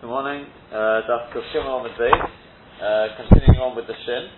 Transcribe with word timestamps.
Good 0.00 0.08
morning. 0.08 0.48
Uh, 0.72 1.04
Daf 1.04 1.28
Kufshim 1.28 1.68
on 1.68 1.84
the 1.84 1.92
base. 1.92 2.32
Uh, 2.80 3.20
continuing 3.20 3.60
on 3.60 3.76
with 3.76 3.84
the 3.84 3.92
shin. 3.92 4.32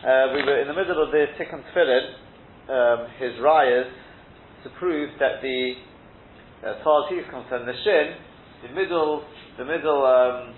Uh, 0.00 0.32
we 0.32 0.40
were 0.40 0.56
in 0.56 0.68
the 0.68 0.72
middle 0.72 1.04
of 1.04 1.12
the 1.12 1.28
Tikkun 1.36 1.60
Tefillin, 1.68 2.16
um, 2.72 3.12
his 3.20 3.36
rayas, 3.44 3.92
to 4.64 4.72
prove 4.80 5.12
that 5.20 5.44
the, 5.44 5.76
as 6.64 6.80
far 6.80 7.04
as 7.04 7.12
he's 7.12 7.28
concerned, 7.28 7.68
the 7.68 7.76
shin, 7.84 8.16
the 8.64 8.72
middle, 8.72 9.20
the 9.60 9.68
middle, 9.68 10.00
um, 10.08 10.56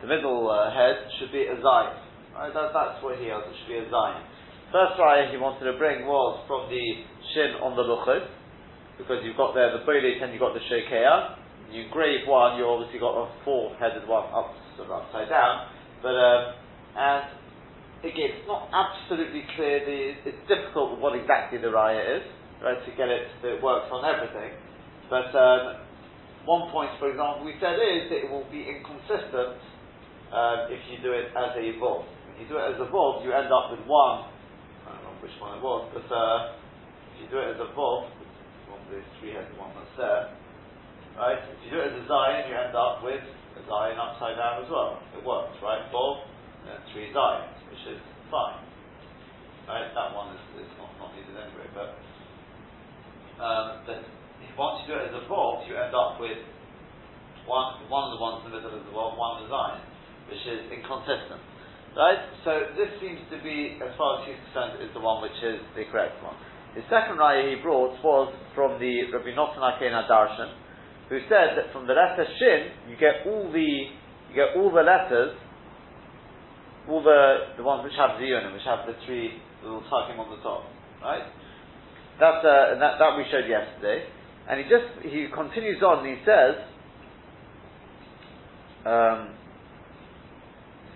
the 0.00 0.08
middle 0.08 0.48
uh, 0.48 0.72
head 0.72 0.96
should 1.20 1.32
be 1.36 1.52
a 1.52 1.56
zayin. 1.60 2.00
Right? 2.32 2.48
That, 2.48 2.72
that's 2.72 3.04
what 3.04 3.20
he 3.20 3.28
held. 3.28 3.44
It 3.44 3.52
should 3.60 3.76
be 3.76 3.84
a 3.84 3.92
zayin. 3.92 4.24
First 4.72 4.96
raya 4.96 5.28
he 5.28 5.36
wanted 5.36 5.70
to 5.70 5.76
bring 5.76 6.08
was 6.08 6.40
from 6.48 6.72
the 6.72 7.04
shin 7.36 7.60
on 7.60 7.76
the 7.76 7.84
luchos, 7.84 8.24
because 8.96 9.20
you've 9.20 9.36
got 9.36 9.52
there 9.52 9.68
the 9.76 9.84
boilit 9.84 10.24
and 10.24 10.32
you've 10.32 10.40
got 10.40 10.56
the 10.56 10.64
shekeah. 10.64 11.44
You 11.70 11.84
grave 11.92 12.24
one, 12.26 12.56
you 12.56 12.64
obviously 12.64 12.98
got 12.98 13.12
a 13.12 13.28
four-headed 13.44 14.08
one 14.08 14.24
up, 14.32 14.56
sort 14.76 14.88
of 14.88 15.04
upside 15.04 15.28
down. 15.28 15.68
But 16.00 16.16
um, 16.16 16.42
and 16.96 17.24
again, 18.04 18.40
it's 18.40 18.48
not 18.48 18.72
absolutely 18.72 19.44
clear. 19.56 19.84
The, 19.84 20.32
it's 20.32 20.42
difficult 20.48 21.00
what 21.00 21.12
exactly 21.18 21.58
the 21.58 21.68
raya 21.68 22.20
is, 22.20 22.24
right? 22.62 22.78
To 22.80 22.90
get 22.96 23.12
it 23.12 23.28
that 23.42 23.58
it 23.58 23.62
works 23.62 23.92
on 23.92 24.06
everything. 24.06 24.56
But 25.10 25.28
um, 25.36 25.84
one 26.48 26.70
point, 26.72 26.90
for 26.96 27.12
example, 27.12 27.44
we 27.44 27.52
said 27.60 27.76
is 27.76 28.08
that 28.08 28.18
it 28.24 28.28
will 28.30 28.48
be 28.48 28.64
inconsistent 28.64 29.60
um, 30.32 30.72
if 30.72 30.80
you 30.88 31.00
do 31.04 31.12
it 31.12 31.32
as 31.36 31.52
a 31.52 31.64
vav. 31.76 32.08
If 32.32 32.44
you 32.44 32.46
do 32.48 32.56
it 32.56 32.76
as 32.76 32.78
a 32.80 32.88
vav, 32.88 33.24
you 33.24 33.32
end 33.32 33.52
up 33.52 33.72
with 33.72 33.84
one. 33.84 34.28
I 34.88 34.96
don't 34.96 35.04
know 35.04 35.16
which 35.20 35.36
one 35.36 35.58
it 35.58 35.62
was, 35.62 35.84
but 35.92 36.08
uh, 36.08 36.56
if 37.12 37.24
you 37.24 37.26
do 37.28 37.38
it 37.44 37.56
as 37.56 37.60
a 37.60 37.68
vav, 37.76 38.08
one 38.72 38.80
of 38.80 38.88
those 38.88 39.04
three-headed 39.20 39.52
one 39.60 39.72
that's 39.76 39.96
there. 40.00 40.32
Right? 41.18 41.42
If 41.42 41.58
you 41.66 41.70
do 41.74 41.82
it 41.82 41.90
as 41.90 41.98
a 41.98 42.06
zayin, 42.06 42.46
you 42.46 42.54
end 42.54 42.78
up 42.78 43.02
with 43.02 43.18
a 43.18 43.62
zayin 43.66 43.98
upside 43.98 44.38
down 44.38 44.62
as 44.62 44.70
well. 44.70 45.02
It 45.18 45.26
works, 45.26 45.58
right? 45.58 45.82
Four, 45.90 46.22
and 46.62 46.78
three 46.94 47.10
zayins, 47.10 47.58
which 47.74 47.82
is 47.90 47.98
fine. 48.30 48.62
Right? 49.66 49.90
That 49.98 50.14
one 50.14 50.38
is, 50.38 50.62
is 50.62 50.70
not, 50.78 50.94
not 51.02 51.10
needed 51.18 51.34
anyway, 51.34 51.66
but 51.74 51.98
um, 53.42 53.82
but 53.82 54.02
once 54.54 54.82
you 54.82 54.94
do 54.94 54.98
it 54.98 55.10
as 55.10 55.14
a 55.14 55.26
vault, 55.26 55.66
you 55.66 55.74
end 55.74 55.90
up 55.90 56.22
with 56.22 56.38
one 57.50 57.82
one 57.90 58.10
of 58.10 58.12
the 58.14 58.22
ones 58.22 58.46
in 58.46 58.54
the 58.54 58.62
middle 58.62 58.78
of 58.78 58.86
the 58.86 58.94
vault, 58.94 59.18
one 59.18 59.42
of 59.42 59.46
the 59.46 59.50
zayin, 59.50 59.82
which 60.30 60.42
is 60.46 60.70
inconsistent. 60.70 61.42
Right? 61.98 62.30
So 62.46 62.78
this 62.78 62.94
seems 63.02 63.26
to 63.34 63.42
be, 63.42 63.74
as 63.82 63.90
far 63.98 64.22
as 64.22 64.30
he's 64.30 64.38
concerned, 64.50 64.78
is 64.86 64.94
the 64.94 65.02
one 65.02 65.18
which 65.18 65.34
is 65.42 65.58
the 65.74 65.82
correct 65.90 66.22
one. 66.22 66.38
The 66.78 66.86
second 66.86 67.18
raya 67.18 67.42
he 67.42 67.58
brought 67.58 67.98
was 68.06 68.30
from 68.54 68.78
the 68.78 69.10
Rabbi 69.10 69.34
Notan 69.34 69.58
Akena 69.58 70.06
Darshan, 70.06 70.54
who 71.08 71.18
said 71.28 71.56
that 71.56 71.72
from 71.72 71.86
the 71.86 71.94
letter 71.94 72.24
shin 72.38 72.90
you 72.90 72.96
get 72.96 73.26
all 73.26 73.50
the 73.50 73.70
you 74.28 74.34
get 74.34 74.56
all 74.56 74.70
the 74.70 74.82
letters, 74.84 75.36
all 76.88 77.02
the 77.02 77.56
the 77.56 77.62
ones 77.62 77.84
which 77.84 77.96
have 77.96 78.20
ziyunim, 78.20 78.52
which 78.52 78.64
have 78.64 78.86
the 78.86 78.94
three 79.06 79.32
little 79.62 79.80
tucking 79.88 80.20
on 80.20 80.28
the 80.36 80.42
top, 80.42 80.64
right? 81.02 81.24
That's 82.20 82.44
uh, 82.44 82.78
that 82.78 82.98
that 82.98 83.16
we 83.16 83.24
showed 83.30 83.48
yesterday, 83.48 84.04
and 84.48 84.60
he 84.60 84.64
just 84.68 84.84
he 85.02 85.26
continues 85.32 85.82
on. 85.82 86.06
and 86.06 86.18
He 86.18 86.24
says, 86.24 86.54
um, 88.84 89.34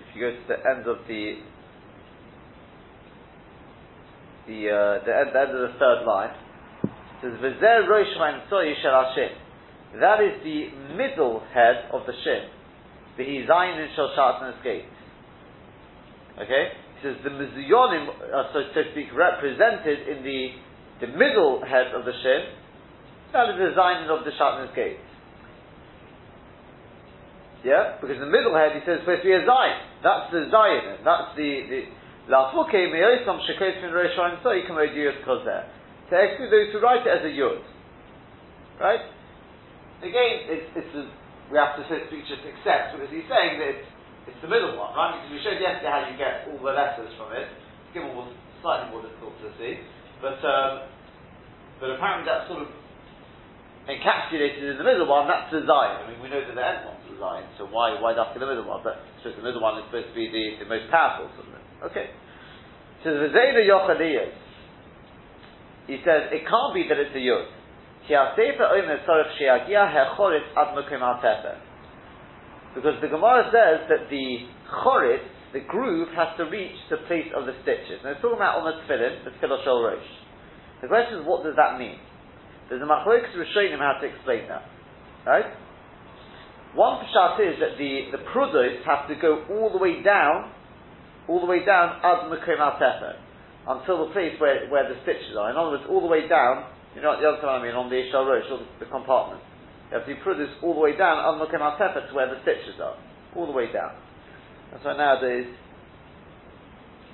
if 0.08 0.16
you 0.16 0.20
go 0.20 0.30
to 0.30 0.44
the 0.48 0.58
end 0.68 0.86
of 0.86 0.98
the 1.08 1.40
the 4.46 4.60
uh, 4.68 5.05
the, 5.06 5.12
end, 5.16 5.30
the 5.33 5.40
end 5.40 5.52
of 5.56 5.72
the 5.72 5.74
third 5.78 6.05
line, 6.05 6.36
it 6.84 6.90
says 7.22 7.33
v'zer 7.40 7.88
rosh 7.88 8.12
ha'imtzoi 8.18 8.74
shel 8.83 9.05
Hashem. 9.08 9.38
That 10.00 10.24
is 10.24 10.40
the 10.42 10.72
middle 10.96 11.42
head 11.52 11.90
of 11.92 12.06
the 12.06 12.12
shin. 12.24 12.48
The 13.16 13.24
Zayin 13.24 13.76
in 13.76 13.88
Shel 13.94 14.10
Shatan 14.16 14.62
gate. 14.64 14.88
Okay? 16.40 16.64
He 16.96 16.98
says 17.04 17.16
the 17.22 17.30
Mizuyonim 17.30 18.08
are, 18.33 18.48
so 18.52 18.61
to 18.72 18.83
speak, 18.92 19.12
represented 19.12 20.08
in 20.08 20.24
the, 20.24 20.48
the 21.05 21.12
middle 21.12 21.61
head 21.61 21.92
of 21.92 22.06
the 22.06 22.12
shin. 22.22 22.42
That 23.33 23.52
is 23.52 23.56
the 23.61 23.77
Zayin 23.77 24.08
of 24.08 24.24
the 24.24 24.33
Shatan 24.33 24.74
gate. 24.74 24.96
Yeah? 27.64 28.00
Because 28.00 28.18
the 28.18 28.33
middle 28.33 28.56
head, 28.56 28.72
he 28.72 28.80
says, 28.88 29.00
supposed 29.05 29.22
to 29.22 29.28
be 29.28 29.36
a 29.36 29.44
Zayin. 29.44 29.78
That's 30.02 30.33
the 30.33 30.48
Zayin. 30.48 31.05
That's 31.05 31.36
the, 31.36 31.50
the 31.68 31.80
La'afuke 32.33 32.92
me'osam 32.92 33.40
shekos 33.44 33.83
min 33.83 33.92
rosh 33.92 34.14
so 34.42 34.50
read 34.50 34.94
yud 34.94 35.24
kozer. 35.27 35.67
To 36.11 36.14
exclude 36.17 36.50
those 36.50 36.72
who 36.72 36.80
write 36.80 37.06
it 37.06 37.11
as 37.11 37.24
a 37.24 37.33
yud. 37.34 37.61
Right? 38.80 39.00
Again, 40.02 40.51
it's, 40.51 40.68
it's 40.74 40.95
a, 40.98 41.07
we 41.46 41.55
have 41.55 41.79
to 41.79 41.86
just 41.86 42.42
accept 42.42 42.98
because 42.98 43.11
he's 43.14 43.29
saying 43.30 43.63
that 43.63 43.70
it's, 43.70 43.89
it's 44.35 44.40
the 44.42 44.51
middle 44.51 44.74
one, 44.74 44.90
right? 44.98 45.14
Because 45.18 45.30
we 45.30 45.39
showed 45.46 45.63
yesterday 45.63 45.90
how 45.90 46.02
you 46.11 46.18
get 46.18 46.51
all 46.51 46.58
the 46.58 46.74
letters 46.74 47.11
from 47.14 47.30
it. 47.39 47.46
Given 47.95 48.11
was 48.18 48.35
slightly 48.62 48.91
more 48.91 49.02
difficult 49.07 49.39
to 49.46 49.52
see, 49.61 49.79
but 50.18 50.41
um, 50.42 50.89
but 51.77 51.92
apparently 51.92 52.24
that's 52.24 52.48
sort 52.48 52.64
of 52.64 52.70
encapsulated 53.85 54.64
in 54.64 54.79
the 54.79 54.86
middle 54.86 55.05
one. 55.05 55.29
That's 55.29 55.52
the 55.52 55.67
Zayin. 55.67 56.02
I 56.02 56.05
mean, 56.08 56.23
we 56.23 56.30
know 56.33 56.41
that 56.41 56.55
the 56.55 56.64
end 56.64 56.89
one's 56.89 57.05
the 57.11 57.20
Zayin, 57.20 57.46
so 57.61 57.68
why 57.68 57.98
why 58.01 58.17
after 58.17 58.41
the 58.41 58.48
middle 58.48 58.64
one? 58.64 58.80
But 58.80 59.02
just 59.20 59.36
the 59.36 59.45
middle 59.45 59.61
one 59.61 59.77
is 59.77 59.85
supposed 59.92 60.08
to 60.08 60.17
be 60.17 60.30
the, 60.33 60.64
the 60.64 60.68
most 60.70 60.89
powerful. 60.89 61.29
Of 61.29 61.92
okay. 61.92 62.11
So 63.05 63.12
the 63.12 63.29
Zayda 63.29 63.61
Yochadiyas. 63.67 64.35
He 65.91 65.98
says 66.07 66.30
it 66.30 66.46
can't 66.46 66.73
be 66.73 66.86
that 66.89 66.96
it's 66.96 67.12
a 67.12 67.20
Yud. 67.20 67.51
Because 72.74 72.96
the 73.01 73.08
Gemara 73.08 73.51
says 73.52 73.86
that 73.89 74.08
the 74.11 74.27
chorit, 74.83 75.23
the 75.52 75.61
groove, 75.68 76.08
has 76.17 76.36
to 76.39 76.45
reach 76.45 76.74
the 76.91 76.96
place 77.07 77.29
of 77.36 77.46
the 77.46 77.52
stitches. 77.62 78.01
Now, 78.02 78.11
it's 78.11 78.23
talking 78.23 78.36
about 78.36 78.58
on 78.58 78.64
the 78.64 78.73
tefillin, 78.83 79.24
the 79.24 79.30
tefillah 79.30 79.62
shel 79.64 79.83
rosh. 79.83 80.02
The 80.80 80.89
question 80.89 81.20
is, 81.20 81.27
what 81.27 81.45
does 81.45 81.55
that 81.57 81.79
mean? 81.79 81.98
There's 82.68 82.83
a 82.83 82.86
machlokas 82.86 83.36
rishonim 83.36 83.79
how 83.79 84.01
to 84.01 84.07
explain 84.07 84.48
that. 84.48 84.64
Right? 85.27 85.46
One 86.74 87.05
pshat 87.05 87.39
is 87.52 87.61
that 87.61 87.77
the, 87.79 88.11
the 88.17 88.24
prudos 88.33 88.83
have 88.85 89.07
to 89.08 89.14
go 89.14 89.45
all 89.51 89.70
the 89.70 89.79
way 89.79 90.02
down, 90.02 90.51
all 91.29 91.41
the 91.41 91.46
way 91.46 91.64
down 91.64 92.01
ad 92.02 92.33
mekom 92.33 92.58
until 93.68 94.07
the 94.08 94.12
place 94.12 94.41
where, 94.41 94.68
where 94.70 94.89
the 94.89 94.96
stitches 95.02 95.36
are. 95.39 95.51
In 95.51 95.57
other 95.57 95.70
words, 95.77 95.85
all 95.89 96.01
the 96.01 96.08
way 96.08 96.27
down 96.27 96.64
you 96.95 97.03
know 97.03 97.17
the 97.20 97.29
other 97.29 97.41
time 97.41 97.61
I 97.61 97.67
mean, 97.67 97.75
on 97.75 97.89
the 97.89 97.97
Ishal 97.97 98.27
Rosh, 98.27 98.48
the, 98.48 98.85
the 98.85 98.91
compartment. 98.91 99.41
You 99.91 99.98
have 99.98 100.07
to 100.08 100.14
produce 100.25 100.51
all 100.63 100.75
the 100.75 100.80
way 100.80 100.97
down, 100.97 101.20
unlooking 101.35 101.61
our 101.61 101.77
tefer 101.77 102.08
to 102.08 102.14
where 102.14 102.29
the 102.29 102.41
stitches 102.42 102.80
are. 102.80 102.97
All 103.36 103.47
the 103.47 103.53
way 103.53 103.69
down. 103.73 103.92
That's 104.73 104.85
why 104.85 104.97
nowadays, 104.97 105.53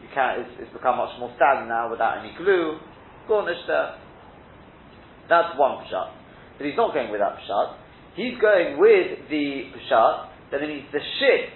you 0.03 0.09
can't, 0.15 0.47
it's, 0.47 0.51
it's 0.63 0.73
become 0.73 0.97
much 0.99 1.11
more 1.19 1.35
standard 1.35 1.67
now 1.67 1.91
without 1.91 2.23
any 2.23 2.31
glue. 2.39 2.79
Garnish 3.27 3.59
there. 3.67 3.99
That's 5.29 5.59
one 5.59 5.83
pshat. 5.85 6.15
But 6.57 6.67
he's 6.67 6.79
not 6.79 6.95
going 6.95 7.11
with 7.11 7.21
that 7.21 7.43
pshat. 7.43 7.77
He's 8.15 8.39
going 8.39 8.79
with 8.79 9.27
the 9.29 9.75
pshat 9.75 10.29
that 10.51 10.61
means 10.63 10.89
the 10.93 11.01
shin. 11.21 11.53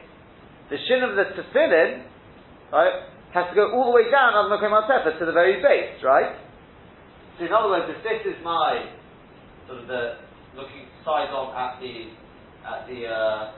The 0.68 0.76
shin 0.88 1.00
of 1.02 1.16
the 1.16 1.24
tefillin, 1.32 2.04
right, 2.72 3.08
has 3.32 3.48
to 3.48 3.54
go 3.56 3.72
all 3.72 3.88
the 3.88 3.96
way 3.96 4.10
down 4.10 4.36
on 4.36 4.52
the 4.52 4.60
tefer 4.60 5.18
to 5.18 5.24
the 5.24 5.32
very 5.32 5.62
base, 5.64 6.02
right? 6.04 6.36
So 7.38 7.46
in 7.46 7.52
other 7.52 7.68
words, 7.68 7.86
if 7.88 8.02
this 8.02 8.34
is 8.34 8.44
my 8.44 8.90
sort 9.66 9.80
of 9.80 9.88
the 9.88 10.16
looking 10.56 10.86
side 11.04 11.30
on 11.30 11.56
at 11.56 11.80
the 11.80 12.12
at 12.68 12.86
the 12.86 13.06
uh, 13.06 13.52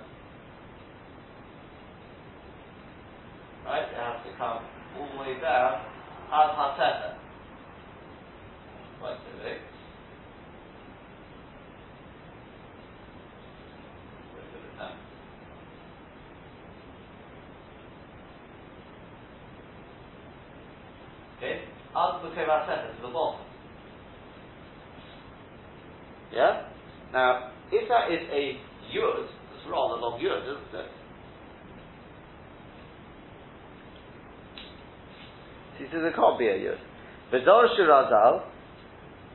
right, 3.67 3.83
it 3.83 3.97
has 3.97 4.25
to 4.25 4.33
come 4.39 4.63
all 4.99 5.09
the 5.13 5.21
way 5.21 5.41
down 5.41 5.83
as 6.33 6.51
hateta. 6.57 7.19
Quite 9.01 9.19
so 9.19 9.45
big. 9.45 9.59
Okay, 21.45 21.61
as 21.93 22.23
the 22.23 22.31
to 22.97 23.03
the 23.03 23.13
bottom. 23.13 23.45
Yeah? 26.33 26.69
Now, 27.13 27.53
if 27.71 27.89
that 28.05 28.13
is 28.13 28.29
a 28.29 28.61
yud, 28.93 29.25
it's 29.25 29.65
rather 29.69 30.01
long 30.01 30.21
yud, 30.21 30.45
isn't 30.45 30.81
it? 30.81 30.91
He 35.79 35.85
says 35.91 36.05
it 36.05 36.15
can't 36.15 36.39
be 36.39 36.47
a 36.47 36.59
yud. 36.61 36.81
V'zor 37.33 37.65
shirazal, 37.77 38.45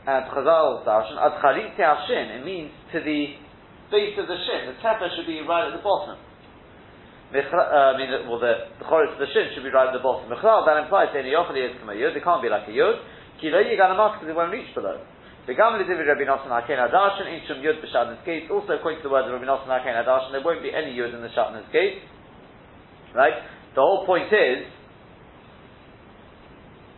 and 0.08 0.26
Chazal 0.32 0.86
darshan, 0.86 1.18
ad 1.18 1.42
charit 1.42 2.08
shin, 2.08 2.42
it 2.42 2.46
means 2.46 2.72
to 2.94 3.00
the 3.00 3.36
base 3.92 4.16
of 4.18 4.28
the 4.28 4.38
shin. 4.38 4.70
The 4.70 4.78
tefer 4.82 5.10
should 5.16 5.28
be 5.28 5.42
right 5.42 5.68
at 5.68 5.76
the 5.76 5.84
bottom. 5.84 6.18
Uh, 7.30 7.38
I 7.38 7.98
mean, 7.98 8.10
well, 8.26 8.40
the, 8.40 8.74
the 8.80 8.86
choritz 8.86 9.14
of 9.14 9.20
the 9.20 9.30
shin 9.34 9.54
should 9.54 9.64
be 9.64 9.70
right 9.70 9.86
at 9.86 9.94
the 9.94 10.02
bottom. 10.02 10.30
Mechlal, 10.30 10.66
that 10.66 10.82
implies 10.82 11.10
that 11.14 11.22
the 11.22 11.30
yochali 11.30 11.62
is 11.62 11.78
a 11.78 11.86
yud, 11.86 12.16
it 12.16 12.24
can't 12.24 12.42
be 12.42 12.50
like 12.50 12.68
a 12.68 12.72
yud. 12.72 13.02
Kilo 13.42 13.62
yigan 13.62 13.94
because 13.96 14.28
it 14.30 14.36
won't 14.36 14.52
reach 14.52 14.74
below. 14.74 15.00
Begam 15.50 15.82
Lidivi 15.82 16.06
Rabbi 16.06 16.30
Nosson 16.30 16.54
Hakein 16.54 16.78
Adarshan, 16.78 17.26
Inshum 17.26 17.66
Yud 17.66 17.82
B'Shatner's 17.82 18.24
gate. 18.24 18.52
Also, 18.52 18.74
according 18.74 19.02
to 19.02 19.10
the 19.10 19.10
words 19.10 19.26
of 19.26 19.34
Rabbi 19.34 19.50
Nosson 19.50 19.66
Hakein 19.66 19.98
Adarshan, 19.98 20.32
there 20.32 20.46
won't 20.46 20.62
be 20.62 20.70
any 20.70 20.94
Yud 20.94 21.10
in 21.16 21.22
the 21.26 21.30
Shatner's 21.30 21.66
gate. 21.74 22.06
Right? 23.16 23.34
The 23.74 23.82
whole 23.82 24.06
point 24.06 24.30
is, 24.30 24.70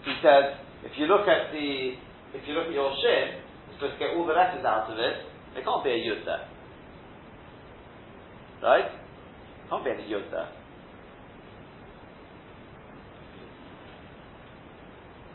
he 0.03 0.13
says, 0.19 0.59
if 0.83 0.91
you 0.99 1.05
look 1.05 1.31
at 1.31 1.53
the, 1.53 1.95
if 2.35 2.43
you 2.45 2.53
look 2.53 2.67
at 2.67 2.73
your 2.73 2.91
shin, 2.99 3.39
you're 3.39 3.75
supposed 3.79 3.93
to 3.93 3.99
get 3.99 4.17
all 4.17 4.27
the 4.27 4.33
letters 4.33 4.65
out 4.65 4.91
of 4.91 4.99
it. 4.99 5.15
There 5.55 5.63
can't 5.63 5.83
be 5.85 5.91
a 5.91 6.03
Yud 6.03 6.25
there. 6.27 6.43
Right? 8.61 8.91
Can't 9.69 9.85
be 9.85 9.91
any 9.91 10.11
Yud 10.11 10.29
there. 10.29 10.51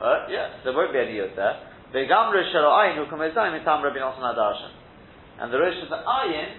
Uh, 0.05 0.29
yeah, 0.29 0.61
there 0.65 0.75
won't 0.75 0.93
be 0.93 0.99
any 0.99 1.17
Yud 1.17 1.35
there. 1.35 1.76
Vegam 1.95 2.33
Rosh 2.35 2.55
Ayin 2.55 2.97
who 2.99 3.07
down 3.07 3.53
mitam 3.55 3.83
Rabbi 3.83 3.99
Nosson 3.99 4.23
Adarshan. 4.23 4.73
And 5.39 5.53
the 5.53 5.59
the 5.59 6.03
Ayin 6.03 6.57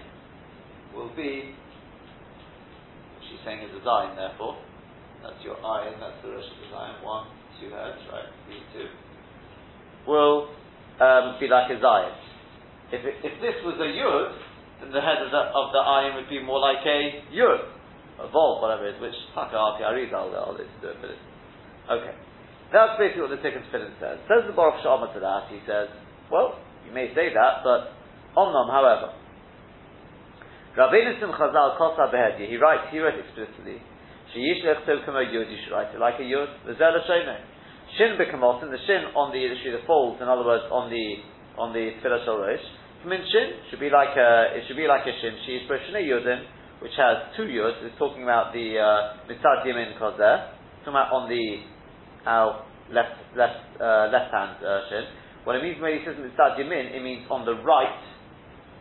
will 0.94 1.10
be, 1.14 1.54
she's 3.20 3.38
saying 3.44 3.60
is 3.60 3.70
a 3.76 3.84
Zayin 3.84 4.16
therefore. 4.16 4.56
That's 5.22 5.42
your 5.44 5.56
Ayin, 5.56 6.00
that's 6.00 6.16
the 6.22 6.30
Rosh 6.30 6.44
of 6.44 6.58
the 6.62 6.76
Zayin. 6.76 7.04
One, 7.04 7.26
two 7.60 7.68
heads, 7.70 8.00
right? 8.12 8.30
These 8.48 8.64
two. 8.72 8.88
Will 10.06 10.48
um, 11.00 11.36
be 11.40 11.48
like 11.48 11.70
a 11.70 11.76
Zayin. 11.76 12.14
If, 12.92 13.04
it, 13.04 13.14
if 13.22 13.34
this 13.42 13.60
was 13.64 13.76
a 13.76 13.90
Yud, 13.90 14.32
then 14.80 14.92
the 14.92 15.00
head 15.02 15.20
of 15.20 15.30
the, 15.30 15.42
of 15.52 15.72
the 15.76 15.82
Ayin 15.84 16.14
would 16.16 16.30
be 16.30 16.42
more 16.42 16.60
like 16.60 16.80
a 16.86 17.20
Yud. 17.34 17.76
A 18.18 18.28
Vol, 18.30 18.62
whatever 18.62 18.88
it 18.88 18.96
is, 18.96 19.00
which, 19.02 19.14
I'll 19.36 19.94
read, 19.94 20.12
I'll, 20.14 20.32
I'll, 20.34 20.50
I'll 20.50 20.56
do 20.56 20.62
it, 20.62 20.68
but 20.82 21.10
it's, 21.10 21.20
okay. 21.90 22.16
That's 22.68 23.00
basically 23.00 23.24
what 23.24 23.32
the 23.32 23.40
Tikkun 23.40 23.64
Tefillin 23.72 23.96
says. 23.96 24.20
Says 24.28 24.44
the 24.44 24.52
Baruch 24.52 24.84
She'amar 24.84 25.08
to 25.16 25.20
that, 25.24 25.48
he 25.48 25.56
says, 25.64 25.88
well, 26.28 26.60
you 26.84 26.92
may 26.92 27.08
say 27.16 27.32
that, 27.32 27.64
but 27.64 27.96
Omnom, 28.36 28.68
however, 28.68 29.16
Rabbeinu 30.76 31.16
Chazal 31.16 31.80
Kosa 31.80 32.12
Behedya, 32.12 32.44
he 32.44 32.60
writes, 32.60 32.92
he 32.92 33.00
wrote 33.00 33.16
explicitly, 33.16 33.80
Sheyish 34.36 34.60
Lechtov 34.68 35.04
Kama 35.08 35.24
Yud, 35.24 35.48
you 35.48 35.56
should 35.64 35.72
write 35.72 35.94
it 35.94 35.98
like 35.98 36.20
a 36.20 36.26
Yud, 36.28 36.68
the 36.68 36.76
Zela 36.76 37.00
Shemeh. 37.08 37.40
Shin 37.96 38.20
Bekamotin, 38.20 38.68
the 38.68 38.76
Shin 38.84 39.16
on 39.16 39.32
the, 39.32 39.40
issue 39.40 39.72
the 39.72 39.80
folds, 39.88 40.20
in 40.20 40.28
other 40.28 40.44
words, 40.44 40.68
on 40.68 40.92
the, 40.92 41.24
on 41.56 41.72
the 41.72 41.96
Tefillah 42.04 42.24
Shal 42.28 42.36
Rosh, 42.36 42.60
Min 43.08 43.24
Shin, 43.32 43.64
should 43.70 43.80
be 43.80 43.88
like 43.88 44.12
a, 44.12 44.52
it 44.52 44.68
should 44.68 44.76
be 44.76 44.86
like 44.86 45.08
a 45.08 45.14
Shin, 45.24 45.40
She 45.48 45.64
Sheyish 45.64 45.72
Beshane 45.72 46.04
Yudin, 46.04 46.44
which 46.84 46.92
has 47.00 47.32
two 47.34 47.48
Yuds, 47.48 47.80
it's 47.80 47.96
talking 47.96 48.22
about 48.22 48.52
the, 48.52 48.76
uh, 48.76 49.24
Mitzad 49.24 49.64
Yemin 49.64 49.96
Kozer, 49.96 50.52
talking 50.84 50.92
about 50.92 51.16
on 51.16 51.32
the 51.32 51.64
our 52.28 52.68
left 52.92 53.16
left 53.32 53.64
uh, 53.80 54.12
left 54.12 54.28
hand 54.28 54.60
uh, 54.60 54.84
shin. 54.92 55.04
What 55.48 55.56
it 55.56 55.64
means 55.64 55.80
when 55.80 55.96
he 55.96 56.04
says 56.04 56.20
mitzad 56.20 56.60
yamin, 56.60 56.92
it 56.92 57.00
means 57.00 57.24
on 57.32 57.48
the 57.48 57.56
right 57.64 58.04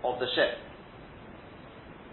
of 0.03 0.19
the 0.19 0.27
shin. 0.35 0.51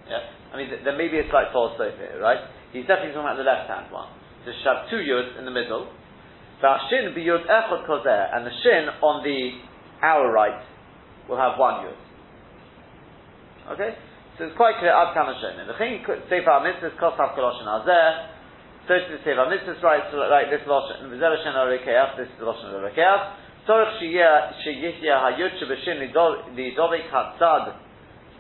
Yeah, 0.07 0.55
I 0.55 0.57
mean 0.57 0.69
th- 0.71 0.83
there 0.87 0.95
may 0.95 1.11
be 1.11 1.19
a 1.19 1.27
slight 1.31 1.51
false 1.51 1.75
slope 1.75 1.99
here, 1.99 2.23
right? 2.23 2.39
He's 2.71 2.87
definitely 2.87 3.19
talking 3.19 3.27
about 3.27 3.39
the 3.41 3.47
left 3.47 3.67
hand 3.67 3.91
one. 3.91 4.15
So 4.47 4.55
you 4.55 4.63
have 4.63 4.87
two 4.91 5.03
yuds 5.03 5.39
in 5.39 5.45
the 5.45 5.55
middle. 5.55 5.91
shin 6.63 7.11
be 7.15 7.27
yud 7.27 7.47
echot 7.51 7.83
kozer, 7.89 8.31
and 8.31 8.47
the 8.47 8.55
shin 8.63 8.87
on 9.03 9.27
the 9.27 9.59
our 10.07 10.31
right 10.31 10.63
will 11.29 11.39
have 11.39 11.59
one 11.59 11.87
yud. 11.87 11.99
Okay, 13.75 13.97
so 14.37 14.45
it's 14.45 14.57
quite 14.57 14.77
clear. 14.79 14.93
Ad 14.93 15.15
kama 15.15 15.35
The 15.35 15.79
thing 15.79 16.05
sefer 16.05 16.61
mitzvahs 16.63 16.95
kosav 17.01 17.35
koloshin 17.35 17.67
azeh. 17.67 18.34
So 18.87 18.93
to 18.93 19.17
say, 19.25 19.33
Mitzvahs 19.33 19.81
writes 19.81 20.13
like 20.13 20.53
this 20.53 20.61
Lashon, 20.69 21.09
V'zel 21.09 21.33
Hashem 21.33 21.57
Arekeach, 21.57 22.19
this 22.19 22.29
is 22.29 22.37
the 22.39 22.45
Lashon 22.45 22.69
Arekeach, 22.77 23.33
Tzorech 23.67 23.97
Sheyihya 23.97 25.25
Hayut 25.25 25.57
Shebeshin 25.57 26.13
Lidovik 26.13 27.09
Hatzad 27.09 27.81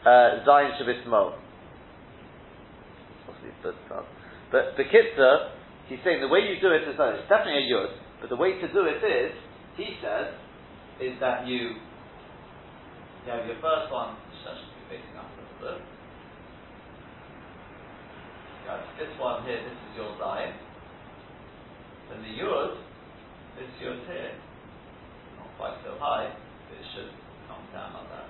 uh, 0.05 0.44
Zayin 0.44 0.76
Shebismo. 0.76 1.32
But 4.52 4.76
the 4.76 4.85
Kitzur, 4.85 5.49
he's 5.88 5.99
saying 6.05 6.20
the 6.20 6.29
way 6.29 6.41
you 6.41 6.61
do 6.61 6.70
it 6.73 6.87
is 6.88 6.97
that 6.99 7.14
it's 7.14 7.29
definitely 7.31 7.64
a 7.64 7.73
Yud, 7.73 7.97
but 8.20 8.29
the 8.29 8.37
way 8.37 8.61
to 8.61 8.69
do 8.70 8.85
it 8.85 9.00
is, 9.02 9.32
he 9.79 9.97
says, 10.02 10.35
is 11.00 11.19
that 11.20 11.47
you, 11.47 11.81
you 13.25 13.32
have 13.32 13.47
your 13.47 13.56
first 13.62 13.90
one, 13.90 14.17
should 14.44 14.61
be 14.90 14.97
facing 15.00 15.17
up 15.17 15.25
a 15.25 15.64
little 15.64 15.79
bit. 15.79 15.94
Right, 18.66 18.81
this 18.99 19.12
one 19.20 19.44
here, 19.44 19.61
this 19.61 19.76
is 19.76 19.93
your 19.96 20.16
line. 20.16 20.55
And 22.12 22.25
the 22.25 22.32
Yud, 22.32 22.76
this 23.61 23.69
Yud 23.82 24.06
here, 24.08 24.32
not 25.37 25.52
quite 25.58 25.76
so 25.84 25.96
high, 26.00 26.32
but 26.32 26.78
it 26.78 26.87
should 26.96 27.12
come 27.46 27.61
down 27.75 27.93
like 27.93 28.08
that. 28.08 28.28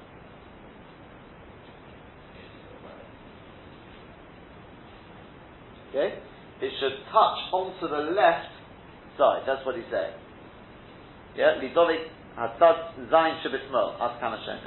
Okay? 5.95 6.19
It 6.61 6.73
should 6.81 6.99
touch 7.15 7.39
onto 7.55 7.87
the 7.87 8.11
left 8.11 8.51
side. 9.17 9.43
That's 9.47 9.65
what 9.65 9.77
he's 9.77 9.87
saying. 9.93 10.19
Yeah? 11.37 11.63
Lidolik 11.63 12.11
Hatzad 12.37 13.07
Zayin 13.07 13.39
Shabismo, 13.47 13.95
as 14.03 14.19
Kanashem. 14.21 14.59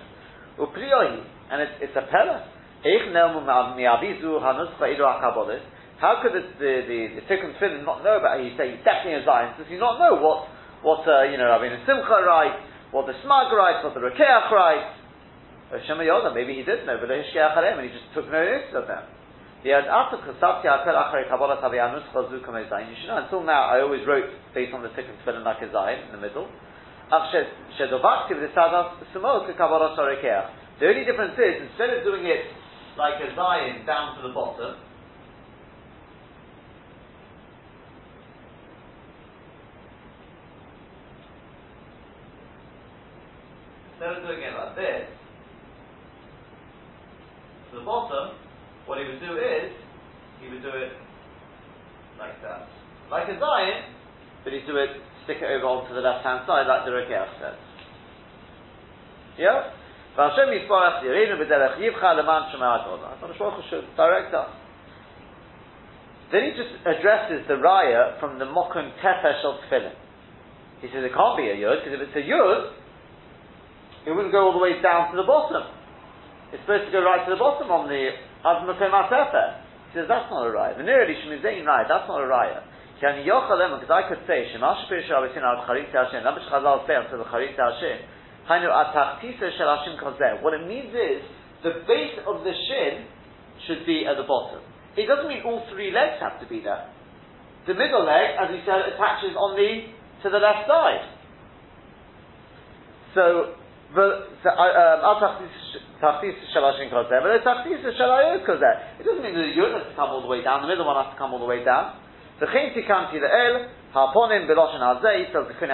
Upriyohi, 0.58 1.24
and 1.52 1.62
it's, 1.62 1.72
it's 1.82 1.96
a 1.98 2.08
pillar. 2.08 2.48
How 5.98 6.22
could 6.22 6.34
the 6.34 6.46
the 6.62 6.74
the, 6.86 7.00
the 7.18 7.24
Tikkun 7.26 7.58
Tefillin 7.58 7.82
not 7.86 8.04
know 8.06 8.22
about 8.22 8.38
it? 8.38 8.46
He's 8.50 8.58
saying 8.58 8.86
definitely 8.86 9.18
a 9.18 9.26
Zayin. 9.26 9.58
Does 9.58 9.66
he 9.66 9.82
not 9.82 9.98
know 9.98 10.22
what 10.22 10.46
what 10.86 11.02
uh, 11.10 11.26
you 11.26 11.42
know? 11.42 11.50
I 11.50 11.58
mean, 11.58 11.74
Simcha 11.90 12.22
writes, 12.22 12.62
what 12.94 13.10
the 13.10 13.18
Smag 13.26 13.50
writes, 13.50 13.82
what 13.82 13.98
the 13.98 14.02
Rekeach 14.06 14.52
writes. 14.54 14.94
Shema 15.90 16.06
Yoda, 16.06 16.32
maybe 16.32 16.54
he 16.56 16.64
did 16.64 16.86
know, 16.86 16.96
but 17.02 17.10
the 17.10 17.20
Hishkeach 17.20 17.58
and 17.58 17.82
he 17.84 17.90
just 17.92 18.14
took 18.14 18.30
no 18.32 18.40
notice 18.40 18.72
of 18.78 18.88
them. 18.88 19.04
The 19.66 19.74
after 19.74 20.22
Kasavti 20.22 20.70
Akel 20.70 20.94
Achrei 20.94 21.28
Kabbalah 21.28 21.58
Tavianus 21.60 22.06
Chazu 22.14 22.40
Kamei 22.46 22.70
Zayin. 22.70 22.94
You 22.94 22.96
should 23.02 23.10
know. 23.10 23.26
Until 23.26 23.44
now, 23.44 23.68
I 23.74 23.82
always 23.82 24.06
wrote 24.06 24.30
based 24.54 24.72
on 24.74 24.84
the 24.86 24.90
Tikkun 24.94 25.18
Tefillin 25.26 25.44
like 25.44 25.66
a 25.66 25.68
Zayin 25.74 26.06
in 26.06 26.12
the 26.14 26.22
middle. 26.22 26.48
The. 27.10 27.26
The 30.80 30.86
only 30.86 31.06
difference 31.06 31.34
is 31.40 31.56
instead 31.68 31.90
of 31.90 32.04
doing 32.04 32.26
it 32.28 32.46
like 32.98 33.22
a 33.22 33.34
zayin 33.38 33.86
down 33.86 34.18
to 34.18 34.28
the 34.28 34.34
bottom. 34.34 34.76
Instead 43.94 44.18
of 44.18 44.24
doing 44.24 44.42
it 44.42 44.54
like 44.58 44.76
this, 44.76 45.10
to 47.72 47.80
the 47.80 47.86
bottom, 47.86 48.36
what 48.86 48.98
he 49.00 49.06
would 49.06 49.20
do 49.20 49.38
is, 49.38 49.72
he 50.42 50.50
would 50.50 50.62
do 50.62 50.70
it 50.70 50.94
like 52.20 52.42
that. 52.42 52.68
Like 53.12 53.28
a 53.30 53.38
zayin, 53.38 53.82
but 54.44 54.54
he'd 54.54 54.66
do 54.66 54.78
it, 54.78 54.90
stick 55.24 55.38
it 55.42 55.46
over 55.46 55.66
onto 55.66 55.94
the 55.94 56.02
left 56.02 56.26
hand 56.26 56.42
side 56.48 56.68
like 56.68 56.86
the 56.86 56.92
Rekeach 56.92 57.40
says. 57.42 57.58
Yeah? 59.38 59.77
Hashem 60.18 60.50
Yisparach 60.50 61.06
Yireinu 61.06 61.38
B'derech 61.38 61.78
Yivcha 61.78 62.18
Leman 62.18 62.50
Shema'at 62.50 62.90
Olah. 62.90 63.22
HaKadosh 63.22 63.38
Baruch 63.38 63.64
should 63.70 63.86
direct 63.96 64.34
us. 64.34 64.50
Then 66.32 66.50
he 66.50 66.52
just 66.58 66.74
addresses 66.84 67.46
the 67.48 67.56
raya 67.62 68.20
from 68.20 68.40
the 68.40 68.46
Mokum 68.46 68.92
Tefesh 68.98 69.46
of 69.46 69.62
Tefillin. 69.70 69.94
He 70.82 70.88
says 70.90 71.06
it 71.06 71.14
can't 71.14 71.38
be 71.38 71.50
a 71.50 71.56
yud, 71.56 71.86
because 71.86 71.94
if 71.98 72.02
it's 72.10 72.18
a 72.18 72.26
yud, 72.26 72.74
it 74.06 74.12
wouldn't 74.12 74.34
go 74.34 74.50
all 74.50 74.54
the 74.54 74.62
way 74.62 74.82
down 74.82 75.12
to 75.12 75.18
the 75.18 75.26
bottom. 75.26 75.64
It's 76.52 76.62
supposed 76.66 76.90
to 76.90 76.92
go 76.92 77.06
right 77.06 77.22
to 77.26 77.32
the 77.32 77.40
bottom 77.40 77.70
on 77.70 77.86
the 77.86 78.10
Ad 78.42 78.66
Mokum 78.66 78.90
He 78.90 79.94
says 79.94 80.10
that's 80.10 80.30
not 80.34 80.48
a 80.48 80.52
raya. 80.52 80.78
The 80.78 80.84
nearly 80.84 81.14
Shemizein 81.14 81.62
raya, 81.62 81.86
that's 81.88 82.10
not 82.10 82.22
a 82.22 82.28
raya. 82.28 82.66
Because 82.98 83.94
I 83.94 84.10
could 84.10 84.26
say, 84.26 84.50
Shemash 84.50 84.90
Pirsha 84.90 85.14
Avitin 85.14 85.46
Al 85.46 85.62
Charit 85.70 85.94
Hashem, 85.94 86.26
Labish 86.26 86.50
Chazal 86.50 86.88
say 86.88 86.96
unto 86.98 87.18
the 87.18 87.30
Charit 87.30 87.54
Hashem, 87.54 88.17
what 88.48 88.64
it 90.54 90.68
means 90.68 90.96
is 90.96 91.22
the 91.64 91.72
base 91.84 92.16
of 92.24 92.44
the 92.44 92.54
shin 92.56 93.08
should 93.68 93.86
be 93.86 94.08
at 94.08 94.16
the 94.16 94.24
bottom. 94.24 94.62
It 94.96 95.06
doesn't 95.06 95.28
mean 95.28 95.42
all 95.44 95.68
three 95.74 95.92
legs 95.92 96.22
have 96.24 96.40
to 96.40 96.48
be 96.48 96.62
there. 96.64 96.88
The 97.68 97.76
middle 97.76 98.08
leg, 98.08 98.40
as 98.40 98.48
we 98.50 98.64
said, 98.64 98.88
attaches 98.96 99.36
on 99.36 99.60
the 99.60 99.92
to 100.24 100.32
the 100.32 100.40
left 100.40 100.64
side. 100.68 101.04
So, 103.14 103.56
uh, 103.92 104.00
um, 104.00 105.04
it 106.00 106.16
doesn't 109.04 109.24
mean 109.24 109.36
the 109.36 109.52
yud 109.58 109.74
has 109.76 109.84
to 109.90 109.96
come 109.96 110.10
all 110.10 110.22
the 110.22 110.28
way 110.28 110.44
down, 110.44 110.62
the 110.62 110.68
middle 110.68 110.86
one 110.86 111.04
has 111.04 111.12
to 111.14 111.20
come 111.20 111.34
all 111.34 111.40
the 111.40 111.46
way 111.46 111.64
down. 111.64 111.94
The 112.40 112.46
chinti 112.48 112.88
kanti 112.88 113.20
the 113.20 113.28
el, 113.28 113.68
harponim 113.94 114.48
beloshin 114.48 114.80
hazeh, 114.80 115.34
says 115.34 115.48
the 115.48 115.54
and 115.60 115.72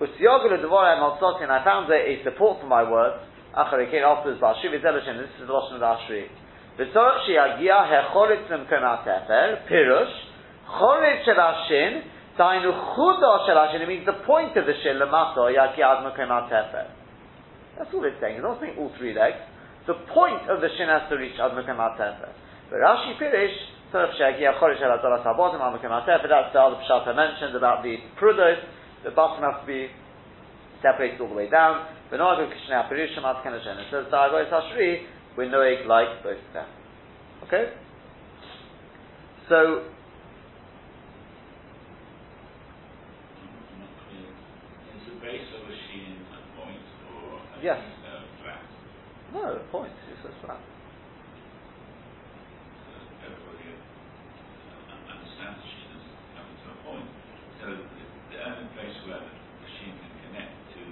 I 0.00 1.64
found 1.64 1.90
a, 1.90 1.94
a 1.94 2.22
support 2.24 2.60
for 2.60 2.66
my 2.66 2.82
words. 2.88 3.22
Acharikin 3.52 4.00
afterwards, 4.00 4.40
Bashiv 4.40 4.72
is 4.72 4.80
Elishin, 4.80 5.20
this 5.20 5.28
is 5.36 5.46
the 5.46 5.52
Lashon 5.52 5.76
of 5.76 5.84
Ashri. 5.84 6.24
V'tzorach 6.78 7.28
shiyagia 7.28 7.84
hecholit 7.84 8.48
lemkom 8.48 9.04
tefer, 9.04 9.68
pirush, 9.68 10.14
cholit 10.72 11.24
shel 11.24 11.36
hashin, 11.36 12.02
Dainu 12.38 12.72
chudo 12.96 13.46
shel 13.46 13.56
hashin, 13.56 13.82
it 13.82 13.88
means 13.88 14.06
the 14.06 14.24
point 14.24 14.56
of 14.56 14.64
the 14.64 14.72
shin, 14.82 14.96
lemato, 14.96 15.52
yaki 15.52 15.84
ad 15.84 16.00
makom 16.00 16.48
tefer. 16.48 16.88
That's 17.76 17.92
all 17.92 18.04
it's 18.04 18.16
saying. 18.22 18.36
It's 18.36 18.42
not 18.42 18.58
saying 18.58 18.76
all 18.78 18.90
three 18.96 19.12
legs. 19.12 19.36
The 19.86 20.00
point 20.14 20.48
of 20.48 20.62
the 20.62 20.68
shin 20.78 20.88
has 20.88 21.02
to 21.10 21.16
reach 21.16 21.36
ad 21.36 21.52
makom 21.52 21.76
tefer. 21.76 22.32
But 22.70 22.80
Rashi 22.80 23.20
Pirish, 23.20 23.52
Tzarech 23.92 24.16
shegi, 24.16 24.48
achorish 24.48 24.80
el 24.80 24.96
adolas 24.96 25.28
habotim, 25.28 25.60
ad 25.60 25.76
makom 25.76 25.92
tefer, 26.08 26.24
that's 26.24 26.54
the 26.54 26.60
other 26.60 26.80
pshat 26.88 27.06
I 27.06 27.12
mentioned 27.12 27.54
about 27.54 27.82
the 27.84 27.98
prudos, 28.16 28.64
the 29.04 29.10
bottom 29.10 29.42
has 29.42 29.60
to 29.62 29.66
be 29.66 29.88
separated 30.82 31.20
all 31.20 31.28
the 31.28 31.34
way 31.34 31.48
down. 31.50 31.86
V'noagu 32.10 32.48
kishnei 32.50 32.78
apirishim 32.88 33.24
ad 33.24 33.44
kenashen. 33.44 33.78
It 33.78 33.86
says, 33.90 34.06
Da'agoy 34.12 34.50
Tashri, 34.50 35.06
we're 35.36 35.50
knowing 35.50 35.86
like 35.88 36.22
both 36.22 36.38
down. 36.52 36.68
Okay? 37.44 37.72
So 39.48 39.84
is 44.94 45.02
the 45.08 45.20
base 45.20 45.48
of 45.54 45.66
them. 45.66 45.72
Okay? 45.72 46.78
So, 47.08 47.62
Yes. 47.62 47.78
No, 49.32 49.56
a 49.56 49.64
point. 49.72 49.92
It's 50.12 50.20
a 50.28 50.32
flat. 50.44 50.60
Everybody 53.24 53.70
understands 55.08 55.56
the 55.56 55.64
machine 55.64 55.88
is 55.96 56.04
coming 56.36 56.56
to 56.58 56.66
a 56.68 56.78
point. 56.84 57.08
So 57.62 57.66
the 58.28 58.38
only 58.44 58.68
place 58.76 58.92
where 59.08 59.24
the 59.24 59.32
machine 59.64 59.94
can 59.94 60.12
connect 60.26 60.52
to, 60.74 60.82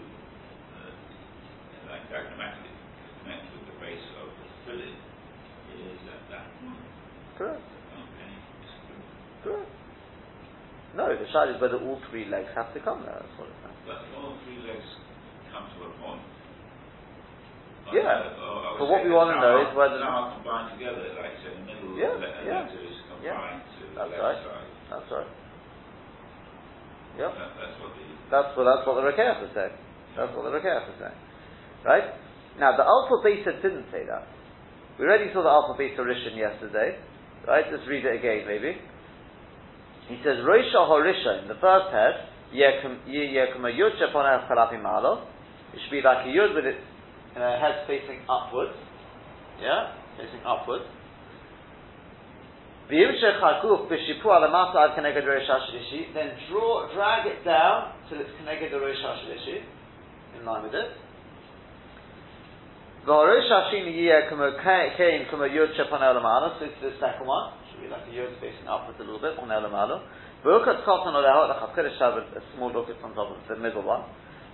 uh, 0.72 1.92
like 1.92 2.08
diagrammatically, 2.08 2.72
connect 3.20 3.44
with 3.52 3.64
the 3.68 3.76
base 3.82 4.06
of 4.24 4.30
the 4.30 4.48
fillet 4.64 4.96
is 5.74 6.00
at 6.06 6.22
that 6.32 6.46
point. 6.64 6.80
Correct. 7.40 7.64
Correct. 9.40 9.72
No, 10.92 11.08
the 11.08 11.24
shot 11.32 11.48
is 11.48 11.56
whether 11.56 11.80
all 11.80 11.96
three 12.12 12.28
legs 12.28 12.52
have 12.52 12.68
to 12.76 12.80
come 12.84 13.00
there. 13.08 13.16
That's 13.16 13.32
what 13.40 13.48
it's 13.48 13.60
saying. 13.64 13.80
But 13.88 14.04
all 14.20 14.36
three 14.44 14.60
legs 14.68 14.84
come 15.48 15.64
to 15.72 15.88
a 15.88 15.90
point. 16.04 16.20
Yeah. 17.96 18.28
Uh, 18.36 18.76
But 18.76 18.86
what 18.92 19.00
we 19.02 19.10
want 19.10 19.32
to 19.32 19.40
know 19.40 19.56
is 19.64 19.72
whether- 19.72 19.98
now 20.04 20.36
combined 20.36 20.76
together, 20.76 21.00
like 21.16 21.32
say 21.40 21.56
the 21.56 21.64
middle 21.64 21.96
Yeah, 21.96 22.12
le- 22.20 22.44
yeah. 22.44 22.68
Yeah. 23.24 23.32
combined 23.32 23.62
to 23.64 23.82
the 23.88 23.94
That's 23.96 24.10
left 24.10 24.20
right. 24.20 24.36
side. 24.44 24.68
That's 24.92 25.10
right. 25.10 25.30
Yep. 27.18 27.32
That, 27.34 27.50
that's 27.56 27.76
what 27.80 27.90
the 27.96 28.04
That's 28.30 28.50
what 28.56 28.64
that's 28.68 28.84
what 28.86 28.94
the 29.00 29.04
Rekeach 29.08 29.42
is 29.48 29.52
saying. 29.54 29.74
That's 30.16 30.32
what 30.36 30.44
the 30.44 30.52
Rekeach 30.54 30.88
is 30.92 30.98
saying. 31.00 31.18
Right? 31.88 32.06
Now 32.58 32.76
the 32.76 32.84
Alpha 32.84 33.16
Beta 33.24 33.52
didn't 33.64 33.88
say 33.90 34.04
that. 34.06 34.28
We 34.98 35.06
already 35.06 35.32
saw 35.32 35.42
the 35.42 35.48
Alpha 35.50 35.74
Beta 35.78 36.02
Rishon 36.02 36.36
yesterday. 36.36 36.98
Right? 37.46 37.64
Let's 37.70 37.86
read 37.88 38.04
it 38.04 38.16
again 38.18 38.46
maybe. 38.46 38.76
He 40.08 40.16
says 40.24 40.42
Roisha 40.42 40.88
Horisha 40.90 41.42
in 41.42 41.48
the 41.48 41.54
first 41.60 41.94
head, 41.94 42.26
Yekum 42.54 43.06
Yekum 43.06 43.62
a 43.62 43.72
Yud 43.72 43.94
Sheponah 44.00 44.48
Chalapi 44.48 44.82
Malo. 44.82 45.26
It 45.72 45.78
should 45.84 45.92
be 45.92 46.02
like 46.02 46.26
a 46.26 46.28
Yud 46.28 46.54
with 46.54 46.66
its 46.66 46.82
uh, 47.36 47.40
head 47.60 47.86
facing 47.86 48.20
upwards. 48.28 48.74
Yeah? 49.62 49.94
Facing 50.18 50.40
upwards. 50.44 50.84
B'shipu 52.90 54.26
ad 54.26 54.98
keneged. 54.98 56.14
Then 56.14 56.30
draw, 56.50 56.92
drag 56.92 57.26
it 57.26 57.44
down 57.44 57.92
till 58.08 58.18
it's 58.20 58.30
keneged 58.42 58.72
rosh 58.72 58.96
hashlishi, 58.98 59.62
in 60.38 60.44
line 60.44 60.64
with 60.64 60.74
it. 60.74 60.90
V'horosh 60.90 60.90
hashini 60.90 60.90
yiyeh 60.90 60.98
kamo 61.20 61.28
kain 61.30 61.38
kamo 62.00 62.16
yod 62.16 62.18
shepan 62.18 62.18
elamalo. 62.18 62.89
So 63.06 63.24
it's 63.24 63.48
the 66.82 66.92
second 67.00 67.26
one. 67.26 67.52
Should 67.70 67.80
be 67.80 67.88
like 67.88 68.04
a 68.04 68.12
yod 68.12 68.36
facing 68.40 68.68
upwards 68.68 69.00
a 69.00 69.04
little 69.04 69.18
bit 69.18 69.38
on 69.38 69.48
elamalo. 69.48 70.04
V'ukat 70.44 70.84
kotan 70.84 71.14
oleho 71.16 71.48
lachakir 71.48 71.88
shav 71.98 72.18
a 72.18 72.40
small 72.54 72.70
look 72.70 72.88
on 73.02 73.14
top 73.14 73.30
of 73.30 73.38
the 73.48 73.56
middle 73.56 73.82
one. 73.82 74.04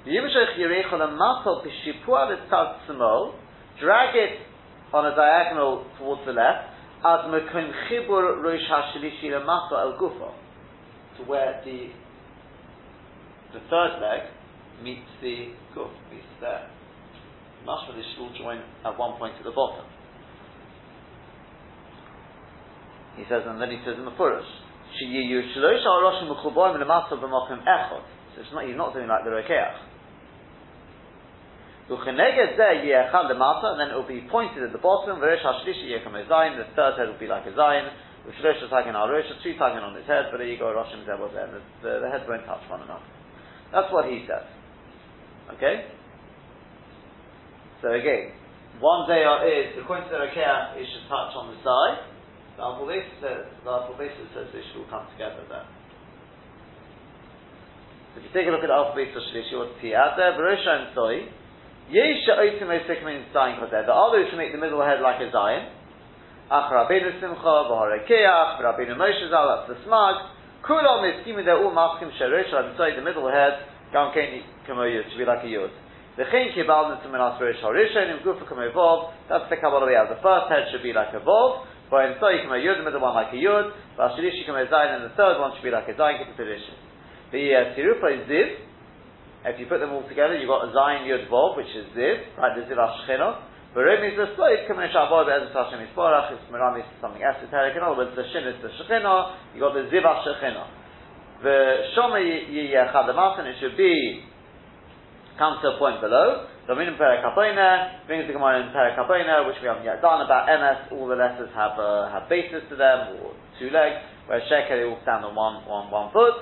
V'yimshech 0.06 0.54
yireich 0.58 0.92
alamato 0.92 1.66
b'shipu 1.66 2.08
alitzad 2.08 2.86
smol. 2.88 3.34
Drag 3.80 4.14
it 4.14 4.38
on 4.94 5.06
a 5.06 5.16
diagonal 5.16 5.84
towards 5.98 6.24
the 6.24 6.32
left. 6.32 6.70
Ad 7.04 7.26
mekum 7.26 7.72
chibur 7.90 8.42
rosh 8.44 8.70
hashlishi 8.70 9.24
lemata 9.24 9.80
el 9.80 9.98
gufo, 9.98 10.30
to 11.16 11.24
where 11.24 11.60
the 11.64 11.90
the 13.52 13.60
third 13.68 13.98
leg 14.00 14.22
meets 14.84 15.10
the 15.20 15.52
guf, 15.74 15.90
meets 16.12 16.26
there. 16.40 16.70
Mashma 17.66 17.98
they 17.98 18.06
should 18.14 18.22
all 18.22 18.30
join 18.38 18.62
at 18.86 18.94
one 18.94 19.18
point 19.18 19.34
at 19.34 19.44
the 19.44 19.50
bottom. 19.50 19.84
He 23.18 23.24
says, 23.28 23.42
and 23.42 23.60
then 23.60 23.74
he 23.74 23.80
says 23.82 23.98
in 23.98 24.04
the 24.04 24.14
Furush, 24.14 24.46
Sheyiyu 25.02 25.50
shlosh 25.56 25.82
ha'roshim 25.82 26.30
mechuboim 26.30 26.78
lemata 26.78 27.18
b'mokim 27.18 27.64
echot. 27.66 28.04
So 28.34 28.44
it's 28.44 28.52
not, 28.52 28.64
he's 28.68 28.76
not 28.76 28.94
doing 28.94 29.08
like 29.08 29.24
the 29.24 29.34
Rekeach. 29.34 29.76
Ucheneged 31.90 32.54
zeh 32.54 32.86
yiechad 32.86 33.26
lemata, 33.32 33.74
and 33.74 33.80
then 33.80 33.88
it 33.90 33.96
will 33.96 34.06
be 34.06 34.22
pointed 34.30 34.62
at 34.62 34.72
the 34.72 34.78
bottom. 34.78 35.18
V'resh 35.18 35.42
hashlishi 35.42 35.90
yekom 35.90 36.14
zayin. 36.28 36.56
The 36.56 36.70
third 36.76 36.98
head 36.98 37.08
will 37.08 37.18
be 37.18 37.26
like 37.26 37.46
a 37.46 37.52
zayin. 37.52 37.90
Ushlosh 38.28 38.60
taken 38.60 38.94
al 38.94 39.08
rosh, 39.08 39.26
two 39.42 39.52
taken 39.52 39.82
on 39.82 39.94
his 39.96 40.06
head. 40.06 40.26
But 40.30 40.38
there 40.38 40.46
you 40.46 40.58
go, 40.58 40.70
roshim 40.70 41.06
was 41.06 41.30
there. 41.34 41.46
The, 41.50 41.60
the, 41.82 42.00
the 42.04 42.10
heads 42.10 42.24
won't 42.28 42.44
touch 42.44 42.62
one 42.68 42.82
another. 42.82 43.02
That's 43.72 43.90
what 43.92 44.10
he 44.10 44.26
says. 44.28 44.44
Okay. 45.56 45.95
So 47.82 47.92
again, 47.92 48.32
one 48.80 49.08
day 49.08 49.24
is 49.24 49.76
according 49.80 50.08
to 50.08 50.16
the 50.16 50.28
Rekeach, 50.28 50.80
it 50.80 50.86
should 50.88 51.08
touch 51.08 51.32
on 51.36 51.52
the 51.52 51.58
side. 51.60 52.16
The 52.56 52.62
Alpha 52.64 52.88
says 53.20 53.44
the 53.64 53.70
Alpha 53.70 53.92
says 54.00 54.48
they 54.52 54.64
should 54.72 54.80
all 54.80 54.88
come 54.88 55.04
together 55.12 55.44
there. 55.48 55.68
If 58.16 58.24
you 58.24 58.32
take 58.32 58.48
a 58.48 58.52
look 58.52 58.64
at 58.64 58.72
Alpha 58.72 58.96
Shlishi, 58.96 59.52
what's 59.60 59.76
he 59.84 59.92
out 59.92 60.16
there? 60.16 60.32
Barosha 60.32 60.72
and 60.72 60.88
Soy. 60.96 61.28
Yesha 61.92 62.40
oitim 62.40 62.72
esikmin 62.72 63.28
zayin 63.32 63.60
kozer. 63.60 63.84
There 63.84 63.92
are 63.92 64.10
those 64.10 64.32
who 64.32 64.36
make 64.36 64.52
the 64.52 64.58
middle 64.58 64.80
head 64.80 65.04
like 65.04 65.20
a 65.20 65.28
zayin. 65.28 65.68
Ach 66.50 66.72
Rabbeinu 66.72 67.20
Simcha, 67.20 67.54
v'harekeach, 67.68 68.62
Rabbeinu 68.62 68.96
Moshe 68.96 69.28
Zal, 69.28 69.66
that's 69.68 69.68
the 69.68 69.76
Smag. 69.84 70.32
Kulam 70.64 71.04
iskimu, 71.04 71.44
they're 71.44 71.58
all 71.58 71.72
maskim 71.72 72.10
sheresh, 72.18 72.52
Rabbi 72.52 72.76
Soy, 72.76 72.96
the 72.96 73.02
middle 73.02 73.28
head, 73.28 73.68
gam 73.92 74.12
keni 74.16 74.42
kamo 74.66 74.82
yud, 74.82 75.10
should 75.10 75.18
be 75.18 75.24
like 75.24 75.44
a 75.44 75.46
yud. 75.46 75.70
The 76.16 76.24
chen 76.32 76.52
kibal 76.56 76.96
nitzum 76.96 77.12
minas 77.12 77.40
resh 77.40 77.60
harishonim, 77.60 78.24
gufa 78.24 78.48
kamo 78.48 78.72
vov, 78.72 79.12
that's 79.28 79.48
the 79.48 79.56
Kabbalah 79.56 79.86
we 79.86 79.94
have. 79.94 80.08
The 80.08 80.20
first 80.24 80.48
head 80.48 80.72
should 80.72 80.82
be 80.82 80.92
like 80.92 81.12
a 81.12 81.20
vov, 81.20 81.66
but 81.90 82.08
in 82.08 82.16
Soy 82.18 82.40
kamo 82.42 82.56
yud, 82.56 82.80
the 82.80 82.84
middle 82.84 83.00
one 83.00 83.14
like 83.14 83.32
a 83.32 83.36
yud, 83.36 83.72
v'ashirishi 84.00 84.46
kamo 84.46 84.64
zayin, 84.66 85.02
and 85.02 85.04
the 85.04 85.14
third 85.14 85.38
one 85.38 85.52
should 85.54 85.64
be 85.64 85.70
like 85.70 85.88
a 85.88 85.94
zayin, 85.94 86.24
keep 86.24 86.36
the. 86.36 86.56
The 87.32 87.42
uh, 87.52 87.74
tirufa 87.74 88.22
is 88.22 88.28
ziv, 88.30 88.48
if 89.46 89.60
you 89.62 89.66
put 89.70 89.78
them 89.78 89.94
all 89.94 90.02
together, 90.10 90.34
you've 90.34 90.50
got 90.50 90.66
a 90.66 90.74
Zayin 90.74 91.06
Yud 91.06 91.30
Vov, 91.30 91.56
which 91.56 91.70
is 91.70 91.86
Ziv, 91.94 92.34
right, 92.34 92.58
the 92.58 92.66
Ziv 92.66 92.82
Ashchino. 92.82 93.46
Barim 93.78 94.02
is 94.02 94.18
the 94.18 94.34
Sloit, 94.34 94.66
Kamen 94.66 94.90
Shabbat, 94.90 95.22
Be'ezet 95.22 95.54
Hashem 95.54 95.86
Yisborach, 95.86 96.34
it's 96.34 96.42
Merami, 96.50 96.82
something 96.98 97.22
esoteric, 97.22 97.76
in 97.76 97.82
other 97.82 97.94
words, 97.94 98.10
the 98.18 98.26
Shin 98.34 98.42
is 98.42 98.58
the 98.58 98.74
Shechino, 98.74 99.38
you've 99.54 99.62
got 99.62 99.74
the 99.78 99.86
Ziv 99.86 100.02
Ashchino. 100.02 100.66
The 101.46 101.94
Shoma 101.94 102.18
Yiyechad 102.18 103.06
Amasan, 103.06 103.46
it 103.46 103.54
should 103.60 103.76
be, 103.76 104.26
comes 105.38 105.60
to 105.62 105.76
a 105.76 105.78
point 105.78 106.00
below, 106.00 106.48
Dominim 106.68 106.98
Perek 106.98 107.22
HaPoina, 107.22 108.06
brings 108.08 108.26
the 108.26 108.32
Gemara 108.32 108.66
in 108.66 108.72
Perek 108.74 108.98
HaPoina, 108.98 109.46
which 109.46 109.56
we 109.62 109.68
haven't 109.68 109.84
yet 109.84 110.02
done, 110.02 110.24
about 110.24 110.48
MS, 110.48 110.92
all 110.96 111.06
the 111.06 111.14
letters 111.14 111.48
have, 111.54 111.78
uh, 111.78 112.10
have 112.10 112.28
bases 112.28 112.64
to 112.68 112.76
them, 112.76 113.20
or 113.22 113.36
two 113.60 113.70
legs, 113.70 114.02
whereas 114.26 114.42
Sheker, 114.50 114.74
they 114.74 114.84
all 114.88 114.98
stand 115.04 115.24
on 115.24 115.36
one, 115.36 115.62
one, 115.68 115.90
one 115.92 116.10
foot. 116.12 116.34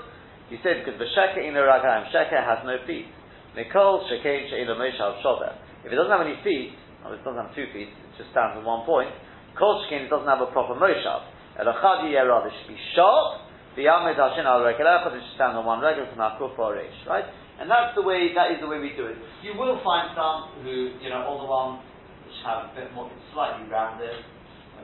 He 0.48 0.60
said 0.60 0.84
because 0.84 1.00
the 1.00 1.08
sheker 1.16 1.40
in 1.40 1.56
the 1.56 1.64
ragayim 1.64 2.12
sheker 2.12 2.36
has 2.36 2.60
no 2.68 2.76
feet. 2.86 3.08
Nikol 3.56 4.04
shekein 4.06 4.50
she'ila 4.52 4.76
moshav 4.76 5.22
shover. 5.22 5.56
If 5.84 5.92
it 5.92 5.96
doesn't 5.96 6.12
have 6.12 6.20
any 6.20 6.36
feet, 6.44 6.76
or 7.04 7.16
it 7.16 7.24
doesn't 7.24 7.40
have 7.40 7.54
two 7.56 7.64
feet, 7.72 7.88
it 7.88 8.12
just 8.20 8.30
stands 8.30 8.60
on 8.60 8.64
one 8.64 8.84
point. 8.84 9.08
Kol 9.56 9.84
shekein 9.84 10.10
doesn't 10.10 10.28
have 10.28 10.44
a 10.44 10.50
proper 10.52 10.76
moshav. 10.76 11.24
Elachad 11.56 12.04
yiyerad, 12.04 12.46
it 12.46 12.52
should 12.60 12.76
be 12.76 12.80
sharp. 12.92 13.40
The 13.76 13.88
yamed 13.88 14.20
hashin 14.20 14.44
al 14.44 14.60
rekelechad, 14.60 15.16
it 15.16 15.22
should 15.24 15.36
stand 15.40 15.56
on 15.56 15.64
one 15.64 15.80
regular 15.80 16.12
from 16.12 16.20
akuf 16.20 16.58
or 16.58 16.76
reish, 16.76 17.02
right? 17.08 17.24
And 17.60 17.70
that's 17.70 17.94
the 17.94 18.02
way, 18.02 18.34
that 18.34 18.50
is 18.50 18.58
the 18.60 18.66
way 18.66 18.80
we 18.80 18.96
do 18.98 19.06
it. 19.06 19.16
You 19.42 19.54
will 19.54 19.78
find 19.84 20.10
some 20.18 20.50
who, 20.62 20.98
you 20.98 21.08
know, 21.08 21.22
all 21.22 21.38
the 21.38 21.46
ones 21.46 21.86
which 22.26 22.34
have 22.42 22.70
a 22.70 22.74
bit 22.74 22.92
more, 22.92 23.10
slightly 23.32 23.70
rounded, 23.70 24.10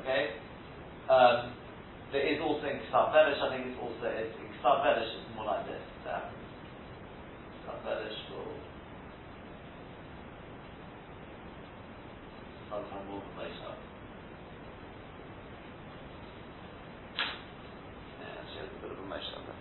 okay? 0.01 0.39
Um, 1.11 1.53
there 2.13 2.23
is 2.23 2.39
also 2.39 2.67
in 2.67 2.79
Kitab 2.87 3.11
Velish, 3.11 3.43
I 3.43 3.51
think 3.51 3.75
it's 3.75 3.79
also, 3.83 4.07
it's, 4.07 4.35
in 4.39 4.47
Kitab 4.55 4.87
Velish 4.87 5.11
it's 5.11 5.35
more 5.35 5.47
like 5.47 5.67
this. 5.67 5.83
Um, 6.07 6.31
Kitab 7.59 7.79
Velish 7.83 8.19
will 8.31 8.55
sometimes 12.71 13.07
more 13.11 13.23
place 13.35 13.59
up. 13.67 13.79
Yeah, 18.23 18.47
she 18.55 18.63
has 18.63 18.71
a 18.71 18.79
bit 18.79 18.95
of 18.95 18.99
a 19.03 19.07
motion 19.11 19.43
up 19.43 19.47
there. 19.51 19.59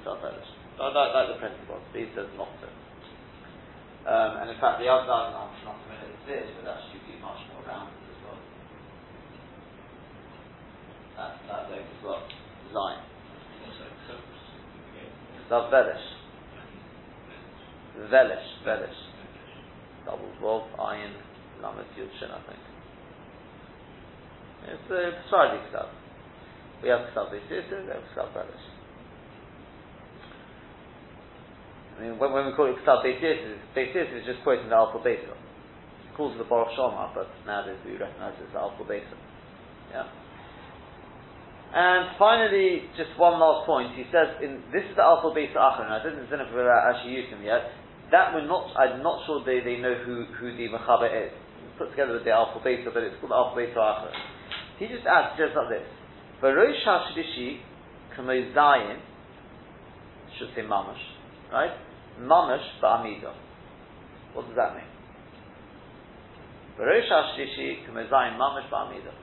Kitab 0.00 0.59
I 0.80 0.88
like, 0.88 1.12
like 1.12 1.28
the 1.28 1.38
principle, 1.38 1.76
but 1.76 1.98
he 2.00 2.08
says 2.16 2.32
not 2.40 2.48
to. 2.64 2.68
Um, 4.08 4.40
and 4.40 4.48
in 4.48 4.56
fact, 4.56 4.80
the 4.80 4.88
other, 4.88 5.12
I'm 5.12 5.52
not 5.60 5.76
familiar 5.84 6.08
with 6.08 6.24
this, 6.24 6.48
but 6.56 6.64
that 6.64 6.80
should 6.88 7.04
be 7.04 7.20
much 7.20 7.36
more 7.52 7.60
rounded 7.68 8.00
as 8.00 8.18
well. 8.24 8.40
That, 11.20 11.36
that 11.52 11.68
leg 11.68 11.84
as 11.84 12.00
well. 12.00 12.24
Again. 12.24 13.04
Ksav 15.50 15.68
Velish. 15.68 16.06
Velish, 18.08 18.48
Velish. 18.64 19.00
Double 20.06 20.32
Vav, 20.40 20.64
Ayin, 20.78 21.12
Lamed 21.60 21.92
Yud 21.98 22.08
I 22.24 22.40
think. 22.48 22.64
It's 24.64 24.90
a 24.90 25.08
uh, 25.08 25.10
Sfardi 25.28 25.60
Ksav. 25.68 25.88
We 26.82 26.88
have 26.88 27.00
Ksav 27.12 27.28
Beis 27.34 27.50
we 27.50 27.88
have 27.92 28.04
Ksav 28.16 28.32
Velish. 28.32 28.69
I 32.00 32.08
mean, 32.08 32.16
when, 32.16 32.32
when 32.32 32.48
we 32.48 32.56
call 32.56 32.64
it 32.64 32.80
Ksav 32.80 33.04
Beis 33.04 33.20
Beis 33.76 33.92
is 33.92 34.24
just 34.24 34.40
quoting 34.40 34.72
the 34.72 34.74
Alpha 34.74 34.96
Beta. 35.04 35.36
It 35.36 36.16
calls 36.16 36.32
it 36.32 36.40
the 36.40 36.48
Baruch 36.48 36.72
She'amar, 36.72 37.12
but 37.12 37.28
nowadays 37.44 37.76
we 37.84 37.92
recognize 38.00 38.32
it 38.40 38.48
as 38.48 38.52
the 38.56 38.58
Alpha 38.58 38.80
Beta. 38.88 39.12
Yeah. 39.92 40.08
And 41.76 42.16
finally, 42.16 42.88
just 42.96 43.12
one 43.20 43.36
last 43.36 43.68
point. 43.68 43.92
He 44.00 44.08
says, 44.08 44.40
in, 44.40 44.64
this 44.72 44.80
is 44.88 44.96
the 44.96 45.04
Alpha 45.04 45.28
Beta 45.36 45.60
Achron. 45.60 45.92
I 45.92 46.00
didn't, 46.00 46.24
didn't 46.32 46.48
actually 46.48 47.20
use 47.20 47.28
him 47.28 47.44
yet. 47.44 47.68
That 48.10 48.32
we're 48.32 48.48
not, 48.48 48.72
I'm 48.80 49.04
not 49.04 49.20
sure 49.28 49.44
they, 49.44 49.60
they 49.60 49.76
know 49.76 49.92
who, 50.00 50.24
who 50.40 50.56
the 50.56 50.72
Mechaber 50.72 51.12
is. 51.12 51.36
It's 51.36 51.76
put 51.76 51.92
together 51.92 52.16
with 52.16 52.24
the 52.24 52.32
Alpha 52.32 52.64
Beta, 52.64 52.88
but 52.88 53.04
it's 53.04 53.20
called 53.20 53.36
Alpha 53.36 53.60
Beta 53.60 53.76
Achron. 53.76 54.16
He 54.80 54.88
just 54.88 55.04
adds 55.04 55.36
just 55.36 55.52
like 55.52 55.68
this. 55.68 55.84
Barosh 56.40 56.80
HaShlishi 56.80 57.60
Kamo 58.16 58.32
Zayin, 58.56 58.98
should 60.40 60.48
say 60.56 60.64
Mamash, 60.64 61.04
right? 61.52 61.76
Mamash 62.20 62.66
Ba'amidah. 62.82 63.34
What 64.34 64.46
does 64.46 64.56
that 64.56 64.74
mean? 64.74 64.84
Barosh 66.78 67.10
HaShlishi 67.10 67.86
Kamo 67.86 68.06
Zayin 68.08 68.36
Mamash 68.38 68.70
Ba'amidah. 68.70 69.14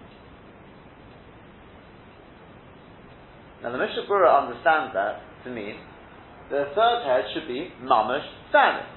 Now 3.64 3.72
the 3.72 3.78
Mishnah 3.78 4.06
Berurah 4.10 4.46
understands 4.46 4.94
that 4.94 5.22
to 5.44 5.50
mean 5.50 5.76
the 6.50 6.70
third 6.76 7.04
head 7.04 7.26
should 7.34 7.48
be 7.48 7.74
mamash 7.82 8.24
standing. 8.50 8.88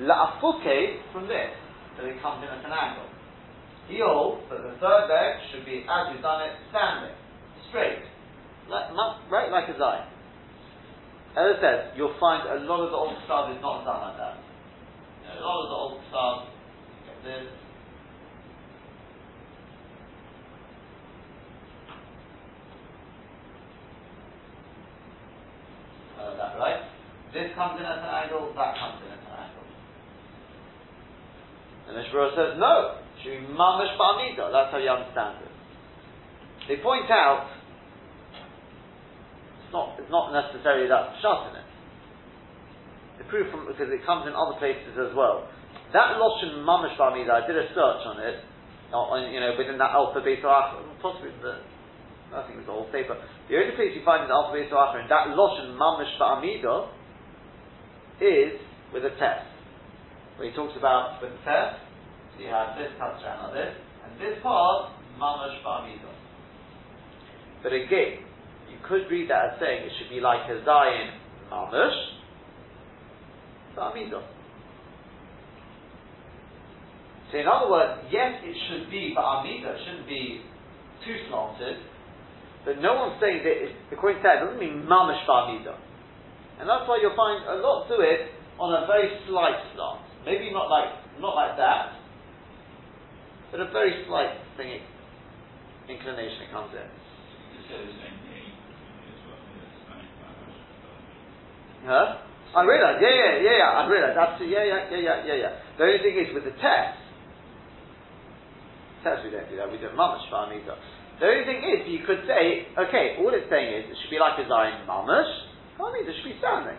La'afuke 0.00 1.12
from 1.12 1.28
this, 1.28 1.54
so 1.96 2.04
it 2.04 2.20
comes 2.20 2.42
in 2.42 2.48
at 2.48 2.64
an 2.64 2.72
angle. 2.72 3.08
He 3.88 4.00
holds 4.02 4.42
that 4.50 4.58
the 4.58 4.74
third 4.80 5.06
leg 5.06 5.38
should 5.52 5.64
be 5.64 5.86
as 5.86 6.12
you've 6.12 6.22
done 6.22 6.42
it, 6.42 6.52
standing, 6.70 7.14
straight, 7.70 8.02
like, 8.68 8.90
right 9.30 9.50
like 9.52 9.68
a 9.70 9.78
Zayin. 9.78 10.15
As 11.36 11.44
I 11.52 11.60
said, 11.60 11.78
you'll 11.96 12.16
find 12.18 12.48
a 12.48 12.64
lot 12.64 12.80
of 12.80 12.88
the 12.88 12.96
old 12.96 13.12
stuff 13.28 13.52
is 13.52 13.60
not 13.60 13.84
done 13.84 14.00
like 14.00 14.16
that. 14.16 14.40
A 15.36 15.44
lot 15.44 15.60
of 15.60 15.68
the 15.68 15.76
old 15.76 16.00
stuff, 16.08 16.48
this, 17.20 17.44
that, 26.16 26.56
right? 26.56 26.80
This 27.34 27.52
comes 27.52 27.80
in 27.80 27.84
at 27.84 28.00
an 28.00 28.08
angle, 28.08 28.52
that 28.56 28.72
comes 28.80 29.04
in 29.04 29.12
at 29.12 29.20
an 29.20 29.36
angle. 29.36 29.68
And 31.88 31.96
the 32.00 32.04
Shmuel 32.08 32.32
says, 32.32 32.56
no, 32.56 32.96
should 33.20 33.44
be 33.44 33.52
mamish 33.52 33.92
ba'amida. 34.00 34.48
That's 34.52 34.72
how 34.72 34.80
you 34.80 34.88
understand 34.88 35.44
it. 35.44 35.52
They 36.68 36.82
point 36.82 37.10
out, 37.10 37.55
not, 39.72 39.96
it's 39.98 40.10
not 40.10 40.34
necessarily 40.34 40.88
that 40.88 41.16
shot 41.22 41.50
in 41.50 41.62
it. 41.62 41.68
The 43.18 43.24
proof 43.30 43.50
from, 43.50 43.66
because 43.66 43.88
it 43.88 44.04
comes 44.04 44.28
in 44.28 44.34
other 44.36 44.58
places 44.60 44.98
as 44.98 45.14
well. 45.16 45.48
That 45.92 46.20
Loshen 46.20 46.62
mamish 46.66 46.98
ba'amida, 46.98 47.30
I 47.30 47.46
did 47.46 47.56
a 47.56 47.68
search 47.72 48.02
on 48.04 48.20
it, 48.20 48.42
on, 48.92 49.32
you 49.32 49.40
know, 49.40 49.54
within 49.56 49.78
that 49.78 49.90
alpha 49.90 50.20
beta 50.22 50.46
possibly 51.02 51.30
the 51.42 51.58
I 52.34 52.42
think 52.46 52.58
it's 52.58 52.66
the 52.66 52.74
whole 52.74 52.90
paper. 52.90 53.14
The 53.48 53.54
only 53.54 53.78
place 53.78 53.94
you 53.94 54.02
find 54.02 54.26
in 54.26 54.28
the 54.28 54.34
alphabet 54.34 54.66
Acher 54.66 54.98
in 54.98 55.08
that 55.08 55.30
Loshen 55.38 55.78
Mamish 55.78 56.10
Ba'amido 56.18 56.90
is 58.18 58.58
with 58.92 59.06
a 59.06 59.14
test. 59.14 59.46
Where 60.34 60.50
he 60.50 60.52
talks 60.54 60.74
about 60.76 61.22
with 61.22 61.30
the 61.30 61.42
test, 61.46 61.78
so 62.34 62.42
you 62.42 62.50
have 62.50 62.74
this 62.74 62.90
touch 62.98 63.22
around 63.22 63.54
this, 63.54 63.72
and 64.02 64.18
this 64.18 64.42
part, 64.42 64.90
Mamish 65.22 65.62
Ba'amido. 65.62 66.10
But 67.62 67.72
again, 67.72 68.25
you 68.70 68.78
could 68.86 69.10
read 69.10 69.30
that 69.30 69.54
as 69.54 69.60
saying 69.60 69.84
it 69.84 69.92
should 69.98 70.10
be 70.10 70.20
like 70.20 70.48
a 70.50 70.62
Zayin 70.66 71.10
Mamish 71.50 71.98
Ba'amido. 73.76 74.22
So 77.32 77.38
in 77.38 77.46
other 77.46 77.70
words, 77.70 78.06
yes, 78.10 78.38
it 78.42 78.56
should 78.68 78.90
be 78.90 79.14
Ba'amido, 79.16 79.74
it 79.74 79.80
shouldn't 79.84 80.08
be 80.08 80.40
too 81.04 81.16
slanted, 81.28 81.76
but 82.64 82.82
no 82.82 82.94
one's 82.94 83.20
saying 83.22 83.46
that, 83.46 83.54
it, 83.54 83.72
according 83.92 84.18
to 84.18 84.22
that, 84.26 84.42
it 84.42 84.44
doesn't 84.46 84.58
mean 84.58 84.86
mamish 84.90 85.22
ba'amida. 85.22 85.78
And 86.58 86.68
that's 86.68 86.88
why 86.88 86.98
you'll 87.00 87.14
find 87.14 87.44
a 87.46 87.62
lot 87.62 87.86
to 87.86 88.00
it 88.02 88.34
on 88.58 88.72
a 88.82 88.86
very 88.86 89.12
slight 89.28 89.60
slant. 89.74 90.02
Maybe 90.24 90.50
not 90.50 90.66
like, 90.66 90.90
not 91.20 91.36
like 91.36 91.56
that, 91.56 91.94
but 93.52 93.60
a 93.60 93.70
very 93.70 94.02
slight 94.08 94.34
thing, 94.56 94.80
inclination 95.88 96.42
it 96.42 96.50
comes 96.50 96.74
in. 96.74 98.35
Huh? 101.84 102.22
I 102.56 102.62
realise, 102.64 103.02
yeah, 103.04 103.12
yeah, 103.12 103.32
yeah, 103.42 103.56
yeah, 103.60 103.70
I 103.76 103.82
realise, 103.84 104.16
absolutely, 104.16 104.56
yeah, 104.56 104.64
yeah, 104.64 104.80
yeah, 104.88 105.00
yeah, 105.02 105.18
yeah, 105.28 105.36
yeah. 105.36 105.52
The 105.76 105.84
only 105.84 106.00
thing 106.00 106.16
is 106.16 106.32
with 106.32 106.48
the 106.48 106.56
test, 106.56 106.96
test 109.04 109.20
we 109.26 109.30
don't 109.34 109.44
do 109.50 109.60
that, 109.60 109.68
we 109.68 109.76
do 109.76 109.92
mamish 109.92 110.24
ba'amida. 110.32 110.72
The 111.20 111.26
only 111.26 111.44
thing 111.48 111.60
is, 111.64 111.88
you 111.88 112.04
could 112.04 112.24
say, 112.28 112.68
okay, 112.76 113.16
all 113.20 113.32
it's 113.32 113.48
saying 113.48 113.72
is 113.72 113.82
it 113.88 113.96
should 114.04 114.12
be 114.12 114.20
like 114.20 114.36
a 114.36 114.44
Zayin 114.44 114.84
Mamash. 114.84 115.32
Mean, 115.80 116.04
it 116.04 116.12
should 116.12 116.28
be 116.28 116.36
standing. 116.40 116.76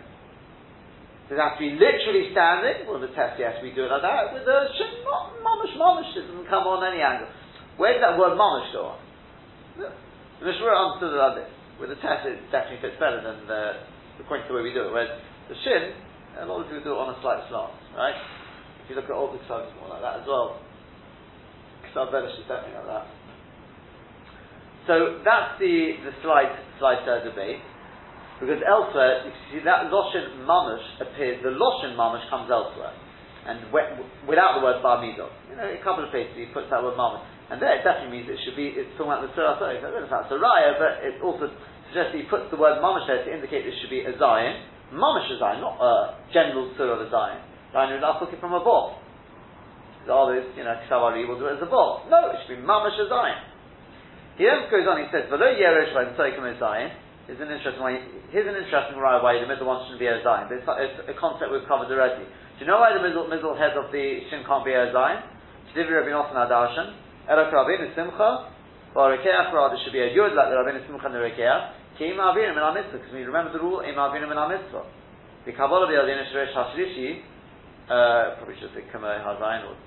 Does 1.26 1.38
it 1.38 1.42
have 1.42 1.58
to 1.58 1.62
be 1.62 1.74
literally 1.74 2.30
standing? 2.30 2.86
Well, 2.86 3.02
the 3.02 3.10
test, 3.18 3.34
yes, 3.38 3.58
we 3.62 3.74
do 3.74 3.86
it 3.86 3.90
like 3.90 4.02
that. 4.06 4.30
With 4.30 4.46
the 4.46 4.70
shin, 4.78 5.02
Mamash, 5.42 5.74
Mamash 5.74 6.14
doesn't 6.14 6.46
come 6.46 6.70
on 6.70 6.86
any 6.86 7.02
angle. 7.02 7.26
Where 7.82 7.98
did 7.98 8.02
that 8.02 8.14
word 8.14 8.38
Mamash 8.38 8.70
go 8.70 8.94
on? 8.94 8.98
The 9.78 9.90
Mishra 10.46 10.70
understood 10.70 11.14
it 11.14 11.18
like 11.18 11.36
this. 11.42 11.50
With 11.82 11.90
the 11.90 11.98
test, 11.98 12.26
it 12.26 12.38
definitely 12.54 12.82
fits 12.82 12.98
better 12.98 13.18
than 13.22 13.46
the, 13.50 13.62
according 14.20 14.46
to 14.46 14.52
the 14.52 14.56
way 14.58 14.66
we 14.66 14.74
do 14.74 14.86
it. 14.86 14.92
Whereas 14.92 15.12
the 15.48 15.56
shin, 15.64 15.94
a 16.38 16.46
lot 16.46 16.62
of 16.62 16.70
people 16.70 16.84
do 16.84 16.92
it 16.94 17.00
on 17.00 17.14
a 17.14 17.18
slight 17.22 17.42
slant, 17.48 17.74
right? 17.96 18.18
If 18.84 18.90
you 18.90 18.94
look 18.96 19.10
at 19.10 19.16
old 19.16 19.36
Ksavs, 19.36 19.68
it's 19.68 19.76
more 19.80 19.90
like 19.92 20.02
that 20.02 20.22
as 20.22 20.26
well. 20.26 20.60
Ksav 21.92 22.12
is 22.12 22.44
definitely 22.46 22.76
like 22.76 22.88
that. 22.88 23.06
So 24.88 25.20
that's 25.20 25.60
the, 25.60 26.00
the 26.04 26.12
slight, 26.24 26.52
slight 26.80 27.04
uh, 27.04 27.20
debate. 27.24 27.60
Because 28.40 28.62
elsewhere, 28.62 29.26
you 29.26 29.34
see 29.50 29.60
that 29.66 29.90
Loshen 29.90 30.46
Mamash 30.46 31.02
appears, 31.02 31.42
the 31.42 31.52
Loshen 31.52 31.98
Mamash 31.98 32.24
comes 32.30 32.48
elsewhere. 32.48 32.94
And 33.44 33.68
without 34.28 34.56
the 34.56 34.62
word 34.64 34.80
Bar 34.80 35.02
Midah. 35.02 35.28
You 35.50 35.56
know, 35.56 35.68
a 35.68 35.80
couple 35.82 36.04
of 36.04 36.10
places 36.12 36.32
he 36.36 36.46
puts 36.54 36.70
that 36.70 36.80
word 36.80 36.96
Mamash. 36.96 37.24
And 37.50 37.60
there 37.60 37.72
it 37.76 37.84
definitely 37.84 38.20
means 38.20 38.28
it 38.28 38.40
should 38.44 38.56
be, 38.56 38.76
it's 38.76 38.92
talking 38.96 39.12
about 39.12 39.24
the 39.24 39.32
Sorry, 39.32 39.80
I 39.80 39.80
don't 39.80 39.92
know 39.92 40.04
if 40.04 40.12
that's 40.12 40.32
a 40.32 40.36
raya, 40.36 40.76
but 40.76 41.00
it 41.00 41.16
also 41.24 41.48
suggests 41.88 42.12
he 42.14 42.24
puts 42.28 42.52
the 42.52 42.60
word 42.60 42.80
Mamash 42.84 43.08
there 43.08 43.24
to 43.24 43.30
indicate 43.32 43.64
this 43.64 43.76
should 43.80 43.92
be 43.92 44.04
a 44.04 44.12
Zayin. 44.16 44.62
Mamash 44.92 45.28
a 45.32 45.36
Zayin, 45.40 45.60
not 45.60 45.80
a 45.80 46.20
general 46.32 46.72
Surah 46.76 47.00
of 47.00 47.04
a 47.04 47.08
Zayin. 47.08 47.40
Zayin 47.74 47.96
is 47.96 48.02
not 48.04 48.20
looking 48.20 48.40
from 48.40 48.52
above. 48.52 49.00
All 50.08 50.32
this, 50.32 50.44
you 50.56 50.64
know, 50.64 50.72
Ksavari 50.88 51.28
will 51.28 51.36
do 51.36 51.52
it 51.52 51.60
as 51.60 51.62
a 51.62 51.68
ball. 51.68 52.08
No, 52.08 52.32
it 52.32 52.40
should 52.44 52.56
be 52.56 52.62
Mamash 52.64 52.96
a 52.96 53.08
Zayin. 53.12 53.40
He 54.38 54.46
then 54.46 54.70
goes 54.70 54.86
on, 54.86 55.02
he 55.02 55.10
says, 55.10 55.26
V'lo 55.28 55.50
yeresh 55.50 55.90
v'im 55.92 56.14
tzoikim 56.14 56.46
Zayin, 56.62 56.94
is 57.28 57.36
an 57.42 57.50
interesting 57.50 57.82
way, 57.82 58.00
here's 58.30 58.46
an 58.46 58.54
interesting 58.54 58.96
raya 58.96 59.20
why 59.20 59.34
the 59.36 59.50
middle 59.50 59.66
one 59.66 59.82
shouldn't 59.84 60.00
be 60.00 60.06
a 60.06 60.22
Zayin, 60.22 60.46
it's, 60.54 60.62
it's, 60.62 61.10
a 61.10 61.16
concept 61.18 61.50
we've 61.50 61.66
covered 61.66 61.90
already. 61.90 62.22
Do 62.22 62.62
you 62.62 62.70
know 62.70 62.78
why 62.78 62.94
the 62.94 63.02
middle, 63.02 63.26
middle 63.26 63.58
head 63.58 63.76
of 63.76 63.90
the 63.90 64.22
shin 64.30 64.46
can't 64.46 64.64
be 64.64 64.72
a 64.72 64.94
Zayin? 64.94 65.26
Shdivi 65.74 65.90
Rabbi 65.90 66.14
Nosson 66.14 66.38
Adarshan, 66.38 66.94
Erok 67.28 67.52
Rabbeinu 67.52 67.92
Simcha, 67.98 68.48
or 68.98 69.14
Rekeach 69.14 69.54
it 69.54 69.78
should 69.86 69.94
be 69.94 70.02
a 70.02 70.10
Yud 70.10 70.34
like 70.34 70.50
the 70.50 70.58
Rabbeinu 70.58 70.82
Simcha 70.90 71.06
and 71.06 71.14
the 71.14 71.22
Rekeach, 71.22 72.02
Ki 72.02 72.10
Im 72.10 72.18
Avinu 72.18 72.50
Min 72.50 72.66
HaMitzvah, 72.66 72.98
because 72.98 73.14
we 73.14 73.22
remember 73.22 73.54
the 73.54 73.62
rule, 73.62 73.78
Im 73.78 73.94
Avinu 73.94 74.26
Min 74.26 74.34
HaMitzvah. 74.34 74.82
The 75.46 75.54
Kabbalah 75.54 75.86
the 75.86 76.02
Adin 76.02 76.18
Shresh 76.34 76.50
HaShlishi, 76.50 77.22
uh, 77.86 78.42
probably 78.42 78.58
should 78.58 78.74
say 78.74 78.82
Kameh 78.90 79.22
HaZayin, 79.22 79.70
or 79.70 79.78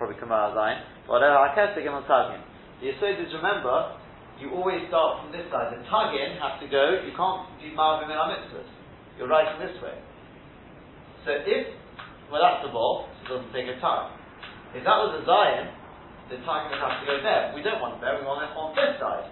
probably 0.00 0.16
Kameh 0.16 0.40
HaZayin, 0.40 1.04
whatever, 1.04 1.36
HaKesek 1.52 1.84
Im 1.84 2.00
HaTagim. 2.00 2.40
The 2.80 2.96
Yisod 2.96 3.20
is 3.20 3.28
remember, 3.36 3.92
you 4.40 4.48
always 4.56 4.80
start 4.88 5.20
from 5.20 5.28
this 5.28 5.44
side. 5.52 5.76
The 5.76 5.84
tug-in 5.84 6.40
has 6.40 6.56
to 6.64 6.66
go, 6.72 7.04
you 7.04 7.12
can't 7.12 7.44
do 7.60 7.68
Ma'avim 7.76 8.08
in 8.08 8.16
mitzvahs. 8.16 8.72
You're 9.20 9.28
writing 9.28 9.60
this 9.60 9.76
way. 9.84 10.00
So 11.28 11.44
if, 11.44 11.76
well 12.32 12.40
that's 12.40 12.64
the 12.64 12.72
ball, 12.72 13.12
so 13.28 13.36
it 13.36 13.44
doesn't 13.44 13.52
take 13.52 13.68
a 13.68 13.76
tug. 13.84 14.16
If 14.72 14.82
that 14.82 14.96
was 14.96 15.12
a 15.12 15.22
Zayin, 15.28 15.83
the 16.30 16.36
would 16.40 16.80
have 16.80 17.00
to 17.00 17.06
go 17.06 17.16
there. 17.20 17.52
We 17.54 17.62
don't 17.62 17.80
want 17.80 17.98
it 17.98 18.00
there, 18.00 18.16
we 18.16 18.24
want 18.24 18.44
it 18.44 18.52
on 18.56 18.72
this 18.72 18.96
side. 18.96 19.28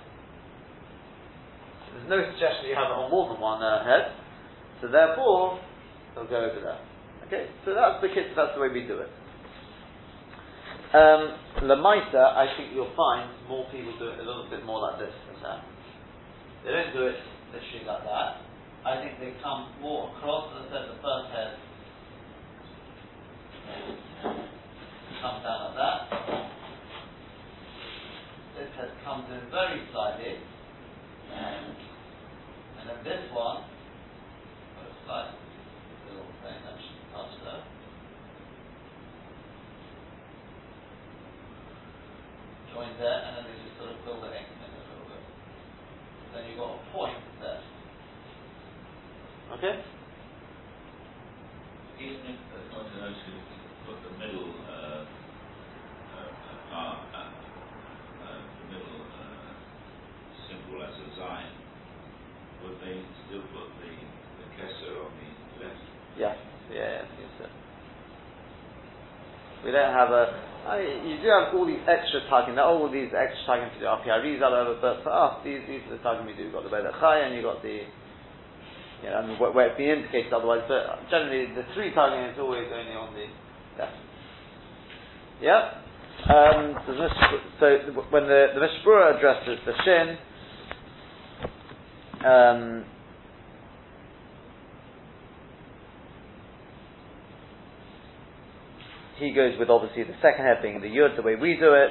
So 1.87 1.89
there's 1.97 2.11
no 2.11 2.21
suggestion 2.33 2.69
you 2.69 2.77
have 2.77 2.93
it 2.93 2.97
on 2.97 3.11
more 3.11 3.33
than 3.33 3.41
one 3.41 3.63
uh, 3.63 3.85
head. 3.85 4.13
So 4.81 4.89
therefore, 4.89 5.61
they'll 6.15 6.29
go 6.29 6.45
over 6.45 6.61
there. 6.61 6.81
Okay, 7.27 7.49
so 7.65 7.73
that's 7.73 8.03
the 8.05 8.13
kit, 8.13 8.37
that's 8.37 8.53
the 8.55 8.61
way 8.61 8.69
we 8.69 8.85
do 8.85 9.01
it. 9.01 9.09
Um, 10.93 11.65
Lamaisa, 11.65 12.37
I 12.37 12.53
think 12.57 12.77
you'll 12.77 12.93
find 12.93 13.33
more 13.49 13.65
people 13.73 13.97
do 13.97 14.13
it 14.13 14.21
a 14.21 14.27
little 14.29 14.47
bit 14.51 14.61
more 14.65 14.81
like 14.81 15.01
this 15.01 15.15
than 15.33 15.41
that. 15.41 15.65
They 16.65 16.73
don't 16.73 16.93
do 16.93 17.09
it 17.09 17.17
literally 17.49 17.87
like 17.89 18.05
that. 18.05 18.45
I 18.85 19.01
think 19.01 19.19
they 19.19 19.33
come 19.43 19.73
more 19.81 20.13
across. 20.13 20.53
As 20.53 20.69
I 20.69 20.75
said, 20.75 20.85
the 20.93 20.99
first 21.01 21.29
head 21.33 21.53
comes 25.23 25.43
down 25.43 25.73
like 25.73 25.77
that. 25.81 26.53
This 28.57 28.71
has 28.77 28.91
come 29.05 29.25
in 29.33 29.51
very 29.51 29.81
slightly. 29.93 30.37
And 31.33 32.89
then 32.89 32.99
this 33.05 33.25
one, 33.33 33.63
oh, 33.63 34.83
got 34.83 34.91
a 34.91 34.95
slight 35.07 35.31
little 36.09 36.27
thing 36.43 36.59
that 36.67 36.77
should 36.77 37.03
there. 37.45 37.63
Join 42.75 42.91
there, 42.99 43.21
and 43.23 43.37
then 43.37 43.45
they 43.45 43.57
just 43.65 43.77
sort 43.79 43.91
of 43.93 43.99
fill 44.05 44.21
the 44.21 44.33
ink 44.33 44.49
in 44.49 44.59
a 44.65 44.69
little 44.73 45.07
bit. 45.13 45.23
Then 46.33 46.43
you've 46.49 46.59
got 46.59 46.75
a 46.75 46.83
point 46.93 47.21
there. 47.41 47.63
Okay? 49.57 49.85
Even 52.01 52.25
if 52.33 52.39
the 52.51 52.63
those 52.73 53.21
who 53.29 53.35
put 53.87 53.99
the 54.03 54.13
middle 54.19 54.51
uh, 54.65 55.05
uh, 55.05 56.31
part, 56.73 56.99
uh, 57.15 57.31
uh, 58.25 58.41
the 58.41 58.65
middle 58.73 59.01
uh, 59.21 59.53
symbol 60.49 60.83
as 60.83 60.95
a 60.97 61.09
sign, 61.21 61.51
would 62.65 62.81
they 62.81 63.03
still 63.27 63.43
put 63.53 63.69
the, 63.83 63.93
the 63.93 64.47
kesser 64.57 65.05
on 65.05 65.13
the 65.21 65.67
left? 65.67 65.85
Yes, 66.19 66.37
yeah, 66.71 66.79
yes, 66.79 67.07
yes, 67.21 67.31
sir. 67.39 67.51
We 69.73 69.81
don't 69.81 69.97
have 69.97 70.13
a. 70.13 70.25
I 70.69 70.85
you 70.85 71.17
do 71.25 71.33
have 71.33 71.57
all 71.57 71.65
these 71.65 71.81
extra 71.89 72.21
tagging. 72.29 72.61
All 72.61 72.93
these 72.93 73.09
extra 73.17 73.41
tagging 73.49 73.73
for 73.73 73.81
the 73.81 73.89
RPREs 73.89 74.45
over, 74.45 74.77
but 74.85 75.01
for 75.01 75.09
us, 75.09 75.41
these 75.41 75.65
these 75.65 75.81
are 75.89 75.97
the 75.97 76.03
tagging 76.05 76.29
we 76.29 76.37
do. 76.37 76.45
You've 76.45 76.53
got 76.53 76.69
the 76.69 76.69
Beda 76.69 76.93
Chai 77.01 77.25
and 77.25 77.33
you've 77.33 77.49
got 77.49 77.65
the 77.65 77.89
you 79.03 79.09
know, 79.09 79.17
I 79.17 79.27
mean, 79.27 79.41
where, 79.41 79.51
where 79.51 79.73
it's 79.73 79.81
been 79.81 80.05
indicated 80.05 80.29
otherwise, 80.29 80.61
but 80.69 81.09
generally 81.09 81.49
the 81.57 81.65
three 81.73 81.89
tagging 81.97 82.21
is 82.29 82.39
always 82.39 82.69
only 82.69 82.93
on 82.93 83.17
the 83.17 83.27
left. 83.81 83.97
Yeah? 85.41 85.81
Um, 86.29 86.77
so 87.59 87.81
when 88.13 88.29
the, 88.29 88.53
the 88.55 88.61
Mishpura 88.61 89.17
addresses 89.17 89.59
the 89.65 89.73
shin, 89.89 90.21
um, 92.29 92.85
he 99.23 99.33
goes 99.33 99.55
with 99.59 99.71
obviously 99.71 100.03
the 100.03 100.19
second 100.21 100.45
head 100.45 100.59
being 100.63 100.81
the 100.81 100.91
yud, 100.91 101.15
the 101.15 101.23
way 101.23 101.37
we 101.37 101.55
do 101.55 101.73
it. 101.73 101.91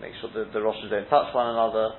Make 0.00 0.12
sure 0.20 0.30
that 0.32 0.52
the 0.52 0.60
Roshes 0.60 0.88
don't 0.88 1.08
touch 1.10 1.34
one 1.34 1.50
another. 1.50 1.90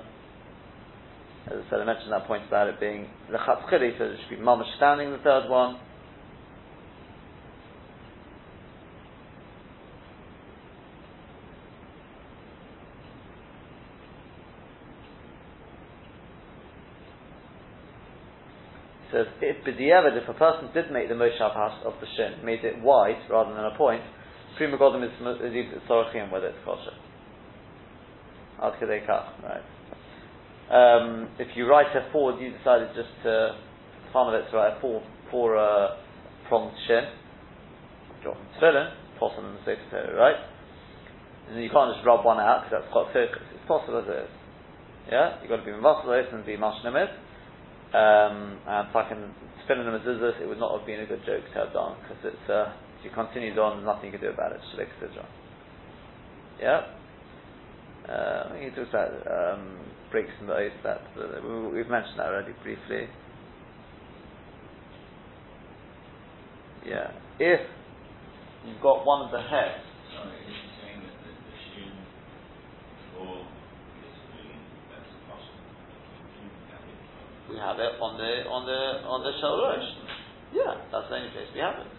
As 1.46 1.60
I 1.66 1.70
said, 1.70 1.80
I 1.80 1.84
mentioned 1.84 2.12
that 2.12 2.26
point 2.26 2.48
about 2.48 2.68
it 2.68 2.80
being 2.80 3.06
the 3.30 3.38
chatzchili, 3.38 3.98
so 3.98 4.04
it 4.04 4.16
should 4.28 4.38
be 4.38 4.42
mamash 4.42 4.74
standing 4.76 5.10
the 5.10 5.18
third 5.18 5.48
one. 5.48 5.76
Says 19.12 19.26
if 19.40 19.64
b'diavad, 19.64 20.16
if 20.20 20.28
a 20.28 20.34
person 20.34 20.68
did 20.74 20.90
make 20.90 21.08
the 21.08 21.14
moshav 21.14 21.54
house 21.54 21.80
of 21.84 21.94
the 22.00 22.06
shin, 22.16 22.44
made 22.44 22.64
it 22.64 22.80
wide 22.82 23.18
rather 23.30 23.54
than 23.54 23.64
a 23.64 23.76
point, 23.76 24.02
prima 24.56 24.76
godem 24.78 25.04
is 25.04 25.10
sorachim 25.88 26.30
whether 26.30 26.48
it's 26.48 26.58
kosher. 26.64 26.94
Ad 28.62 28.74
right? 28.80 29.64
Um, 30.70 31.28
if 31.38 31.48
you 31.56 31.66
write 31.68 31.96
a 31.96 32.12
forward, 32.12 32.40
you 32.40 32.56
decided 32.56 32.88
just 32.94 33.08
to, 33.24 33.56
fun 34.12 34.32
of 34.32 34.34
it, 34.34 34.50
to 34.50 34.56
write 34.56 34.76
a 34.76 34.80
four, 34.80 35.02
four 35.30 35.56
uh, 35.56 35.96
pronged 36.48 36.76
shin, 36.86 37.04
drop 38.22 38.36
tefillin, 38.60 38.92
possible 39.18 39.48
in 39.48 39.54
the 39.54 39.60
Sefer 39.64 40.14
right? 40.16 40.36
And 41.50 41.62
you 41.62 41.70
can't 41.70 41.94
just 41.94 42.06
rub 42.06 42.24
one 42.24 42.38
out 42.38 42.64
because 42.64 42.82
that's 42.82 42.92
quite 42.92 43.12
focused. 43.12 43.50
It's 43.54 43.66
possible 43.66 43.98
as 43.98 44.06
it 44.06 44.22
is. 44.24 44.34
Yeah? 45.10 45.40
You've 45.40 45.50
got 45.50 45.56
to 45.56 45.66
be 45.66 45.72
mavasalos 45.72 46.32
and 46.32 46.46
be 46.46 46.56
mashnimid. 46.56 47.10
Um, 47.92 48.58
and 48.68 48.86
fucking 48.92 49.34
spinning 49.64 49.84
the 49.84 49.98
mezuzahs, 49.98 50.40
it 50.40 50.46
would 50.46 50.58
not 50.58 50.78
have 50.78 50.86
been 50.86 51.00
a 51.00 51.06
good 51.06 51.26
joke 51.26 51.42
to 51.52 51.58
have 51.58 51.72
done 51.72 51.96
because 52.02 52.22
it's, 52.22 52.50
uh, 52.50 52.72
if 52.98 53.04
you 53.04 53.10
continued 53.10 53.58
on, 53.58 53.84
nothing 53.84 54.06
you 54.06 54.18
can 54.18 54.20
do 54.20 54.28
about 54.32 54.52
it. 54.52 54.60
Shalik 54.70 54.86
Yeah? 56.60 56.86
Uh, 58.08 58.54
he 58.60 58.70
talks 58.70 58.90
about 58.90 59.10
um, 59.26 59.78
breaks 60.10 60.30
in 60.40 60.46
the 60.46 60.54
oath 60.54 60.72
that 60.84 61.02
we've 61.74 61.88
mentioned 61.88 62.18
that 62.18 62.26
already 62.26 62.52
briefly. 62.62 63.08
Yeah, 66.86 67.10
if 67.38 67.60
you've 68.66 68.80
got 68.80 69.04
one 69.04 69.26
of 69.26 69.32
the 69.32 69.42
heads. 69.42 69.84
Sorry, 70.16 70.32
is 70.32 70.46
he 70.46 70.54
saying 70.80 71.02
that 71.04 71.14
the, 71.22 71.30
the 71.30 71.54
shin 71.74 71.92
or 73.20 73.44
that's 74.88 75.12
possible? 75.28 75.60
We 77.50 77.58
have 77.58 77.82
it 77.82 77.98
on 77.98 78.14
the 78.14 78.46
on 78.46 78.62
the 78.64 78.82
on 79.04 79.20
the 79.26 79.34
shoulders. 79.42 79.86
Yeah, 80.54 80.78
that's 80.94 81.10
the 81.10 81.18
only 81.18 81.34
place 81.34 81.50
we 81.50 81.60
have 81.60 81.82
it. 81.82 81.90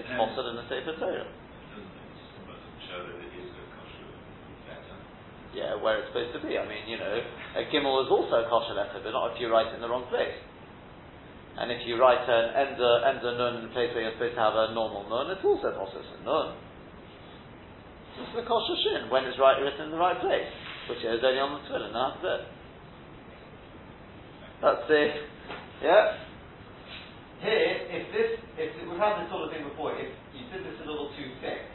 It's 0.00 0.08
possible 0.16 0.48
in 0.52 0.56
the 0.56 0.66
Sefer 0.68 0.96
Torah. 0.96 1.28
Doesn't 1.28 2.80
show 2.88 3.04
that 3.04 3.16
it 3.20 3.32
is 3.36 3.48
yeah, 5.58 5.74
where 5.80 5.98
it's 5.98 6.08
supposed 6.12 6.36
to 6.36 6.42
be. 6.44 6.54
I 6.54 6.62
mean, 6.62 6.86
you 6.86 7.00
know, 7.00 7.18
a 7.56 7.66
gimel 7.72 8.04
is 8.04 8.10
also 8.12 8.44
a 8.44 8.46
kosher 8.46 8.76
letter, 8.76 9.00
but 9.00 9.10
not 9.10 9.34
if 9.34 9.40
you 9.40 9.48
write 9.48 9.72
it 9.72 9.80
in 9.80 9.82
the 9.82 9.88
wrong 9.88 10.06
place. 10.06 10.36
And 11.58 11.74
if 11.74 11.82
you 11.82 11.98
write 11.98 12.22
an 12.22 12.54
ender, 12.54 12.92
ender 13.02 13.34
nun 13.34 13.52
in 13.58 13.62
a 13.66 13.72
place 13.74 13.90
where 13.90 14.06
you're 14.06 14.14
supposed 14.14 14.38
to 14.38 14.44
have 14.44 14.54
a 14.54 14.70
normal 14.70 15.08
nun, 15.10 15.34
it's 15.34 15.42
also 15.42 15.74
also 15.74 15.98
a 15.98 16.18
nun. 16.22 16.54
This 18.14 18.30
is 18.30 18.36
a 18.38 18.46
kosher 18.46 18.78
shin 18.86 19.10
when 19.10 19.26
it's 19.26 19.38
right, 19.40 19.58
written 19.58 19.90
in 19.90 19.92
the 19.94 19.98
right 19.98 20.20
place, 20.22 20.46
which 20.86 21.02
is 21.02 21.18
only 21.24 21.42
on 21.42 21.58
the 21.58 21.62
tefillin. 21.66 21.90
That's 21.90 22.22
it. 22.22 22.42
That's 24.62 24.82
the 24.88 25.02
yeah. 25.82 26.18
Here, 27.40 27.86
if 27.86 28.10
this, 28.10 28.30
if 28.58 28.74
we've 28.90 28.98
had 28.98 29.22
this 29.22 29.30
sort 29.30 29.46
of 29.46 29.54
thing 29.54 29.62
before, 29.62 29.94
if 29.94 30.10
you 30.34 30.42
did 30.50 30.66
this 30.66 30.74
a 30.82 30.86
little 30.90 31.10
too 31.14 31.30
thick, 31.40 31.70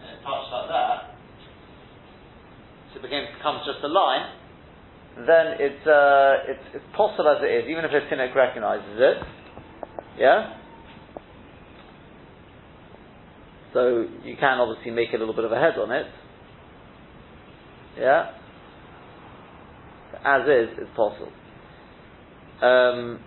and 0.00 0.16
it 0.16 0.24
touched 0.24 0.48
like 0.48 0.68
that, 0.72 1.14
so 2.88 3.00
it 3.00 3.02
becomes, 3.04 3.60
just 3.66 3.84
a 3.84 3.88
line, 3.88 4.32
then 5.26 5.60
it's, 5.60 5.86
uh, 5.86 6.48
it's, 6.48 6.80
it's 6.80 6.84
possible 6.96 7.28
as 7.28 7.44
it 7.44 7.52
is, 7.52 7.70
even 7.70 7.84
if 7.84 7.92
a 7.92 8.00
cynic 8.08 8.34
recognizes 8.34 8.96
it. 8.96 9.16
Yeah? 10.18 10.56
So 13.74 14.06
you 14.24 14.36
can 14.40 14.58
obviously 14.58 14.90
make 14.92 15.12
a 15.12 15.18
little 15.18 15.34
bit 15.34 15.44
of 15.44 15.52
a 15.52 15.60
head 15.60 15.76
on 15.76 15.92
it. 15.92 16.06
Yeah? 17.98 18.30
As 20.24 20.42
is, 20.48 20.78
it's 20.78 20.90
possible. 20.96 21.32
Um, 22.62 23.20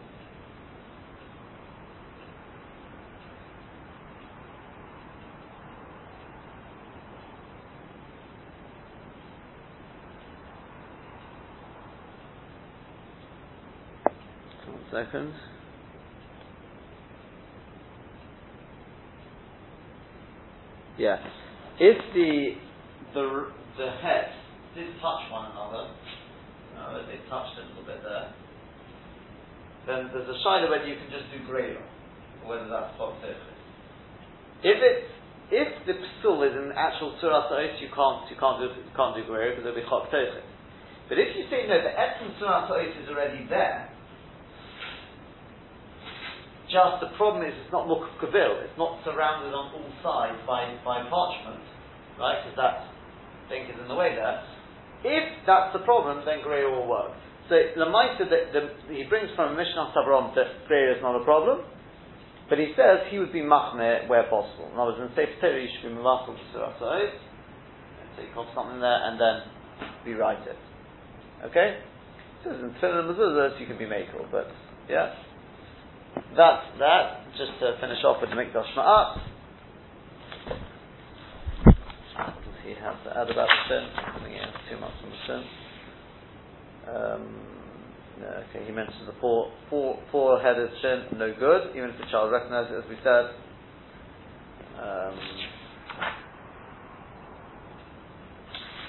second. 14.91 15.33
Yeah. 20.97 21.17
If 21.79 21.97
the 22.13 22.55
the 23.13 23.51
the 23.77 23.91
head 24.01 24.31
did 24.73 24.87
touch 24.95 25.31
one 25.31 25.51
another, 25.51 25.89
uh, 26.77 27.01
they 27.09 27.19
touched 27.27 27.57
a 27.57 27.65
little 27.65 27.83
bit 27.83 27.99
there, 28.05 28.29
then 29.89 30.09
there's 30.13 30.29
a 30.29 30.37
shiloh 30.45 30.69
whether 30.69 30.85
you 30.85 30.95
can 30.95 31.09
just 31.09 31.27
do 31.33 31.41
grey 31.49 31.75
or 31.75 32.45
whether 32.45 32.69
that's 32.69 32.93
hot 32.95 33.17
If 34.63 34.77
it 34.77 34.97
if 35.47 35.69
the 35.87 35.95
psul 36.19 36.43
is 36.43 36.51
an 36.59 36.75
actual 36.75 37.15
suras 37.23 37.47
you 37.79 37.87
can't 37.95 38.27
you 38.27 38.35
can't 38.35 38.59
do 38.59 38.67
you 38.67 38.93
can't 38.95 39.15
do 39.15 39.23
grey 39.23 39.55
because 39.55 39.63
it'll 39.63 39.79
be 39.79 39.87
chok 39.87 40.11
But 40.11 41.17
if 41.17 41.29
you 41.39 41.47
say 41.49 41.63
no, 41.71 41.79
the 41.79 41.95
essence 41.95 42.35
suras 42.35 42.67
is 42.99 43.07
already 43.07 43.47
there, 43.47 43.87
just 46.67 46.99
the 46.99 47.15
problem 47.15 47.47
is 47.47 47.55
it's 47.55 47.71
not 47.71 47.87
mukaf 47.87 48.11
kavil, 48.19 48.59
it's 48.59 48.75
not 48.75 48.99
surrounded 49.07 49.55
on 49.55 49.71
all 49.71 49.91
sides 50.03 50.35
by, 50.43 50.75
by 50.83 50.99
parchment, 51.07 51.63
right? 52.19 52.43
Because 52.43 52.59
that 52.59 52.91
thing 53.47 53.71
is 53.71 53.79
in 53.79 53.87
the 53.87 53.95
way 53.95 54.11
there. 54.19 54.43
If 55.03 55.45
that's 55.45 55.73
the 55.73 55.83
problem, 55.85 56.23
then 56.25 56.41
grey 56.43 56.65
will 56.65 56.87
work. 56.87 57.11
So 57.49 57.55
the 57.55 57.85
Maita 57.85 58.29
that 58.29 58.51
the, 58.51 58.93
he 58.93 59.03
brings 59.05 59.29
from 59.35 59.55
Mishnah 59.55 59.93
Sabram 59.95 60.35
that 60.35 60.67
grey 60.67 60.91
is 60.91 61.01
not 61.01 61.21
a 61.21 61.23
problem, 61.23 61.61
but 62.49 62.57
he 62.59 62.73
says 62.75 63.07
he 63.09 63.19
would 63.19 63.31
be 63.31 63.41
machne 63.41 64.07
where 64.07 64.23
possible. 64.23 64.69
In 64.73 64.79
other 64.79 64.91
words, 64.91 65.01
in 65.01 65.09
Sefer 65.15 65.39
Torah 65.41 65.61
you 65.61 65.69
should 65.81 65.89
be 65.89 65.95
to 65.95 66.35
surah. 66.53 66.79
So 66.79 66.87
take 68.17 68.35
off 68.35 68.47
something 68.55 68.81
there 68.81 68.99
and 69.05 69.19
then 69.19 69.41
rewrite 70.05 70.47
it. 70.47 70.57
Okay? 71.45 71.79
So 72.43 72.51
in 72.51 72.73
tefillin 72.81 73.13
mezuzahs, 73.13 73.59
you 73.59 73.67
can 73.67 73.77
be 73.77 73.85
makel, 73.85 74.29
but 74.31 74.47
yeah. 74.89 75.13
That's 76.35 76.65
that. 76.79 77.25
Just 77.37 77.59
to 77.59 77.77
finish 77.79 78.03
off 78.03 78.21
with 78.21 78.29
the 78.31 78.35
mikdash 78.35 78.75
me'at. 78.75 79.21
He 82.67 82.75
have 82.83 82.99
to 83.07 83.09
add 83.15 83.31
about 83.31 83.47
the 83.47 83.63
sin? 83.71 83.83
I 83.95 84.19
think 84.19 84.35
he 84.35 84.39
has 84.43 84.51
too 84.67 84.75
much 84.75 84.91
on 84.99 85.07
the 85.07 85.21
sin. 85.23 85.41
Um, 86.83 87.23
no, 88.19 88.27
okay, 88.49 88.65
he 88.67 88.71
mentions 88.75 89.07
the 89.07 89.15
four, 89.21 89.53
four, 89.69 89.99
four-headed 90.11 90.69
shin, 90.81 91.17
no 91.17 91.31
good, 91.31 91.71
even 91.77 91.91
if 91.91 91.97
the 91.97 92.11
child 92.11 92.29
recognizes 92.29 92.75
it, 92.75 92.83
as 92.83 92.89
we 92.89 92.97
said. 93.07 93.31
Um, 94.83 95.15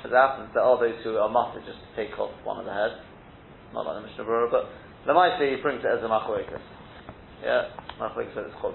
as 0.04 0.10
happens, 0.10 0.50
there 0.54 0.64
are 0.64 0.78
those 0.80 0.98
who 1.04 1.16
are 1.18 1.28
mustard 1.28 1.62
just 1.62 1.78
to 1.78 1.90
take 1.94 2.18
off 2.18 2.34
one 2.42 2.58
of 2.58 2.66
the 2.66 2.74
heads, 2.74 2.98
not 3.72 3.86
like 3.86 4.02
the 4.02 4.08
Mishnah 4.08 4.24
Berurah, 4.24 4.50
but 4.50 4.64
the 5.06 5.12
Lamaisi 5.12 5.54
he 5.54 5.62
brings 5.62 5.84
it 5.84 5.90
as 5.94 6.02
a 6.02 6.08
machoikas. 6.10 6.58
Yeah, 7.44 7.70
machoikas 8.00 8.42
it's 8.42 8.58
chok 8.58 8.74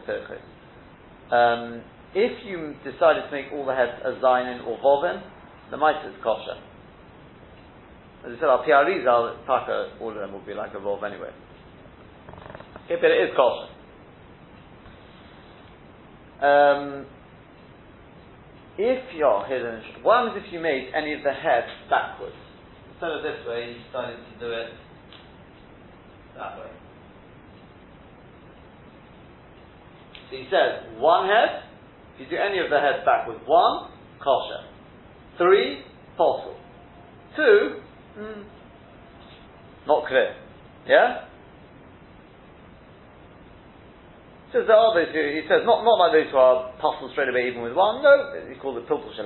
um, 1.31 1.83
If 2.15 2.45
you 2.45 2.75
decided 2.83 3.25
to 3.25 3.31
make 3.31 3.45
all 3.53 3.65
the 3.65 3.73
heads 3.73 4.01
a 4.05 4.23
zainin 4.23 4.65
or 4.67 4.77
vovin, 4.77 5.21
the 5.71 5.77
mice 5.77 6.05
is 6.05 6.13
kosher. 6.23 6.61
As 8.25 8.31
I 8.37 8.39
said, 8.39 8.49
our 8.49 8.63
PREs 8.63 9.03
taka, 9.45 9.97
all 9.99 10.09
of 10.09 10.15
them 10.15 10.31
will 10.31 10.45
be 10.45 10.53
like 10.53 10.73
a 10.73 10.77
Vov 10.77 11.03
anyway. 11.03 11.31
Okay, 12.85 12.95
but 13.01 13.11
it 13.11 13.29
is 13.29 13.35
kosher. 13.35 13.67
Um, 16.45 17.05
if 18.77 19.03
you're 19.15 19.45
hidden, 19.45 19.81
what 20.03 20.25
happens 20.25 20.43
if 20.45 20.53
you 20.53 20.59
made 20.59 20.91
any 20.95 21.13
of 21.13 21.23
the 21.23 21.33
heads 21.33 21.67
backwards? 21.89 22.35
Instead 22.93 23.11
of 23.11 23.23
this 23.23 23.45
way, 23.47 23.75
you 23.75 23.83
decided 23.85 24.17
to 24.17 24.39
do 24.39 24.51
it 24.51 24.71
that 26.37 26.57
way. 26.57 26.71
So 30.29 30.37
he 30.37 30.47
says, 30.49 30.95
one 30.97 31.27
head, 31.27 31.63
if 32.15 32.19
you 32.19 32.37
do 32.37 32.37
any 32.37 32.59
of 32.59 32.69
the 32.69 32.79
heads 32.79 33.05
backwards, 33.05 33.41
one, 33.45 33.91
kosher. 34.19 34.69
Three, 35.37 35.81
possible. 36.17 36.57
Two, 37.35 37.83
Mm. 38.17 38.45
Not 39.87 40.07
clear. 40.07 40.35
Yeah? 40.87 41.25
Says 44.53 44.69
there 44.69 44.77
are 44.77 44.93
those 44.93 45.09
who, 45.11 45.21
he 45.33 45.41
says, 45.49 45.65
not, 45.65 45.81
not 45.81 45.97
like 45.97 46.13
those 46.13 46.29
who 46.29 46.37
are 46.37 46.71
puzzled 46.77 47.11
straight 47.11 47.29
away 47.29 47.49
even 47.49 47.63
with 47.63 47.73
one, 47.73 48.03
no, 48.03 48.37
he 48.47 48.55
calls 48.61 48.77
it 48.77 48.87
pilpul 48.87 49.09
shel. 49.17 49.25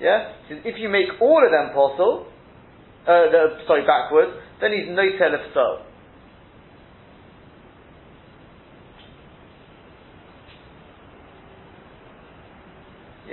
Yeah? 0.00 0.32
He 0.48 0.54
says, 0.54 0.62
if 0.64 0.80
you 0.80 0.88
make 0.88 1.20
all 1.20 1.44
of 1.44 1.52
them 1.52 1.76
puzzle, 1.76 2.26
uh, 3.04 3.28
the, 3.28 3.60
sorry, 3.68 3.84
backwards, 3.84 4.32
then 4.62 4.72
he's 4.72 4.88
no 4.88 5.04
telef 5.20 5.52
so. 5.52 5.84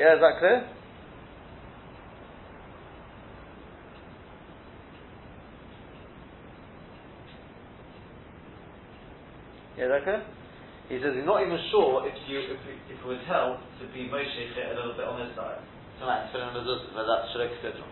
Yeah, 0.02 0.18
is 0.18 0.22
that 0.26 0.42
clear? 0.42 0.66
Yeah, 9.78 9.94
okay? 10.02 10.26
He 10.90 10.98
says 11.06 11.14
he's 11.14 11.22
not 11.22 11.46
even 11.46 11.54
sure 11.70 12.02
if 12.10 12.18
you 12.26 12.42
if, 12.50 12.58
if 12.90 12.98
it 12.98 13.06
would 13.06 13.22
help 13.30 13.62
to 13.78 13.86
be 13.94 14.10
Moshe 14.10 14.26
a 14.26 14.74
little 14.74 14.98
bit 14.98 15.06
on 15.06 15.22
this 15.22 15.38
side. 15.38 15.62
So 16.02 16.10
like 16.10 16.34
filling 16.34 16.58
the 16.58 16.66
but 16.98 17.06
that's 17.06 17.30
Shalek 17.38 17.54
Sidron. 17.62 17.86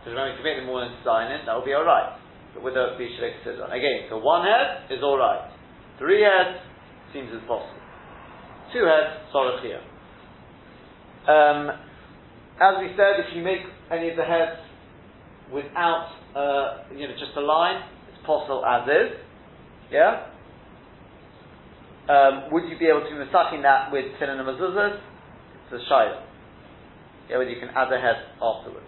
Because 0.00 0.16
if 0.16 0.40
you 0.40 0.44
make 0.48 0.56
the 0.56 0.64
morning 0.64 0.96
sign 1.04 1.36
in, 1.36 1.44
that 1.44 1.52
will 1.52 1.68
be 1.68 1.76
alright. 1.76 2.16
But 2.56 2.64
it 2.64 2.96
be 2.96 3.12
Shalek 3.12 3.44
Sidron. 3.44 3.76
Again, 3.76 4.08
so 4.08 4.24
one 4.24 4.48
head 4.48 4.88
is 4.88 5.04
alright. 5.04 5.52
Three 6.00 6.24
heads 6.24 6.64
seems 7.12 7.28
impossible. 7.28 7.76
Two 8.72 8.88
heads, 8.88 9.28
Sorachia. 9.36 9.87
Um, 11.28 11.70
as 12.60 12.74
we 12.80 12.88
said, 12.96 13.20
if 13.20 13.36
you 13.36 13.42
make 13.42 13.60
any 13.92 14.10
of 14.10 14.16
the 14.16 14.24
heads 14.24 14.58
without, 15.52 16.08
uh, 16.34 16.84
you 16.94 17.06
know, 17.06 17.14
just 17.14 17.36
a 17.36 17.40
line, 17.40 17.82
it's 18.08 18.26
possible 18.26 18.64
as 18.64 18.88
is. 18.88 19.16
Yeah? 19.90 20.26
Um, 22.08 22.52
would 22.52 22.68
you 22.68 22.78
be 22.78 22.86
able 22.86 23.00
to 23.00 23.06
be 23.06 23.30
masaking 23.30 23.62
that 23.62 23.92
with 23.92 24.06
tefillin 24.18 24.40
and 24.40 24.48
mezuzahs? 24.48 25.00
It's 25.70 25.82
a 25.82 25.92
shayla. 25.92 26.22
Yeah, 27.28 27.38
whether 27.38 27.50
you 27.50 27.60
can 27.60 27.68
add 27.70 27.90
the 27.90 27.98
head 28.00 28.16
afterwards. 28.40 28.86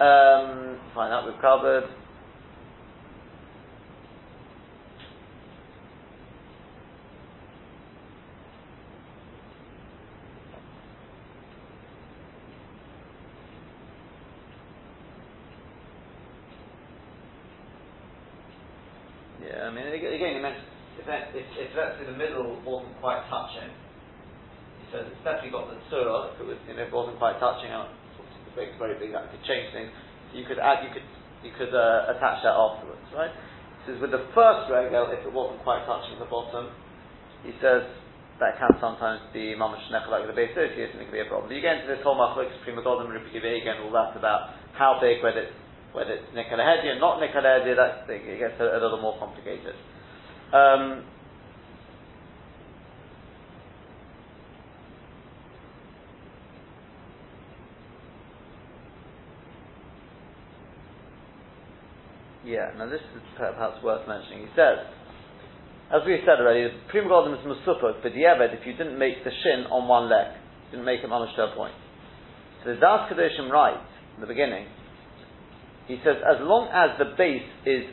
Um, 0.00 0.78
fine, 0.94 1.10
that 1.10 1.24
we've 1.24 1.40
covered. 1.40 1.84
Yeah, 19.42 19.66
I 19.66 19.70
mean, 19.70 19.86
again, 19.86 20.34
you 20.36 20.42
mentioned 20.42 20.66
if, 20.98 21.06
if, 21.06 21.46
if 21.56 21.70
let's 21.76 21.96
say 21.98 22.06
the 22.06 22.18
middle 22.18 22.58
wasn't 22.66 22.98
quite 23.00 23.22
touching, 23.30 23.70
he 23.70 24.84
says 24.92 25.06
it's 25.06 25.22
definitely 25.24 25.54
got 25.54 25.70
the 25.70 25.78
surah, 25.88 26.34
if 26.34 26.40
it 26.40 26.46
was, 26.46 26.58
you 26.68 26.74
know, 26.74 26.82
if 26.82 26.90
it 26.90 26.94
wasn't 26.94 27.18
quite 27.18 27.38
touching, 27.40 27.70
out, 27.70 27.88
the 28.18 28.52
big, 28.58 28.76
very 28.78 28.98
big, 28.98 29.14
that 29.14 29.27
could 29.38 29.46
change 29.46 29.70
things. 29.70 29.94
You 30.34 30.42
could 30.44 30.58
add, 30.58 30.82
you 30.82 30.90
could, 30.90 31.06
you 31.46 31.54
could 31.54 31.70
uh, 31.70 32.10
attach 32.10 32.42
that 32.42 32.58
afterwards, 32.58 33.06
right? 33.14 33.30
He 33.86 33.94
says 33.94 34.02
with 34.02 34.10
the 34.10 34.26
first 34.34 34.66
regel, 34.66 35.14
if 35.14 35.22
it 35.22 35.30
wasn't 35.30 35.62
quite 35.62 35.86
touching 35.86 36.18
the 36.18 36.26
bottom, 36.26 36.74
he 37.46 37.54
says 37.62 37.86
that 38.42 38.58
can 38.58 38.74
sometimes 38.82 39.22
be 39.32 39.54
mamash 39.54 39.86
nechel 39.90 40.10
like 40.10 40.26
with 40.26 40.34
the 40.34 40.38
base 40.38 40.54
associates 40.54 40.94
and 40.94 41.02
it 41.02 41.10
can 41.10 41.14
be 41.14 41.22
a 41.22 41.30
problem. 41.30 41.50
You 41.50 41.62
get 41.62 41.82
into 41.82 41.90
this 41.94 42.02
whole 42.02 42.18
machlokes 42.18 42.54
prima 42.66 42.82
golden 42.82 43.10
again, 43.14 43.82
all 43.82 43.94
that 43.94 44.18
about 44.18 44.58
how 44.74 44.98
big, 45.00 45.22
whether 45.22 45.46
it's 45.46 45.56
whether 45.92 46.20
it's 46.20 46.28
or 46.36 47.00
not 47.00 47.18
nikalahedi, 47.18 47.74
that 47.74 48.04
it 48.12 48.38
gets 48.38 48.60
a, 48.60 48.76
a 48.76 48.80
little 48.80 49.00
more 49.00 49.18
complicated. 49.18 49.74
Um, 50.52 51.04
yeah, 62.48 62.72
now 62.76 62.88
this 62.88 63.04
is 63.14 63.22
perhaps 63.36 63.76
worth 63.84 64.08
mentioning. 64.08 64.48
He 64.48 64.52
says, 64.56 64.80
as 65.92 66.00
we 66.06 66.16
said 66.24 66.40
already, 66.40 66.64
the 66.64 66.80
prima 66.88 67.08
golden 67.08 67.34
is 67.36 67.44
musupot, 67.44 68.02
but 68.02 68.12
the 68.12 68.24
eved, 68.24 68.56
if 68.58 68.66
you 68.66 68.72
didn't 68.72 68.98
make 68.98 69.22
the 69.24 69.30
shin 69.30 69.68
on 69.70 69.86
one 69.86 70.08
leg, 70.08 70.32
You 70.72 70.78
didn't 70.78 70.86
make 70.86 71.02
mamash 71.04 71.34
to 71.36 71.52
a 71.52 71.54
point. 71.54 71.74
So 72.64 72.74
the 72.74 72.80
Das 72.80 73.12
Kedoshim 73.12 73.50
writes 73.50 73.84
in 74.16 74.20
the 74.20 74.26
beginning, 74.26 74.66
he 75.86 75.96
says, 76.04 76.16
as 76.24 76.40
long 76.40 76.68
as 76.72 76.98
the 76.98 77.16
base 77.16 77.48
is 77.64 77.84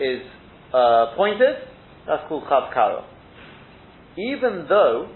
is 0.00 0.22
uh, 0.72 1.14
pointed, 1.16 1.56
that's 2.06 2.28
called 2.28 2.44
chav 2.44 2.72
karo. 2.72 3.04
Even 4.16 4.66
though 4.68 5.08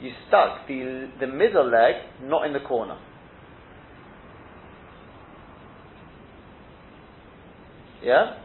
you 0.00 0.10
stuck 0.28 0.66
the, 0.66 1.08
the 1.20 1.26
middle 1.26 1.70
leg 1.70 1.94
not 2.22 2.46
in 2.46 2.52
the 2.52 2.60
corner. 2.60 2.98
Yeah? 8.02 8.42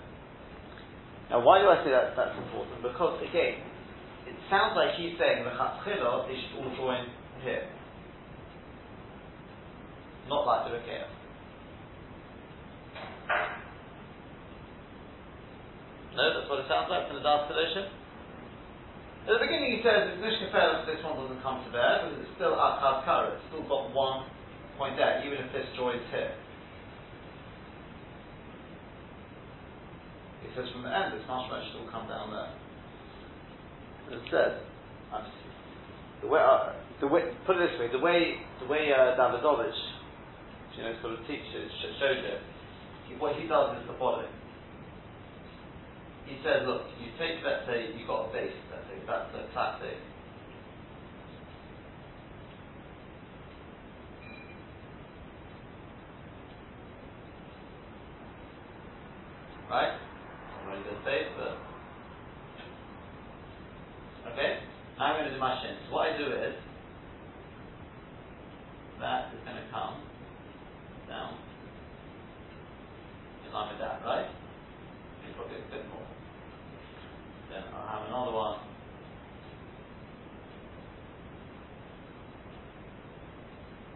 Now, 1.30 1.44
why 1.44 1.60
do 1.60 1.68
I 1.68 1.84
say 1.84 1.92
that 1.92 2.16
that's 2.16 2.38
important? 2.38 2.80
Because, 2.82 3.20
again, 3.26 3.60
it 4.30 4.38
sounds 4.50 4.78
like 4.78 4.96
he's 4.96 5.18
saying 5.20 5.44
the 5.44 5.52
chatzchila, 5.52 6.30
they 6.30 6.38
should 6.38 6.62
all 6.62 6.72
join 6.78 7.10
here. 7.44 7.68
Not 10.30 10.46
like 10.46 10.72
the 10.72 10.78
Rekeach. 10.78 11.10
No, 16.16 16.34
that's 16.34 16.50
what 16.50 16.60
it 16.60 16.68
sounds 16.68 16.90
like 16.90 17.06
from 17.08 17.22
the 17.22 17.26
Das 17.26 17.46
Kedoshim. 17.46 17.88
At 19.28 19.38
the 19.38 19.44
beginning 19.44 19.78
he 19.78 19.82
says, 19.84 20.18
Nishkafel, 20.18 20.88
this 20.88 21.04
one 21.04 21.20
doesn't 21.20 21.44
come 21.44 21.62
to 21.62 21.70
bear, 21.70 22.08
because 22.08 22.24
it's 22.24 22.34
still 22.40 22.56
Achad 22.56 23.04
Kara, 23.04 23.36
it's 23.36 23.44
still 23.52 23.68
got 23.68 23.94
one 23.94 24.26
point 24.80 24.96
there, 24.96 25.22
even 25.28 25.44
if 25.44 25.52
this 25.52 25.68
joins 25.76 26.02
here. 26.10 26.32
Says 30.58 30.66
from 30.74 30.82
the 30.82 30.90
end, 30.90 31.14
this 31.14 31.22
mashma 31.30 31.62
should 31.70 31.86
all 31.86 31.92
come 31.94 32.10
down 32.10 32.34
there. 32.34 32.50
As 34.10 34.24
said, 34.34 34.66
the 36.22 36.28
way, 36.28 36.42
uh, 36.42 36.74
the 37.00 37.08
way, 37.08 37.22
put 37.46 37.62
it 37.62 37.70
this 37.70 37.80
way, 37.80 37.88
the 37.94 38.02
way, 38.02 38.42
the 38.60 38.68
way 38.68 38.90
uh, 38.90 39.14
Davidovich, 39.14 39.78
you 40.76 40.84
know, 40.84 40.94
sort 41.02 41.14
of 41.14 41.22
teaches, 41.30 41.70
shows 42.02 42.18
it, 42.26 42.42
he, 43.08 43.16
what 43.22 43.36
he 43.38 43.48
does 43.48 43.78
is 43.78 43.86
the 43.86 43.94
following 44.00 44.34
he 46.28 46.36
says, 46.44 46.68
look, 46.68 46.84
you 47.00 47.08
take, 47.18 47.40
let's 47.44 47.66
say, 47.66 47.88
you've 47.96 48.08
got 48.08 48.28
a 48.30 48.34
base, 48.34 48.52
let's 48.70 48.84
say, 48.92 49.00
that's 49.08 49.32
a 49.32 49.48
classic. 49.54 49.96
Right? 59.72 59.96
Not 60.66 60.72
really 60.72 60.84
good 60.84 61.00
space, 61.04 61.32
but 61.40 61.56
okay. 64.32 64.60
Now 64.98 65.06
I'm 65.12 65.20
going 65.20 65.28
to 65.28 65.34
do 65.34 65.40
my 65.40 65.60
shin. 65.62 65.76
So 65.88 65.96
what 65.96 66.08
I 66.08 66.18
do 66.18 66.28
is 66.28 66.56
that 69.00 69.32
is 69.34 69.44
going 69.44 69.58
to 69.58 69.68
come 69.72 70.00
down 71.08 71.36
in 73.46 73.54
line 73.54 73.72
with 73.72 73.80
that, 73.80 74.02
right? 74.06 74.28
Maybe 75.22 75.34
probably 75.36 75.56
a 75.56 75.72
bit 75.72 75.88
more. 75.92 76.08
Then 77.50 77.64
I'll 77.74 77.88
have 77.88 78.08
another 78.08 78.32
one. 78.36 78.60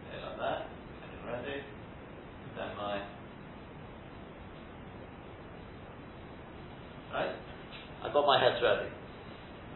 Okay, 0.08 0.24
like 0.24 0.38
that. 0.40 0.60
Getting 1.04 1.26
ready. 1.28 1.60
Then 2.56 2.76
my 2.76 3.02
right. 7.12 7.36
I've 8.02 8.12
got 8.12 8.26
my 8.26 8.40
heads 8.42 8.56
ready. 8.62 8.88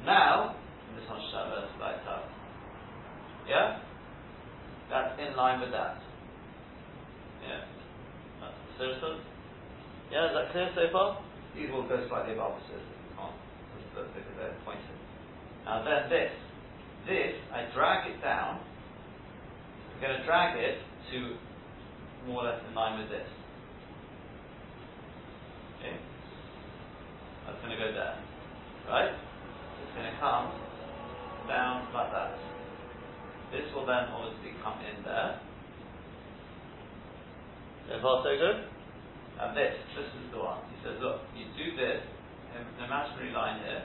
Now 0.05 0.57
this 0.97 1.09
one 1.09 1.21
Shabbos 1.31 1.69
like 1.81 2.01
that. 2.05 2.25
Yeah? 3.49 3.79
That's 4.89 5.21
in 5.21 5.37
line 5.37 5.61
with 5.61 5.73
that. 5.73 6.01
Yeah. 7.45 7.61
That's 8.41 8.57
the 8.57 8.85
citizens. 8.85 9.21
Yeah, 10.11 10.31
is 10.31 10.33
that 10.33 10.53
clear 10.53 10.71
so 10.75 10.89
far? 10.93 11.21
These 11.55 11.71
will 11.71 11.87
go 11.87 12.01
slightly 12.09 12.33
above 12.35 12.57
the 12.57 12.65
citizens. 12.73 12.97
You 13.11 13.17
can't 13.19 13.37
because 13.97 14.13
they're 14.37 14.57
pointed. 14.65 14.97
Now 15.65 15.85
then 15.85 16.11
this. 16.11 16.33
This, 17.07 17.35
I 17.55 17.71
drag 17.73 18.11
it 18.11 18.21
down. 18.21 18.61
I'm 19.95 20.01
going 20.03 20.19
to 20.19 20.27
drag 20.27 20.59
it 20.59 20.79
to 21.13 21.37
less 22.57 22.65
in 22.69 22.75
line 22.75 22.99
with 23.01 23.11
this. 23.11 23.29
Okay? 25.77 25.97
That's 27.45 27.61
going 27.61 27.77
to 27.77 27.81
go 27.81 27.93
there. 27.93 28.17
Right? 28.89 29.13
It's 29.13 29.93
going 29.93 30.09
to 30.09 30.17
come 30.21 30.57
down 31.49 31.93
like 31.93 32.11
that. 32.13 32.33
This 33.53 33.69
will 33.75 33.87
then 33.87 34.09
obviously 34.11 34.57
come 34.65 34.81
in 34.81 35.05
there. 35.05 35.41
So 37.89 38.01
far 38.03 38.25
so 38.25 38.33
good? 38.35 38.67
And 39.37 39.57
this, 39.57 39.77
this 39.95 40.09
is 40.09 40.33
the 40.33 40.41
one. 40.41 40.65
He 40.73 40.77
says, 40.81 40.97
look, 40.99 41.21
you 41.37 41.45
do 41.55 41.77
this, 41.77 42.01
an 42.57 42.65
imaginary 42.83 43.31
line 43.37 43.61
here. 43.63 43.85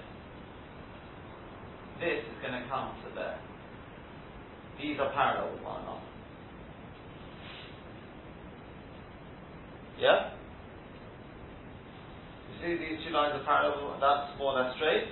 This 1.99 2.23
is 2.23 2.37
going 2.41 2.55
to 2.55 2.65
come 2.71 2.95
to 3.03 3.07
there. 3.13 3.37
These 4.81 4.97
are 4.97 5.11
parallel 5.13 5.53
with 5.53 5.61
one 5.61 5.83
another. 5.83 6.10
Yeah? 10.01 10.33
You 12.49 12.55
see 12.57 12.73
these 12.81 13.05
two 13.05 13.13
lines 13.13 13.37
are 13.37 13.45
parallel, 13.45 14.01
that's 14.01 14.33
more 14.41 14.57
or 14.57 14.65
less 14.65 14.73
straight. 14.81 15.05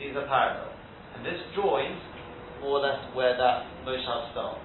These 0.00 0.16
are 0.16 0.24
parallel. 0.24 0.72
And 1.12 1.20
this 1.20 1.36
joins 1.52 2.00
more 2.64 2.80
or 2.80 2.82
less 2.88 2.96
where 3.12 3.36
that 3.36 3.68
moshav 3.84 4.32
starts. 4.32 4.64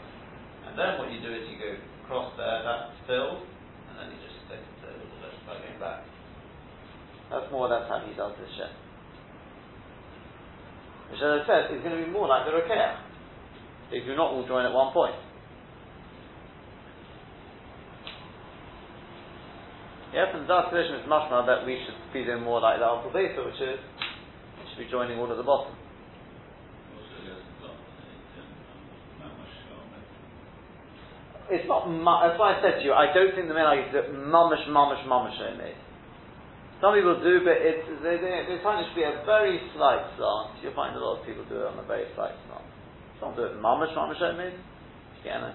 And 0.64 0.80
then 0.80 0.96
what 0.96 1.12
you 1.12 1.20
do 1.20 1.36
is 1.36 1.52
you 1.52 1.60
go 1.60 1.76
across 2.08 2.32
there, 2.40 2.64
that's 2.64 2.96
filled, 3.12 3.44
and 3.92 3.94
then 4.00 4.08
you 4.16 4.18
just 4.24 4.40
stick 4.48 4.64
it 4.64 4.88
a 4.88 4.96
little 5.04 5.20
bit 5.20 5.36
by 5.44 5.60
going 5.60 5.80
back. 5.84 6.08
That's 7.28 7.52
more 7.52 7.68
or 7.68 7.76
less 7.76 7.92
how 7.92 8.00
he 8.08 8.16
does 8.16 8.32
this 8.40 8.52
shit. 8.56 8.72
Which, 11.12 11.20
as 11.20 11.44
I 11.44 11.48
said, 11.48 11.76
is 11.76 11.84
going 11.84 12.00
to 12.00 12.02
be 12.08 12.10
more 12.10 12.32
like 12.32 12.48
the 12.48 12.56
Rekeach. 12.56 13.04
If 13.92 14.08
you're 14.08 14.16
not 14.16 14.32
all 14.32 14.48
join 14.48 14.64
at 14.64 14.72
one 14.72 14.96
point. 14.96 15.20
Yeah, 20.16 20.32
from 20.32 20.48
the 20.48 20.56
Tradition, 20.72 21.04
it's 21.04 21.12
much 21.12 21.28
more 21.28 21.44
that 21.44 21.68
we 21.68 21.76
should 21.84 22.00
be 22.16 22.24
doing 22.24 22.40
more 22.40 22.64
like 22.64 22.80
the 22.80 22.88
Alpha 22.88 23.12
Beta, 23.12 23.36
which 23.44 23.60
is, 23.60 23.76
we 23.76 24.64
should 24.72 24.80
be 24.80 24.88
joining 24.88 25.20
all 25.20 25.28
at 25.28 25.36
the 25.36 25.44
bottom. 25.44 25.76
It's 31.52 31.68
not. 31.68 31.92
Mu- 31.92 32.24
that's 32.24 32.40
why 32.40 32.56
I 32.56 32.64
said 32.64 32.80
to 32.80 32.84
you. 32.88 32.96
I 32.96 33.12
don't 33.12 33.36
think 33.36 33.52
the 33.52 33.54
main 33.60 33.68
argument 33.68 33.92
is 33.92 34.00
that 34.00 34.08
mamish, 34.16 34.64
mamish, 34.72 35.04
mamish 35.04 35.36
made. 35.60 35.78
Some 36.80 36.96
people 36.96 37.20
do, 37.20 37.44
but 37.44 37.60
it's, 37.60 37.84
they, 38.00 38.16
they, 38.16 38.56
they 38.56 38.64
find 38.64 38.82
it 38.82 38.88
to 38.88 38.96
be 38.96 39.04
a 39.04 39.20
very 39.28 39.60
slight 39.76 40.00
slant. 40.16 40.64
You'll 40.64 40.80
find 40.80 40.96
a 40.96 41.00
lot 41.04 41.20
of 41.20 41.28
people 41.28 41.44
do 41.52 41.60
it 41.60 41.68
on 41.68 41.78
a 41.78 41.86
very 41.86 42.08
slight 42.16 42.34
slant. 42.48 42.66
Some 43.20 43.36
do 43.36 43.52
it 43.52 43.60
mamish, 43.60 43.92
mamish 43.92 44.24
made. 44.40 44.56
Yeah, 45.28 45.44
no. 45.44 45.52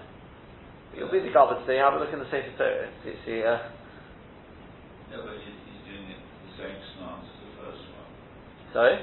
You'll 0.93 1.11
be 1.11 1.25
the 1.25 1.33
garbage 1.33 1.65
today. 1.65 1.81
Have 1.81 1.97
a 1.97 1.99
look 1.99 2.13
in 2.13 2.21
the 2.21 2.29
Sefer 2.29 2.53
Torah. 2.61 2.93
You 3.03 3.17
see. 3.25 3.41
Uh, 3.41 3.80
No, 5.11 5.27
but 5.27 5.35
he's, 5.43 5.59
doing 5.83 6.07
it 6.07 6.23
the 6.23 6.51
same 6.55 6.79
slant 6.95 7.27
as 7.27 7.35
the 7.43 7.51
first 7.59 7.83
one. 7.99 8.07
sorry. 8.71 8.95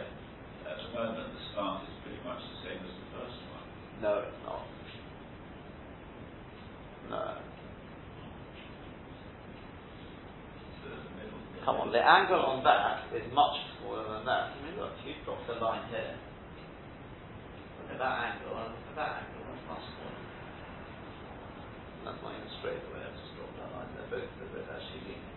At 0.64 0.80
the 0.80 0.88
moment, 0.96 1.36
the 1.36 1.42
slant 1.52 1.84
is 1.84 1.96
pretty 2.00 2.22
much 2.24 2.40
the 2.40 2.58
same 2.64 2.80
as 2.80 2.94
the 2.96 3.08
first 3.12 3.36
one. 3.52 3.66
No, 4.00 4.12
it's 4.24 4.40
not. 4.48 4.64
No. 7.12 7.24
So 10.80 10.86
the 10.96 11.12
middle. 11.20 11.40
Come 11.60 11.76
on, 11.76 11.92
the 11.92 12.00
angle 12.00 12.40
on 12.40 12.64
that 12.64 13.12
is 13.12 13.28
much 13.36 13.56
smaller 13.76 14.08
than 14.08 14.24
that. 14.24 14.56
I 14.56 14.64
mean, 14.64 14.80
look, 14.80 14.96
you 15.04 15.12
drop 15.28 15.44
the 15.44 15.60
line 15.60 15.92
here. 15.92 16.16
Look 17.84 17.96
at 17.96 18.00
that 18.00 18.16
angle, 18.32 18.56
and 18.56 18.72
look 18.72 18.88
at 18.92 18.96
that 18.96 19.12
angle, 19.28 19.44
that's 19.44 19.64
much 19.68 19.84
smaller. 19.92 20.24
That's 22.08 22.20
not 22.24 22.32
even 22.32 22.48
straight 22.64 22.80
away, 22.88 23.04
I've 23.04 23.12
just 23.12 23.36
dropped 23.36 23.56
that 23.60 23.70
line. 23.76 23.92
They're 23.92 24.08
both, 24.08 24.28
they're 24.40 24.52
both 24.56 24.72
actually 24.72 25.04
leaning. 25.04 25.36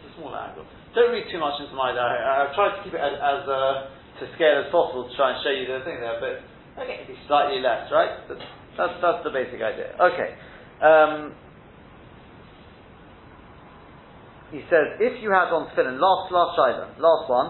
It's 0.00 0.04
a 0.04 0.09
small 0.20 0.36
angle. 0.36 0.68
Don't 0.94 1.10
read 1.10 1.24
too 1.32 1.40
much 1.40 1.56
into 1.60 1.72
my. 1.72 1.96
I- 1.96 2.44
I've 2.44 2.54
tried 2.54 2.76
to 2.76 2.80
keep 2.84 2.92
it 2.92 3.00
as, 3.00 3.16
as 3.16 3.42
uh, 3.48 3.88
to 4.20 4.24
scale 4.36 4.60
as 4.60 4.68
possible 4.68 5.08
to 5.08 5.12
try 5.16 5.32
and 5.32 5.40
show 5.40 5.50
you 5.50 5.64
the 5.64 5.80
thing 5.84 5.96
there, 6.04 6.20
but 6.20 6.44
okay, 6.84 7.00
it'd 7.02 7.08
be 7.08 7.18
slightly 7.26 7.60
less, 7.64 7.88
right? 7.88 8.28
But 8.28 8.38
that's, 8.76 9.00
that's 9.00 9.24
the 9.24 9.32
basic 9.32 9.64
idea. 9.64 9.96
Okay. 9.96 10.36
Um, 10.84 11.32
he 14.52 14.60
says, 14.68 14.98
if 15.00 15.22
you 15.22 15.30
had 15.30 15.48
on 15.54 15.70
tefillin, 15.72 16.00
last 16.00 16.32
last 16.32 16.52
shiva, 16.58 16.94
last 16.98 17.30
one, 17.30 17.48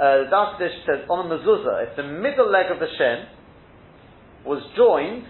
uh, 0.00 0.28
Dark 0.30 0.58
Dish 0.58 0.74
says 0.84 1.06
on 1.08 1.30
a 1.30 1.38
mezuzah, 1.38 1.90
if 1.90 1.96
the 1.96 2.02
middle 2.02 2.50
leg 2.50 2.70
of 2.70 2.78
the 2.80 2.88
shin 2.98 3.24
was 4.44 4.60
joined, 4.76 5.24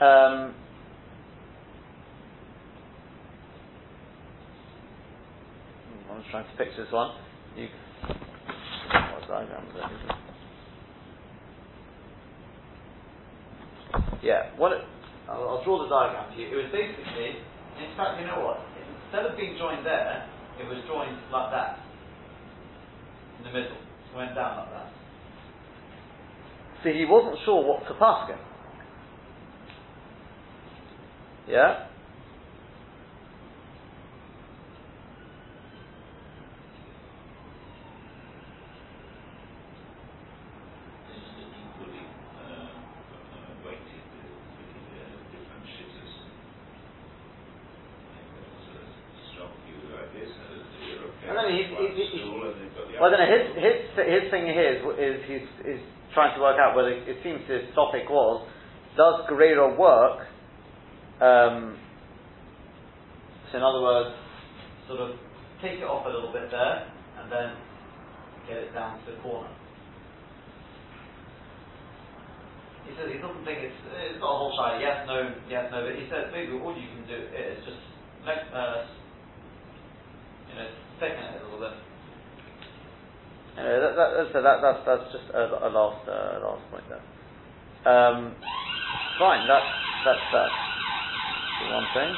um, 0.00 0.54
I'm 6.10 6.20
just 6.20 6.30
trying 6.30 6.44
to 6.44 6.56
picture 6.56 6.84
this 6.84 6.92
one. 6.92 7.12
You, 7.56 7.68
what 8.88 9.28
diagram 9.28 9.64
is? 9.68 9.74
Yeah, 14.22 14.50
what 14.56 14.72
it, 14.72 14.82
I'll, 15.28 15.48
I'll 15.48 15.64
draw 15.64 15.82
the 15.82 15.88
diagram 15.88 16.32
for 16.34 16.40
you. 16.40 16.48
It 16.48 16.56
was 16.56 16.70
basically, 16.72 17.38
in 17.82 17.96
fact, 17.96 18.20
you 18.20 18.26
know 18.26 18.44
what? 18.44 18.60
Instead 19.06 19.26
of 19.30 19.36
being 19.36 19.56
joined 19.58 19.84
there, 19.86 20.28
it 20.60 20.66
was 20.66 20.78
joined 20.88 21.18
like 21.32 21.50
that, 21.52 21.78
in 23.38 23.44
the 23.44 23.50
middle. 23.52 23.76
It 23.76 24.16
went 24.16 24.34
down 24.34 24.56
like 24.58 24.70
that. 24.72 24.92
See, 26.84 26.92
he 26.98 27.04
wasn't 27.04 27.38
sure 27.44 27.62
what 27.64 27.86
to 27.88 27.94
pass 27.94 28.28
him. 28.30 28.38
Yeah? 31.48 31.86
It's 41.06 41.30
equally 41.54 42.02
uh, 42.36 42.66
uh, 42.66 43.52
weighted 43.64 44.04
with 44.10 44.70
the 44.74 44.98
uh, 44.98 45.16
different 45.32 45.64
shitters. 45.78 46.12
There 48.10 48.50
was 48.50 48.66
a 48.74 48.84
strong 49.32 49.52
view 49.64 49.78
like 49.94 50.10
this, 50.12 50.30
and 50.34 50.46
there's 50.50 50.66
the 50.66 50.82
European 50.98 51.30
I 51.30 51.34
don't 51.34 51.46
know, 51.46 51.54
he- 51.56 51.74
one 51.74 51.94
he- 51.94 52.04
he- 52.04 52.20
stool, 52.26 52.42
and 52.42 52.56
they've 52.60 52.74
got 52.74 52.84
the 52.90 52.94
Well, 52.98 53.08
I 53.08 53.16
don't 53.16 53.22
know. 53.22 53.30
other 53.30 53.38
His 53.38 53.44
his 53.56 53.76
his 54.22 54.24
thing 54.30 54.44
here 54.50 54.72
is 55.30 55.48
he's 55.64 55.84
trying 56.14 56.34
to 56.34 56.40
work 56.40 56.56
out 56.58 56.76
whether 56.76 56.90
it 56.90 57.18
seems 57.22 57.40
his 57.48 57.62
topic 57.74 58.08
was 58.08 58.48
does 58.96 59.28
Guerrero 59.28 59.76
work? 59.76 60.26
Um, 61.20 61.76
so 63.52 63.58
in 63.58 63.62
other 63.62 63.82
words, 63.82 64.16
sort 64.88 65.00
of 65.00 65.16
take 65.60 65.80
it 65.80 65.84
off 65.84 66.06
a 66.06 66.10
little 66.10 66.32
bit 66.32 66.50
there 66.50 66.88
and 67.20 67.30
then 67.30 67.52
get 68.48 68.56
it 68.56 68.72
down 68.74 69.04
to 69.04 69.12
the 69.12 69.18
corner. 69.20 69.52
He 72.88 72.94
says 72.94 73.10
he 73.10 73.18
doesn't 73.18 73.44
think 73.44 73.66
it's 73.66 73.80
it's 73.98 74.20
not 74.22 74.30
a 74.30 74.38
whole 74.38 74.54
shy 74.54 74.78
yes 74.78 75.02
no 75.10 75.34
yes 75.50 75.66
no, 75.74 75.82
but 75.82 75.98
he 75.98 76.06
says 76.06 76.30
maybe 76.30 76.54
all 76.54 76.70
you 76.70 76.86
can 76.94 77.02
do 77.10 77.18
is 77.34 77.58
just 77.66 77.82
uh, 78.24 78.86
you 80.48 80.54
know 80.54 80.68
thicken 81.02 81.34
it 81.34 81.42
a 81.42 81.44
little 81.44 81.60
bit. 81.60 81.85
Anyway, 83.58 83.80
that, 83.80 83.96
that, 83.96 84.28
so 84.32 84.42
that, 84.42 84.60
that's, 84.60 84.80
that's 84.84 85.12
just 85.12 85.32
a, 85.32 85.66
a 85.66 85.70
last 85.72 86.06
uh, 86.08 86.38
last 86.44 86.62
point 86.70 86.84
there. 86.88 87.92
Um, 87.92 88.34
fine, 89.18 89.48
that, 89.48 89.62
that's 90.04 90.20
that. 90.32 90.50
The 91.62 91.72
one 91.72 91.86
thing. 91.94 92.14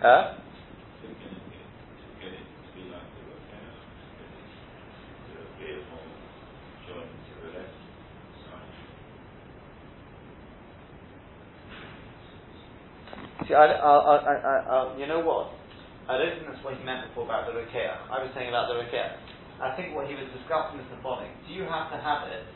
Huh? 0.00 0.39
I, 13.54 13.66
I, 13.74 14.16
I, 14.16 14.34
I, 14.36 14.96
you 14.98 15.06
know 15.06 15.20
what? 15.20 15.52
I 16.08 16.18
don't 16.18 16.34
think 16.34 16.50
that's 16.50 16.64
what 16.64 16.74
he 16.74 16.82
meant 16.82 17.06
before 17.06 17.24
about 17.24 17.46
the 17.46 17.54
Rekeach. 17.54 18.10
I 18.10 18.18
was 18.22 18.30
saying 18.34 18.48
about 18.50 18.66
the 18.66 18.82
Rekeach. 18.82 19.14
I 19.62 19.76
think 19.76 19.94
what 19.94 20.08
he 20.08 20.14
was 20.14 20.26
discussing 20.34 20.80
is 20.80 20.88
the 20.90 20.98
following. 21.02 21.30
Do 21.46 21.54
you 21.54 21.64
have 21.64 21.92
to 21.92 21.98
have 22.00 22.26
it 22.26 22.48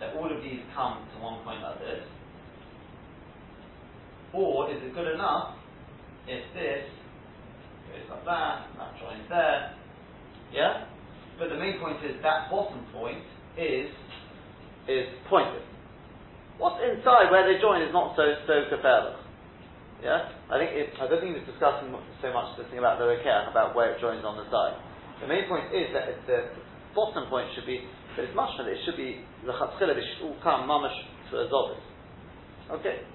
that 0.00 0.14
all 0.16 0.30
of 0.30 0.42
these 0.42 0.62
come 0.74 1.04
to 1.12 1.16
one 1.22 1.42
point 1.44 1.60
like 1.60 1.78
this? 1.78 2.02
Or 4.32 4.70
is 4.70 4.80
it 4.82 4.94
good 4.94 5.12
enough 5.12 5.54
if 6.26 6.42
this 6.54 6.88
goes 7.92 8.08
like 8.08 8.24
that, 8.24 8.66
that 8.78 8.90
joins 8.98 9.28
there? 9.28 9.74
Yeah? 10.52 10.86
But 11.38 11.50
the 11.50 11.58
main 11.58 11.78
point 11.78 12.00
is 12.04 12.16
that 12.22 12.50
bottom 12.50 12.86
point 12.92 13.22
is 13.58 13.90
is 14.88 15.06
pointed. 15.28 15.62
What's 16.58 16.80
inside 16.82 17.30
where 17.30 17.46
they 17.46 17.60
join 17.60 17.82
is 17.82 17.92
not 17.92 18.16
so 18.16 18.22
so 18.46 18.64
gefährlich. 18.70 19.21
Yeah, 20.02 20.34
I 20.50 20.58
think 20.58 20.74
it, 20.74 20.90
I 20.98 21.06
don't 21.06 21.22
think 21.22 21.38
was 21.38 21.46
discussing 21.46 21.94
so 21.94 22.28
much 22.34 22.58
this 22.58 22.66
thing 22.74 22.82
about 22.82 22.98
the 22.98 23.06
Rekeach, 23.06 23.46
about 23.46 23.78
where 23.78 23.94
it 23.94 24.02
joins 24.02 24.26
on 24.26 24.34
the 24.34 24.42
side. 24.50 24.74
The 25.22 25.30
main 25.30 25.46
point 25.46 25.70
is 25.70 25.94
that 25.94 26.10
the 26.26 26.50
bottom 26.94 27.30
point 27.30 27.46
should 27.54 27.66
be, 27.66 27.86
but 28.18 28.26
it's 28.26 28.34
much. 28.34 28.50
It 28.58 28.82
should 28.84 28.98
be 28.98 29.22
the 29.46 29.54
chatzchila. 29.54 29.94
It 29.94 30.02
should 30.18 30.26
all 30.26 30.36
come 30.42 30.66
mamash 30.66 30.98
to 31.30 31.36
a 31.38 31.46
zovis. 31.46 31.78
Okay. 32.82 33.06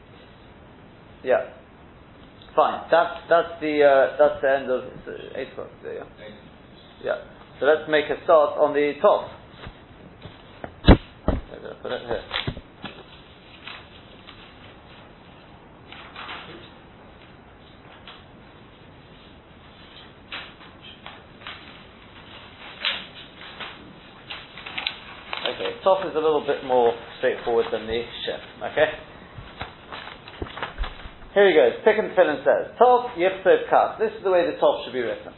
Yeah. 1.23 1.51
Fine. 2.55 2.87
That's 2.89 3.19
that's 3.29 3.59
the 3.59 3.83
uh, 3.83 4.17
that's 4.17 4.41
the 4.41 4.49
end 4.49 4.71
of 4.71 4.83
it's, 4.87 5.07
uh, 5.07 5.39
eight 5.39 5.51
o'clock. 5.51 5.67
Yeah. 5.83 6.07
Yeah. 7.03 7.15
So 7.59 7.65
let's 7.65 7.89
make 7.89 8.05
a 8.05 8.23
start 8.23 8.57
on 8.57 8.73
the 8.73 8.93
top. 9.01 9.29
I'm 10.87 11.83
put 11.83 11.91
it 11.91 12.01
here. 12.07 12.46
Top 25.87 26.03
is 26.03 26.11
a 26.11 26.19
little 26.19 26.43
bit 26.43 26.67
more 26.67 26.91
straightforward 27.19 27.67
than 27.71 27.87
the 27.87 28.03
ship. 28.25 28.43
Okay? 28.59 28.91
Here 31.33 31.47
he 31.47 31.55
goes. 31.55 31.79
Pick 31.85 31.95
and 31.95 32.11
fill 32.11 32.27
and 32.27 32.43
says, 32.43 32.75
Top 32.77 33.15
yichsev 33.15 33.69
kas. 33.69 33.95
This 33.97 34.11
is 34.11 34.21
the 34.21 34.29
way 34.29 34.43
the 34.51 34.59
top 34.59 34.83
should 34.83 34.91
be 34.91 34.99
written. 34.99 35.31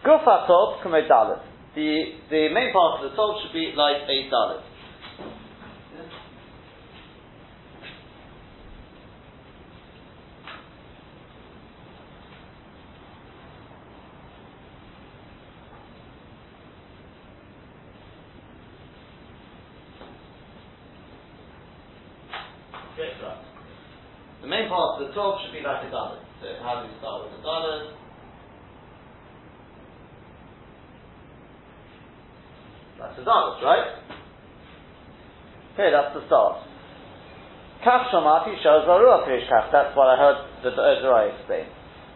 Gufa 0.00 0.46
top 0.48 0.80
kume 0.80 1.04
dalet. 1.04 1.44
The, 1.74 2.16
the 2.30 2.48
main 2.48 2.72
part 2.72 3.04
of 3.04 3.10
the 3.10 3.14
top 3.14 3.36
should 3.44 3.52
be 3.52 3.74
like 3.76 4.08
a 4.08 4.32
dalet. 4.32 4.64
Okay, 22.96 23.12
right. 23.22 23.44
The 24.40 24.48
main 24.48 24.70
part 24.70 24.96
of 25.02 25.08
the 25.08 25.12
top 25.12 25.36
should 25.44 25.52
be 25.52 25.60
like 25.60 25.84
a 25.84 25.92
dalet. 25.92 26.16
So 26.40 26.48
how 26.64 26.80
do 26.80 26.88
we 26.88 26.96
start 26.96 27.28
with 27.28 27.36
the 27.36 27.44
dalet? 27.44 27.92
That's 32.98 33.16
the 33.16 33.22
dalet, 33.22 33.62
right? 33.62 34.00
Okay, 35.76 35.92
that's 35.92 36.16
the 36.16 36.24
start. 36.24 36.64
Kach 37.84 38.08
shamati 38.08 38.56
shows. 38.64 38.88
That's 38.88 39.92
what 39.92 40.08
I 40.08 40.16
heard 40.16 40.38
the 40.64 40.72
Ezra 40.72 41.36
explain. 41.36 41.68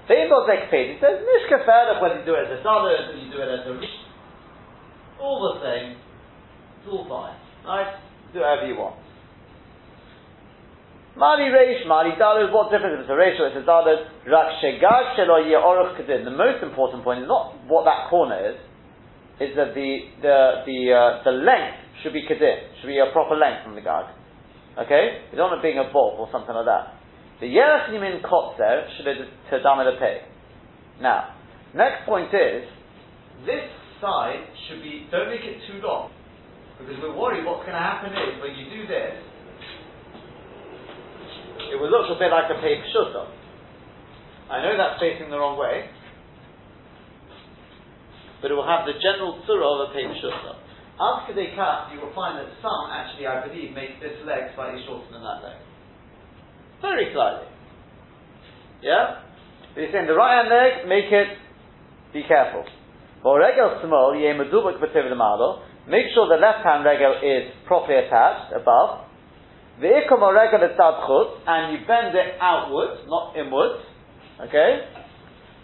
The 0.08 0.16
Imbos 0.16 0.48
Ekped, 0.48 0.72
he 0.72 0.96
says, 0.96 1.20
Nishka 1.20 1.68
Ferach, 1.68 2.00
whether 2.00 2.18
you 2.18 2.24
do 2.24 2.34
it 2.34 2.48
as 2.48 2.58
a 2.58 2.64
dalet, 2.64 3.12
whether 3.12 3.20
you 3.20 3.30
do 3.30 3.38
it 3.38 3.52
as 3.52 3.68
a 3.68 3.76
rish, 3.76 3.94
all 5.20 5.38
the 5.44 5.60
same, 5.60 6.00
it's 6.80 6.88
all 6.88 7.04
fine. 7.04 7.36
Right? 7.68 8.00
Do 8.32 8.40
whatever 8.40 8.66
you 8.66 8.80
want. 8.80 8.96
Mali 11.14 11.52
Reish, 11.52 11.86
Mali 11.86 12.16
Dalet, 12.16 12.50
what 12.50 12.72
difference 12.72 12.96
if 12.96 13.00
it's 13.04 13.12
a 13.12 13.18
Reish 13.18 13.38
or 13.38 13.52
it's 13.52 13.60
a 13.60 13.66
Dalet? 13.68 14.08
Rak 14.26 14.56
Shegag 14.64 15.20
Shelo 15.20 15.44
Ye'oruch 15.44 16.00
Kedin. 16.00 16.24
The 16.24 16.32
most 16.32 16.62
important 16.62 17.04
point 17.04 17.20
is 17.20 17.28
not 17.28 17.54
what 17.68 17.84
that 17.84 18.08
corner 18.08 18.40
is, 18.50 18.56
is 19.38 19.54
that 19.54 19.74
the, 19.74 19.98
the, 20.22 20.64
the, 20.64 20.78
uh, 20.90 21.22
the 21.22 21.36
length 21.36 21.89
should 22.02 22.12
be 22.12 22.22
Kedin, 22.22 22.80
should 22.80 22.88
be 22.88 22.98
a 22.98 23.12
proper 23.12 23.36
length 23.36 23.64
from 23.64 23.74
the 23.74 23.80
Gag. 23.80 24.12
Okay? 24.78 25.26
You 25.30 25.36
don't 25.36 25.50
want 25.50 25.60
it 25.60 25.66
being 25.66 25.78
a 25.78 25.90
bob 25.92 26.18
or 26.18 26.28
something 26.32 26.54
like 26.54 26.66
that. 26.66 27.00
The 27.40 27.48
Yerach 27.48 27.88
Yimin 27.88 28.20
Kotzer 28.20 28.84
should 28.96 29.04
be 29.04 29.14
to 29.16 29.96
Pei. 29.98 30.20
Now, 31.00 31.34
next 31.74 32.04
point 32.04 32.28
is, 32.32 32.68
this 33.46 33.64
side 34.00 34.44
should 34.68 34.82
be, 34.82 35.08
don't 35.10 35.28
make 35.28 35.40
it 35.40 35.60
too 35.68 35.80
long. 35.80 36.12
Because 36.78 36.96
we're 37.00 37.16
worried 37.16 37.44
what's 37.44 37.64
going 37.64 37.76
to 37.76 37.80
happen 37.80 38.12
is, 38.12 38.40
when 38.40 38.56
you 38.56 38.68
do 38.68 38.86
this, 38.88 39.16
it 41.72 41.76
will 41.80 41.90
look 41.90 42.08
a 42.08 42.18
bit 42.18 42.32
like 42.32 42.48
a 42.48 42.60
paper 42.60 42.84
shutta. 42.92 43.28
I 44.50 44.64
know 44.64 44.76
that's 44.76 45.00
facing 45.00 45.30
the 45.30 45.38
wrong 45.38 45.56
way, 45.56 45.88
but 48.42 48.50
it 48.50 48.54
will 48.54 48.66
have 48.66 48.84
the 48.88 48.96
general 49.00 49.40
tzura 49.44 49.64
of 49.64 49.90
a 49.90 49.94
paper 49.94 50.16
shutta. 50.16 50.69
After 51.00 51.32
they 51.32 51.56
cut, 51.56 51.88
you 51.96 52.00
will 52.04 52.12
find 52.12 52.36
that 52.36 52.52
some 52.60 52.92
actually, 52.92 53.24
I 53.24 53.40
believe, 53.40 53.72
make 53.72 53.96
this 54.04 54.20
leg 54.28 54.52
slightly 54.52 54.84
shorter 54.84 55.08
than 55.08 55.24
that 55.24 55.40
leg. 55.40 55.56
Very 56.84 57.08
slightly. 57.16 57.48
Yeah? 58.84 59.24
But 59.72 59.80
you're 59.80 59.92
saying 59.96 60.12
the 60.12 60.18
right 60.18 60.44
hand 60.44 60.52
leg, 60.52 60.84
make 60.84 61.08
it, 61.08 61.40
be 62.12 62.20
careful. 62.28 62.68
Make 65.88 66.12
sure 66.12 66.28
the 66.28 66.36
left 66.36 66.68
hand 66.68 66.84
regel 66.84 67.16
is 67.24 67.48
properly 67.64 68.04
attached 68.04 68.52
above. 68.52 69.08
And 69.80 71.72
you 71.72 71.80
bend 71.88 72.12
it 72.12 72.36
outwards, 72.40 73.08
not 73.08 73.36
inwards. 73.40 73.88
Okay? 74.48 74.84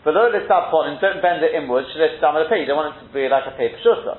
Below 0.05 0.33
the 0.33 0.49
and 0.49 0.97
don't 1.01 1.21
bend 1.21 1.45
it 1.45 1.53
inwards, 1.53 1.89
you 1.93 2.01
don't 2.01 2.25
want 2.25 2.97
it 2.97 3.01
to 3.05 3.13
be 3.13 3.29
like 3.29 3.45
a 3.45 3.57
paper 3.57 3.77
shutta. 3.85 4.17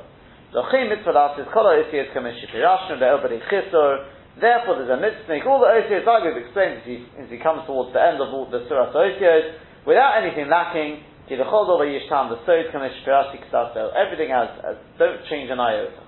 Zochim 0.53 0.87
mitzvah 0.87 1.35
is 1.39 1.47
kol 1.51 1.67
oisiyas 1.67 2.15
kamen 2.15 2.31
shipirashnu 2.39 2.95
le'obadi 2.95 3.43
chisor. 3.51 4.07
Therefore, 4.39 4.79
there's 4.79 4.95
a 4.95 5.01
mitzvah 5.01 5.43
all 5.43 5.59
the 5.59 5.67
oisiyas 5.67 6.05
like 6.07 6.23
we've 6.23 6.45
explained 6.45 6.79
as 6.79 6.85
he, 6.85 7.03
as 7.19 7.27
he 7.29 7.37
comes 7.37 7.67
towards 7.67 7.91
the 7.91 7.99
end 7.99 8.21
of 8.21 8.31
all 8.31 8.47
the 8.49 8.63
surah 8.69 8.93
oisiyas, 8.95 9.59
without 9.85 10.23
anything 10.23 10.47
lacking. 10.47 11.03
Ki 11.27 11.35
the 11.35 11.43
chol 11.43 11.67
over 11.67 11.83
yishtam 11.83 12.31
the 12.31 12.39
sod 12.47 12.71
kamen 12.71 12.87
shipirashi 12.95 13.43
ksaso. 13.51 13.91
Everything 13.91 14.31
else, 14.31 14.55
uh, 14.63 14.79
don't 14.97 15.19
change 15.29 15.51
an 15.51 15.59
iota. 15.59 15.99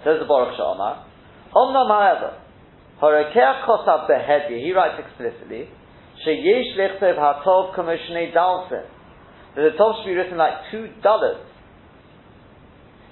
Says 0.00 0.16
the 0.20 0.24
Baruch 0.24 0.56
She'amar. 0.56 1.04
Omnam 1.52 1.88
however, 1.92 2.40
Horekeh 3.02 3.64
kosab 3.68 4.08
behedi, 4.08 4.64
he 4.64 4.72
writes 4.72 4.96
explicitly, 4.96 5.68
sheyesh 6.26 6.72
lechtov 6.80 7.20
hatov 7.20 7.74
kamishne 7.76 8.32
dalsin. 8.32 8.88
That 9.56 9.70
the 9.72 9.76
top 9.76 10.00
should 10.00 10.08
be 10.08 10.14
written 10.14 10.38
like 10.38 10.70
two 10.70 10.88
dollars. 11.02 11.44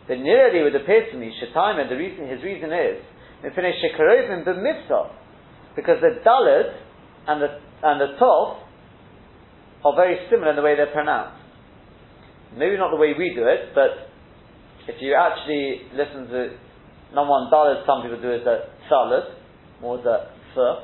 The 0.08 0.16
nearly 0.16 0.62
would 0.62 0.74
appear 0.74 1.10
to 1.10 1.16
me, 1.16 1.32
Shetaim, 1.38 1.80
and 1.80 1.90
the 1.90 1.96
reason, 1.96 2.28
his 2.28 2.42
reason 2.42 2.72
is, 2.72 2.98
in 3.44 3.52
finish 3.54 3.76
Shekarovim 3.78 4.44
b'mitzvah, 4.44 5.10
because 5.76 6.00
the 6.00 6.18
dalet 6.26 6.74
and 7.28 7.40
the, 7.40 7.48
and 7.82 8.00
the 8.00 8.18
tov 8.20 8.58
are 9.84 9.96
very 9.96 10.18
similar 10.30 10.50
in 10.50 10.56
the 10.56 10.62
way 10.62 10.74
they're 10.76 10.92
pronounced. 10.92 11.38
Maybe 12.56 12.76
not 12.76 12.90
the 12.90 12.96
way 12.96 13.14
we 13.16 13.32
do 13.34 13.46
it, 13.46 13.74
but 13.74 14.10
if 14.88 15.00
you 15.00 15.14
actually 15.14 15.82
listen 15.94 16.26
to 16.28 16.58
number 17.14 17.30
one 17.30 17.50
dalet, 17.50 17.86
some 17.86 18.02
people 18.02 18.20
do 18.20 18.30
it 18.30 18.42
as 18.42 18.68
dalet, 18.90 19.34
more 19.80 19.98
as 20.00 20.04
a 20.04 20.34
fur, 20.54 20.82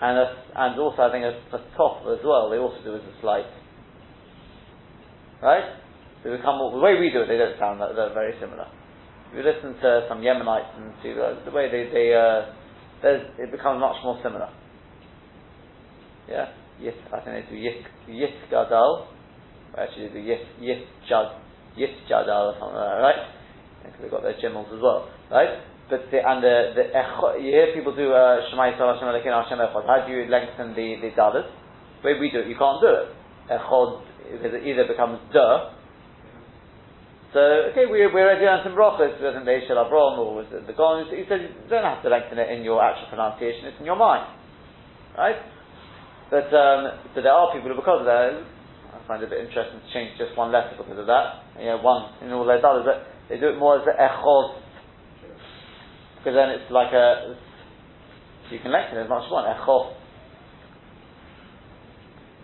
and 0.00 0.18
a, 0.18 0.26
and 0.54 0.78
also 0.78 1.02
I 1.02 1.10
think 1.10 1.24
a, 1.24 1.56
a 1.56 1.60
top 1.76 2.02
as 2.06 2.24
well. 2.24 2.50
They 2.50 2.58
also 2.58 2.82
do 2.84 2.94
it 2.94 3.02
as 3.02 3.14
a 3.18 3.20
slight, 3.20 3.46
right? 5.42 5.85
They 6.26 6.34
become 6.34 6.58
the 6.58 6.82
way 6.82 6.98
we 6.98 7.14
do 7.14 7.22
it. 7.22 7.30
They 7.30 7.38
don't 7.38 7.54
sound 7.54 7.78
that 7.78 7.94
they're 7.94 8.10
very 8.10 8.34
similar. 8.42 8.66
If 9.30 9.38
you 9.38 9.46
listen 9.46 9.78
to 9.78 10.10
some 10.10 10.26
Yemenites 10.26 10.74
and 10.74 10.90
to 11.06 11.08
uh, 11.22 11.44
the 11.46 11.54
way 11.54 11.70
they 11.70 11.86
they 11.86 12.10
uh, 12.10 12.50
it 13.38 13.54
becomes 13.54 13.78
much 13.78 14.02
more 14.02 14.18
similar. 14.26 14.50
Yeah, 16.26 16.50
yes, 16.82 16.98
I 17.14 17.22
think 17.22 17.46
they 17.46 17.54
do 17.54 17.54
yis 17.54 17.78
yis 18.10 18.34
gadal. 18.50 19.06
Actually, 19.78 20.08
they 20.08 20.14
do 20.14 20.20
yis 20.26 20.42
yis 20.58 20.82
jad 21.08 21.38
yis 21.78 21.94
jadal 22.10 22.50
or 22.50 22.54
something 22.58 22.74
like 22.74 22.90
that, 22.90 23.06
right? 23.06 23.22
Because 23.86 24.00
they've 24.02 24.10
got 24.10 24.22
their 24.26 24.34
gimels 24.42 24.66
as 24.74 24.82
well, 24.82 25.06
right? 25.30 25.62
but 25.86 26.10
the, 26.10 26.18
and 26.18 26.42
the, 26.42 26.74
the 26.74 26.84
echo, 26.90 27.38
you 27.38 27.54
hear 27.54 27.70
people 27.70 27.94
do 27.94 28.10
uh, 28.10 28.42
Shema 28.50 28.74
Yisrael 28.74 28.98
Hashem 28.98 29.06
Elokeinu 29.06 29.38
Hashem 29.46 29.58
Echad. 29.62 29.86
How 29.86 30.02
do 30.02 30.10
you 30.10 30.26
lengthen 30.26 30.74
the 30.74 30.98
the 30.98 31.14
dalit? 31.14 31.46
The 32.02 32.10
way 32.10 32.18
we 32.18 32.34
do 32.34 32.42
it, 32.42 32.48
you 32.50 32.58
can't 32.58 32.82
do 32.82 32.90
it. 32.90 33.06
Echad 33.54 34.02
because 34.32 34.54
it 34.54 34.66
either 34.66 34.90
becomes 34.90 35.22
duh. 35.32 35.75
So 37.34 37.40
okay, 37.72 37.86
we 37.86 38.04
we 38.06 38.20
already 38.22 38.44
learned 38.44 38.62
some 38.62 38.78
brachas. 38.78 39.18
Wasn't 39.18 39.44
they 39.46 39.62
Shel 39.66 39.82
Avram 39.82 40.18
or 40.18 40.42
was 40.42 40.46
it 40.52 40.66
the 40.66 40.72
Gon? 40.72 41.06
He 41.10 41.24
said 41.28 41.42
you 41.42 41.50
don't 41.68 41.84
have 41.84 42.02
to 42.02 42.08
lengthen 42.08 42.38
it 42.38 42.50
in 42.50 42.62
your 42.62 42.82
actual 42.82 43.08
pronunciation; 43.10 43.66
it's 43.66 43.80
in 43.80 43.86
your 43.86 43.98
mind, 43.98 44.30
right? 45.18 45.36
But 46.30 46.50
um, 46.54 47.10
but 47.14 47.22
there 47.22 47.34
are 47.34 47.52
people 47.52 47.70
who, 47.70 47.76
because 47.76 48.02
of 48.02 48.08
that, 48.08 48.40
I 48.94 48.98
find 49.06 49.22
it 49.22 49.26
a 49.26 49.30
bit 49.30 49.42
interesting 49.42 49.82
to 49.82 49.88
change 49.92 50.14
just 50.18 50.38
one 50.38 50.50
letter 50.50 50.78
because 50.78 50.98
of 50.98 51.06
that. 51.06 51.42
You 51.58 51.74
know, 51.74 51.78
one 51.82 52.14
in 52.22 52.30
all 52.30 52.46
their 52.46 52.62
dalit, 52.62 52.86
but 52.86 53.10
they 53.28 53.38
do 53.38 53.50
it 53.50 53.58
more 53.58 53.78
as 53.78 53.84
the 53.84 53.94
echod 53.94 54.66
because 56.26 56.42
then 56.42 56.50
it's 56.58 56.66
like 56.74 56.90
a, 56.90 57.38
you 58.50 58.58
can 58.58 58.74
lengthen 58.74 58.98
it 58.98 59.06
as 59.06 59.08
much 59.08 59.22
as 59.22 59.30
you 59.30 59.34
want, 59.38 59.46
echo. 59.46 59.94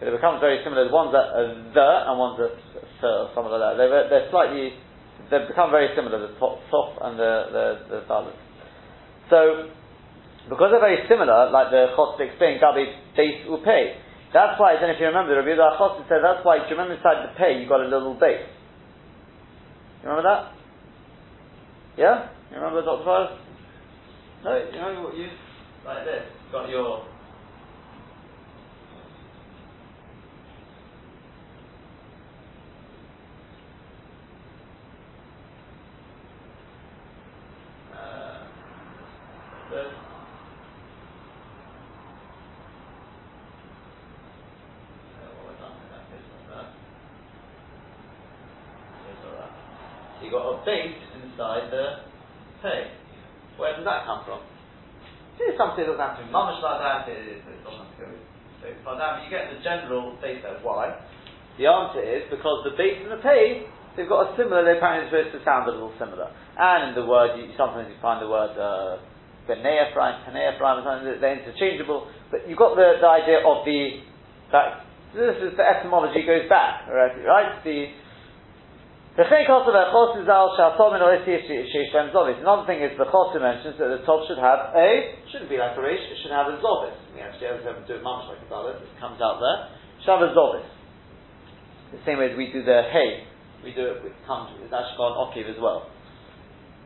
But 0.02 0.10
it 0.10 0.18
becomes 0.18 0.42
very 0.42 0.58
similar. 0.66 0.90
One's 0.90 1.14
a, 1.14 1.22
a 1.22 1.42
the 1.70 1.90
and 2.10 2.18
one's 2.18 2.34
a 2.42 2.50
th 2.50 3.06
or 3.06 3.30
something 3.38 3.54
like 3.54 3.62
that. 3.62 3.74
They're, 3.78 4.10
they're 4.10 4.26
slightly, 4.34 4.74
they've 5.30 5.46
become 5.46 5.70
very 5.70 5.94
similar, 5.94 6.18
the 6.18 6.34
top, 6.42 6.58
and 7.06 7.14
the, 7.14 7.78
the, 7.86 8.02
the. 8.02 8.34
So, 9.30 9.70
because 10.50 10.74
they're 10.74 10.82
very 10.82 11.06
similar, 11.06 11.54
like 11.54 11.70
the 11.70 11.94
Chos 11.94 12.18
explained, 12.18 12.58
Gabi, 12.58 12.90
base 13.14 13.46
pay. 13.62 13.94
That's 14.34 14.58
why, 14.58 14.74
then 14.82 14.90
if 14.90 14.98
you 14.98 15.06
remember, 15.06 15.38
Rabbi 15.38 15.54
Yehuda 15.54 16.08
said, 16.10 16.18
that's 16.18 16.42
why, 16.42 16.58
do 16.58 16.66
you 16.66 16.74
remember 16.74 16.98
inside 16.98 17.22
the 17.22 17.38
pay, 17.38 17.62
you 17.62 17.70
got 17.70 17.78
a 17.78 17.86
little 17.86 18.18
base? 18.18 18.42
You 20.02 20.10
remember 20.10 20.26
that? 20.26 20.50
Yeah? 21.94 22.26
You 22.50 22.58
remember 22.58 22.82
Dr. 22.82 23.06
Fires? 23.06 23.38
No, 24.42 24.50
you 24.58 24.74
know 24.82 25.02
what 25.06 25.16
you 25.16 25.28
like 25.86 26.04
this. 26.04 26.22
Got 26.50 26.68
your 26.68 27.02
uh, 37.94 38.38
this. 39.70 39.86
So 49.22 50.24
you 50.24 50.30
got 50.30 50.46
a 50.46 50.64
base 50.64 50.94
inside 51.22 51.70
the 51.70 51.86
pay. 52.62 52.90
Where 53.56 53.76
does 53.76 53.84
that 53.84 54.06
come 54.06 54.24
from? 54.24 54.40
Something 55.72 55.88
that 55.88 55.96
doesn't 55.96 56.04
have 56.04 56.20
to 56.20 56.24
be 56.28 56.32
mamish 56.32 56.60
like 56.60 56.80
that, 56.84 57.08
it, 57.08 57.40
it 57.40 57.60
doesn't 57.64 57.80
have 57.80 57.92
to 57.96 58.04
go 58.04 58.08
so 58.60 58.68
far 58.84 59.00
down, 59.00 59.16
but 59.16 59.24
you 59.24 59.30
get 59.32 59.48
the 59.48 59.64
general 59.64 60.12
data. 60.20 60.60
Why? 60.60 61.00
The 61.56 61.64
answer 61.64 62.04
is 62.04 62.28
because 62.28 62.60
the 62.68 62.76
base 62.76 63.00
and 63.00 63.08
the 63.08 63.24
pay, 63.24 63.64
they've 63.96 64.08
got 64.08 64.28
a 64.28 64.36
similar, 64.36 64.68
they're 64.68 64.76
apparently 64.76 65.08
supposed 65.08 65.32
to 65.32 65.40
sound 65.48 65.64
a 65.64 65.72
little 65.72 65.96
similar. 65.96 66.28
And 66.60 66.92
in 66.92 66.94
the 66.94 67.08
word, 67.08 67.40
you, 67.40 67.56
sometimes 67.56 67.88
you 67.88 67.96
find 68.04 68.20
the 68.20 68.28
word 68.28 68.52
uh, 68.60 69.00
Ephraim, 69.48 70.28
B'nei 70.28 70.52
Ephraim, 70.52 70.84
they're 71.20 71.40
interchangeable, 71.40 72.12
but 72.28 72.44
you've 72.44 72.60
got 72.60 72.76
the, 72.76 73.00
the 73.00 73.08
idea 73.08 73.40
of 73.40 73.64
the, 73.64 74.04
that 74.52 74.84
this 75.16 75.40
is 75.40 75.56
the 75.56 75.64
etymology 75.64 76.24
goes 76.24 76.48
back, 76.48 76.84
right? 76.88 77.16
right? 77.24 77.64
The 77.64 77.92
the 79.12 79.28
chay 79.28 79.44
kosev 79.44 79.76
echosiz 79.76 80.24
al 80.24 80.56
shatom 80.56 80.96
in 80.96 81.04
oisi 81.04 81.36
sheish 81.44 81.92
ben 81.92 82.08
zovis. 82.16 82.40
Another 82.40 82.64
thing 82.64 82.80
is 82.80 82.96
the 82.96 83.04
chosu 83.04 83.36
mentions 83.36 83.76
that 83.76 83.92
the 83.92 84.00
top 84.08 84.24
should 84.24 84.40
have 84.40 84.72
a 84.72 85.20
shouldn't 85.28 85.52
be 85.52 85.60
like 85.60 85.76
a 85.76 85.84
reish. 85.84 86.00
It 86.00 86.16
should 86.24 86.32
have 86.32 86.48
a 86.48 86.56
zovis. 86.64 86.96
We 87.12 87.20
actually 87.20 87.52
have 87.52 87.60
to 87.60 87.84
do 87.84 88.00
it 88.00 88.02
much 88.02 88.32
like 88.32 88.40
a 88.40 88.48
zovis. 88.48 88.80
It 88.80 88.88
comes 88.96 89.20
out 89.20 89.36
there. 89.36 89.68
Should 90.00 90.16
have 90.16 90.24
a 90.24 90.32
zovis. 90.32 90.64
The 91.92 92.00
same 92.08 92.24
way 92.24 92.32
as 92.32 92.36
we 92.40 92.48
do 92.56 92.64
the 92.64 92.88
hay. 92.88 93.28
We 93.60 93.76
do 93.76 93.84
it 93.84 94.00
with 94.00 94.16
comes. 94.24 94.56
It's 94.64 94.72
actually 94.72 95.04
on 95.04 95.28
okiv 95.28 95.44
as 95.44 95.60
well. 95.60 95.92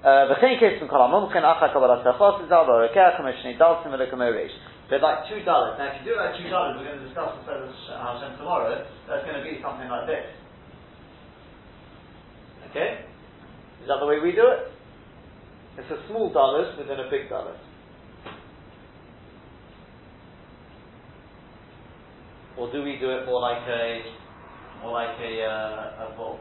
Uh, 0.02 0.26
the 0.26 0.34
chay 0.42 0.58
kosev 0.58 0.82
from 0.82 0.90
kolam 0.90 1.14
mumchen 1.14 1.46
achak 1.46 1.78
abalas 1.78 2.02
echosiz 2.02 2.50
al 2.50 2.66
or 2.66 2.90
Rekeach 2.90 3.22
kamishni 3.22 3.54
dalsim 3.54 3.94
velekem 3.94 4.18
reish. 4.18 4.50
They're 4.90 4.98
like 4.98 5.30
two 5.30 5.46
dollars. 5.46 5.78
Now, 5.78 5.94
if 5.94 6.02
you 6.02 6.10
do 6.10 6.18
it 6.18 6.22
like 6.26 6.34
two 6.42 6.50
dollars, 6.50 6.74
we're 6.74 6.90
going 6.90 6.98
to 6.98 7.06
discuss 7.06 7.38
the 7.38 7.46
feathers 7.46 7.74
uh, 7.90 8.34
tomorrow. 8.38 8.82
That's 9.06 9.22
going 9.22 9.38
to 9.38 9.46
be 9.46 9.62
something 9.62 9.86
like 9.86 10.10
this. 10.10 10.26
Okay? 12.76 13.00
Is 13.80 13.88
that 13.88 13.96
the 14.00 14.06
way 14.06 14.20
we 14.20 14.32
do 14.32 14.44
it? 14.52 14.68
It's 15.78 15.90
a 15.90 16.08
small 16.08 16.30
dallas 16.30 16.76
within 16.76 17.00
a 17.00 17.08
big 17.08 17.30
dallas. 17.30 17.56
Or 22.58 22.70
do 22.70 22.82
we 22.82 22.98
do 23.00 23.10
it 23.12 23.24
more 23.24 23.40
like 23.40 23.64
a 23.66 24.02
more 24.82 24.92
like 24.92 25.16
a 25.20 25.42
uh, 25.42 26.12
a 26.12 26.16
ball? 26.16 26.38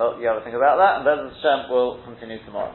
Well, 0.00 0.16
you 0.18 0.26
have 0.28 0.38
to 0.38 0.44
think 0.48 0.56
about 0.56 0.80
that, 0.80 0.96
and 0.96 1.04
Bez 1.04 1.20
Hashem 1.44 1.68
will 1.68 2.00
continue 2.08 2.42
tomorrow. 2.46 2.72